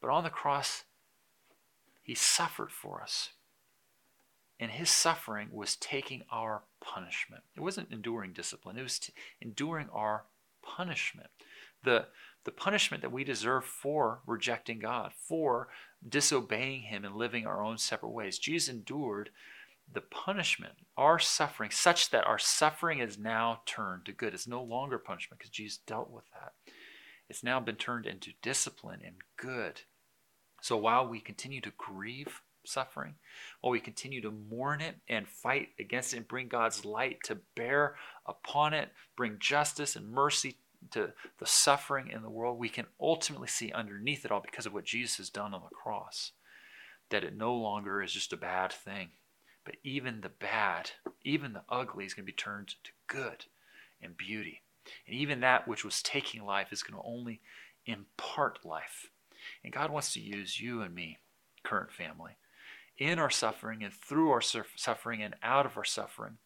But 0.00 0.10
on 0.10 0.24
the 0.24 0.30
cross, 0.30 0.84
he 2.02 2.14
suffered 2.14 2.72
for 2.72 3.00
us. 3.02 3.30
And 4.58 4.72
his 4.72 4.90
suffering 4.90 5.48
was 5.52 5.76
taking 5.76 6.22
our 6.30 6.62
punishment. 6.80 7.42
It 7.56 7.60
wasn't 7.60 7.92
enduring 7.92 8.32
discipline, 8.32 8.76
it 8.78 8.82
was 8.82 8.98
t- 8.98 9.12
enduring 9.40 9.88
our 9.92 10.24
punishment. 10.62 11.30
The, 11.84 12.06
the 12.44 12.52
punishment 12.52 13.02
that 13.02 13.12
we 13.12 13.24
deserve 13.24 13.64
for 13.64 14.20
rejecting 14.26 14.78
God, 14.78 15.12
for 15.14 15.68
disobeying 16.06 16.82
him 16.82 17.04
and 17.04 17.16
living 17.16 17.46
our 17.46 17.62
own 17.62 17.78
separate 17.78 18.10
ways. 18.10 18.38
Jesus 18.38 18.72
endured 18.72 19.30
the 19.92 20.00
punishment, 20.00 20.74
our 20.96 21.18
suffering, 21.18 21.70
such 21.70 22.10
that 22.10 22.26
our 22.26 22.38
suffering 22.38 23.00
is 23.00 23.18
now 23.18 23.60
turned 23.66 24.06
to 24.06 24.12
good. 24.12 24.34
It's 24.34 24.48
no 24.48 24.62
longer 24.62 24.98
punishment 24.98 25.38
because 25.38 25.50
Jesus 25.50 25.78
dealt 25.86 26.10
with 26.10 26.24
that. 26.32 26.52
It's 27.28 27.44
now 27.44 27.60
been 27.60 27.76
turned 27.76 28.06
into 28.06 28.32
discipline 28.42 29.00
and 29.04 29.16
good. 29.36 29.82
So 30.60 30.76
while 30.76 31.06
we 31.06 31.20
continue 31.20 31.60
to 31.62 31.72
grieve 31.76 32.42
suffering, 32.64 33.14
while 33.60 33.72
we 33.72 33.80
continue 33.80 34.20
to 34.22 34.30
mourn 34.30 34.80
it 34.80 34.96
and 35.08 35.26
fight 35.28 35.70
against 35.78 36.14
it 36.14 36.18
and 36.18 36.28
bring 36.28 36.48
God's 36.48 36.84
light 36.84 37.18
to 37.24 37.38
bear 37.56 37.96
upon 38.26 38.74
it, 38.74 38.90
bring 39.16 39.36
justice 39.40 39.96
and 39.96 40.10
mercy 40.10 40.56
to 40.90 41.12
the 41.38 41.46
suffering 41.46 42.08
in 42.08 42.22
the 42.22 42.30
world, 42.30 42.58
we 42.58 42.68
can 42.68 42.86
ultimately 43.00 43.48
see 43.48 43.72
underneath 43.72 44.24
it 44.24 44.32
all 44.32 44.40
because 44.40 44.66
of 44.66 44.72
what 44.72 44.84
Jesus 44.84 45.16
has 45.16 45.30
done 45.30 45.54
on 45.54 45.62
the 45.62 45.74
cross 45.74 46.32
that 47.10 47.24
it 47.24 47.36
no 47.36 47.54
longer 47.54 48.02
is 48.02 48.12
just 48.12 48.32
a 48.32 48.36
bad 48.36 48.72
thing. 48.72 49.10
But 49.64 49.76
even 49.84 50.20
the 50.20 50.28
bad, 50.28 50.90
even 51.22 51.52
the 51.52 51.62
ugly, 51.68 52.04
is 52.04 52.14
going 52.14 52.24
to 52.26 52.32
be 52.32 52.36
turned 52.36 52.68
to 52.68 52.90
good 53.06 53.46
and 54.00 54.16
beauty. 54.16 54.62
And 55.06 55.14
even 55.14 55.40
that 55.40 55.68
which 55.68 55.84
was 55.84 56.02
taking 56.02 56.44
life 56.44 56.72
is 56.72 56.82
going 56.82 57.00
to 57.00 57.08
only 57.08 57.40
impart 57.86 58.64
life. 58.64 59.10
And 59.62 59.72
God 59.72 59.90
wants 59.90 60.12
to 60.14 60.20
use 60.20 60.60
you 60.60 60.82
and 60.82 60.94
me, 60.94 61.18
current 61.62 61.92
family, 61.92 62.36
in 62.98 63.18
our 63.18 63.30
suffering 63.30 63.82
and 63.82 63.92
through 63.92 64.30
our 64.30 64.40
suffering 64.40 65.22
and 65.22 65.34
out 65.42 65.66
of 65.66 65.76
our 65.76 65.84
suffering 65.84 66.38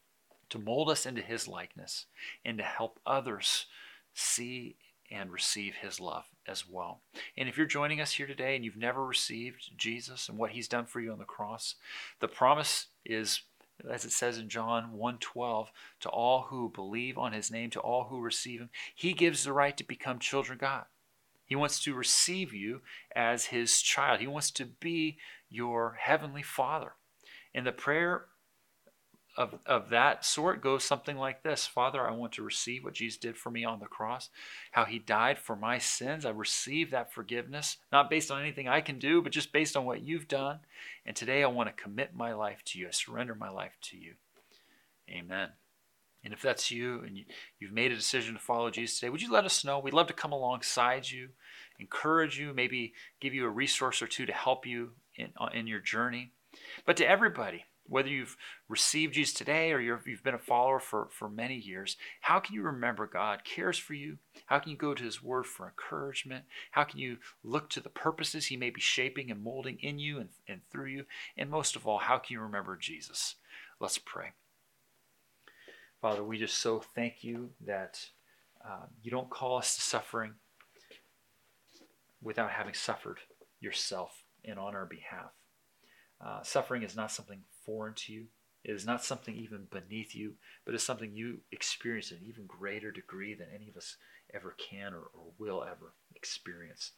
to 0.51 0.59
mold 0.59 0.91
us 0.91 1.07
into 1.07 1.23
His 1.23 1.49
likeness 1.49 2.07
and 2.45 2.59
to 2.59 2.65
help 2.65 3.01
others 3.07 3.67
see 4.15 4.77
and 5.11 5.33
receive 5.33 5.75
His 5.77 6.01
love 6.01 6.25
as 6.47 6.69
well. 6.69 7.01
And 7.37 7.49
if 7.49 7.57
you're 7.57 7.67
joining 7.67 8.01
us 8.01 8.13
here 8.13 8.27
today 8.27 8.57
and 8.57 8.65
you've 8.65 8.77
never 8.77 9.05
received 9.05 9.71
Jesus 9.77 10.29
and 10.29 10.39
what 10.39 10.53
He's 10.53 10.69
done 10.69 10.87
for 10.87 11.01
you 11.01 11.13
on 11.13 11.19
the 11.19 11.25
cross, 11.25 11.77
the 12.21 12.29
promise 12.29 12.87
is 13.05 13.43
as 13.91 14.07
it 14.07 14.13
says 14.13 14.39
in 14.39 14.49
John 14.49 14.95
1:12 14.95 15.69
to 16.01 16.09
all 16.09 16.45
who 16.45 16.71
believe 16.71 17.19
on 17.19 17.35
his 17.35 17.51
name 17.51 17.69
to 17.71 17.81
all 17.81 18.05
who 18.05 18.23
receive 18.23 18.59
him 18.59 18.71
he 18.95 19.13
gives 19.13 19.45
the 19.45 19.53
right 19.53 19.77
to 19.77 19.85
become 19.85 20.19
children 20.19 20.55
of 20.55 20.61
God 20.61 20.87
he 21.47 21.55
wants 21.55 21.81
to 21.85 21.95
receive 21.95 22.53
you 22.53 22.83
as 23.15 23.47
his 23.47 23.81
child. 23.81 24.21
He 24.21 24.27
wants 24.27 24.51
to 24.53 24.65
be 24.67 25.19
your 25.49 25.97
heavenly 26.01 26.43
father. 26.43 26.95
And 27.55 27.67
the 27.67 27.73
prayer 27.73 28.27
of, 29.37 29.59
of 29.67 29.91
that 29.91 30.25
sort 30.25 30.63
goes 30.63 30.83
something 30.83 31.17
like 31.17 31.43
this 31.43 31.67
Father, 31.67 32.07
I 32.07 32.13
want 32.13 32.33
to 32.33 32.43
receive 32.43 32.85
what 32.85 32.95
Jesus 32.95 33.19
did 33.19 33.37
for 33.37 33.51
me 33.51 33.65
on 33.65 33.81
the 33.81 33.87
cross, 33.87 34.31
how 34.73 34.85
he 34.85 34.99
died 34.99 35.39
for 35.39 35.57
my 35.57 35.79
sins. 35.79 36.25
I 36.25 36.31
receive 36.31 36.91
that 36.91 37.13
forgiveness, 37.13 37.77
not 37.93 38.11
based 38.11 38.31
on 38.31 38.41
anything 38.41 38.69
I 38.69 38.81
can 38.81 38.99
do, 38.99 39.21
but 39.21 39.33
just 39.33 39.53
based 39.53 39.77
on 39.77 39.85
what 39.85 40.03
you've 40.03 40.29
done. 40.29 40.61
And 41.05 41.15
today 41.15 41.43
I 41.43 41.49
want 41.49 41.69
to 41.69 41.83
commit 41.83 42.15
my 42.15 42.33
life 42.33 42.63
to 42.67 42.79
you. 42.79 42.89
I 42.89 42.93
surrender 42.93 43.35
my 43.35 43.51
life 43.51 43.77
to 43.83 43.97
you. 43.97 44.15
Amen. 45.11 45.51
And 46.25 46.33
if 46.33 46.43
that's 46.43 46.73
you 46.73 47.03
and 47.07 47.17
you, 47.17 47.25
have 47.63 47.73
made 47.73 47.93
a 47.93 47.97
decision 47.97 48.35
to 48.35 48.41
follow 48.41 48.71
Jesus 48.71 48.99
today, 48.99 49.11
would 49.11 49.23
you 49.23 49.31
let 49.31 49.45
us 49.45 49.65
know? 49.65 49.79
We'd 49.79 49.95
love 49.95 50.09
to 50.09 50.13
come 50.13 50.33
alongside 50.33 51.09
you, 51.09 51.29
encourage 51.79 52.37
you, 52.37 52.53
maybe 52.53 52.95
give 53.21 53.33
you 53.33 53.45
a 53.47 53.51
resource 53.51 54.03
or 54.03 54.09
two 54.09 54.27
to 54.27 54.33
help 54.33 54.67
you 54.67 54.91
in, 55.15 55.29
in 55.55 55.69
your 55.69 55.79
journey. 55.79 56.33
But 56.85 56.97
to 56.97 57.09
everybody, 57.09 57.67
whether 57.89 58.09
you've 58.09 58.37
received 58.69 59.15
Jesus 59.15 59.35
today 59.35 59.73
or 59.73 59.81
you 59.81 59.93
have 59.93 60.05
been 60.25 60.35
a 60.35 60.39
follower 60.39 60.81
for, 60.81 61.09
for 61.11 61.29
many 61.29 61.57
years, 61.57 61.97
how 62.23 62.41
can 62.41 62.55
you 62.55 62.63
remember 62.63 63.07
God 63.07 63.45
cares 63.45 63.79
for 63.79 63.95
you? 63.95 64.19
How 64.47 64.59
can 64.59 64.71
you 64.71 64.77
go 64.77 64.95
to 64.95 65.03
His 65.03 65.23
Word 65.23 65.47
for 65.47 65.67
encouragement? 65.67 66.45
How 66.73 66.85
can 66.85 66.99
you 66.99 67.19
look 67.45 67.71
to 67.71 67.81
the 67.81 67.89
purposes 67.89 68.47
He 68.47 68.57
may 68.57 68.71
be 68.71 68.81
shaping 68.81 69.31
and 69.31 69.43
molding 69.43 69.79
in 69.81 69.99
you 69.99 70.19
and, 70.19 70.29
and 70.49 70.61
through 70.71 70.87
you? 70.87 71.05
And 71.37 71.51
most 71.51 71.77
of 71.77 71.87
all, 71.87 71.99
how 71.99 72.19
can 72.19 72.35
you 72.35 72.41
remember 72.41 72.77
Jesus? 72.77 73.37
Let's 73.81 73.99
pray. 73.99 74.33
Father, 76.01 76.23
we 76.23 76.39
just 76.39 76.59
so 76.59 76.83
thank 76.95 77.25
you 77.25 77.51
that 77.65 78.01
uh, 78.65 78.87
you 79.03 79.11
don't 79.11 79.31
call 79.31 79.59
us 79.59 79.75
to 79.77 79.81
suffering 79.81 80.35
without 82.23 82.51
having 82.51 82.75
suffered 82.75 83.19
yourself 83.61 84.25
and 84.45 84.59
on 84.59 84.75
our 84.75 84.87
behalf. 84.87 85.31
Uh, 86.25 86.43
suffering 86.43 86.83
is 86.83 86.97
not 86.97 87.11
something 87.11 87.41
foreign 87.67 87.95
to 87.95 88.13
you. 88.13 88.27
It 88.65 88.71
is 88.71 88.87
not 88.87 89.05
something 89.05 89.37
even 89.37 89.67
beneath 89.71 90.15
you, 90.15 90.35
but 90.65 90.75
it's 90.75 90.83
something 90.83 91.13
you 91.13 91.41
experience 91.53 92.11
in 92.11 92.17
an 92.19 92.25
even 92.27 92.47
greater 92.47 92.91
degree 92.91 93.35
than 93.35 93.49
any 93.55 93.69
of 93.69 93.77
us 93.77 93.97
ever 94.33 94.57
can 94.59 94.95
or, 94.95 95.03
or 95.13 95.33
will 95.39 95.63
ever 95.63 95.93
experience. 96.15 96.93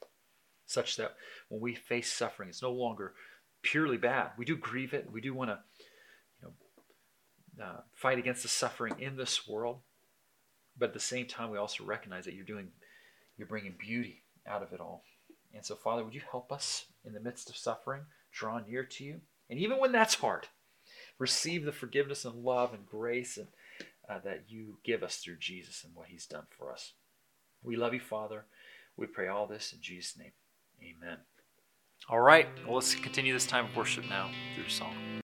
Such 0.67 0.97
that 0.97 1.17
when 1.49 1.61
we 1.61 1.75
face 1.75 2.13
suffering, 2.13 2.49
it's 2.49 2.63
no 2.63 2.73
longer 2.73 3.15
purely 3.63 3.97
bad. 3.97 4.31
We 4.39 4.45
do 4.45 4.57
grieve 4.57 4.95
it. 4.95 5.11
We 5.11 5.21
do 5.21 5.35
want 5.35 5.51
to 5.51 5.59
you 6.43 6.53
uh, 7.63 7.81
fight 7.95 8.19
against 8.19 8.43
the 8.43 8.49
suffering 8.49 8.95
in 9.01 9.17
this 9.17 9.49
world, 9.49 9.81
but 10.79 10.91
at 10.91 10.95
the 10.95 11.01
same 11.01 11.27
time, 11.27 11.51
we 11.51 11.59
also 11.59 11.85
recognize 11.85 12.25
that 12.25 12.35
you're 12.35 12.45
doing 12.45 12.69
You're 13.37 13.49
bringing 13.49 13.75
beauty 13.79 14.25
out 14.47 14.63
of 14.63 14.73
it 14.73 14.81
all. 14.81 15.05
And 15.55 15.65
so, 15.65 15.75
Father, 15.77 16.05
would 16.05 16.15
you 16.15 16.23
help 16.31 16.53
us 16.53 16.87
in 17.05 17.13
the 17.13 17.21
midst 17.21 17.49
of 17.51 17.57
suffering, 17.57 18.03
draw 18.33 18.59
near 18.59 18.85
to 18.85 19.05
you? 19.05 19.21
And 19.49 19.59
even 19.59 19.79
when 19.79 19.93
that's 19.93 20.15
hard, 20.17 20.49
receive 21.19 21.65
the 21.65 21.73
forgiveness 21.73 22.25
and 22.25 22.45
love 22.45 22.73
and 22.73 22.87
grace 22.87 23.37
and, 23.37 23.49
uh, 24.09 24.19
that 24.25 24.45
you 24.49 24.79
give 24.85 25.03
us 25.03 25.17
through 25.17 25.37
Jesus 25.37 25.85
and 25.85 25.95
what 25.95 26.09
he's 26.09 26.27
done 26.27 26.47
for 26.51 26.73
us. 26.73 26.93
We 27.63 27.77
love 27.77 27.95
you, 27.95 28.01
Father. 28.01 28.45
We 28.97 29.07
pray 29.07 29.29
all 29.29 29.47
this 29.47 29.73
in 29.73 29.81
Jesus' 29.81 30.17
name. 30.17 30.33
Amen. 30.83 31.19
All 32.09 32.21
right, 32.21 32.47
well, 32.65 32.77
let's 32.77 32.95
continue 32.95 33.33
this 33.33 33.47
time 33.47 33.67
of 33.67 33.77
worship 33.77 34.09
now 34.09 34.31
through 34.55 34.69
song. 34.69 34.95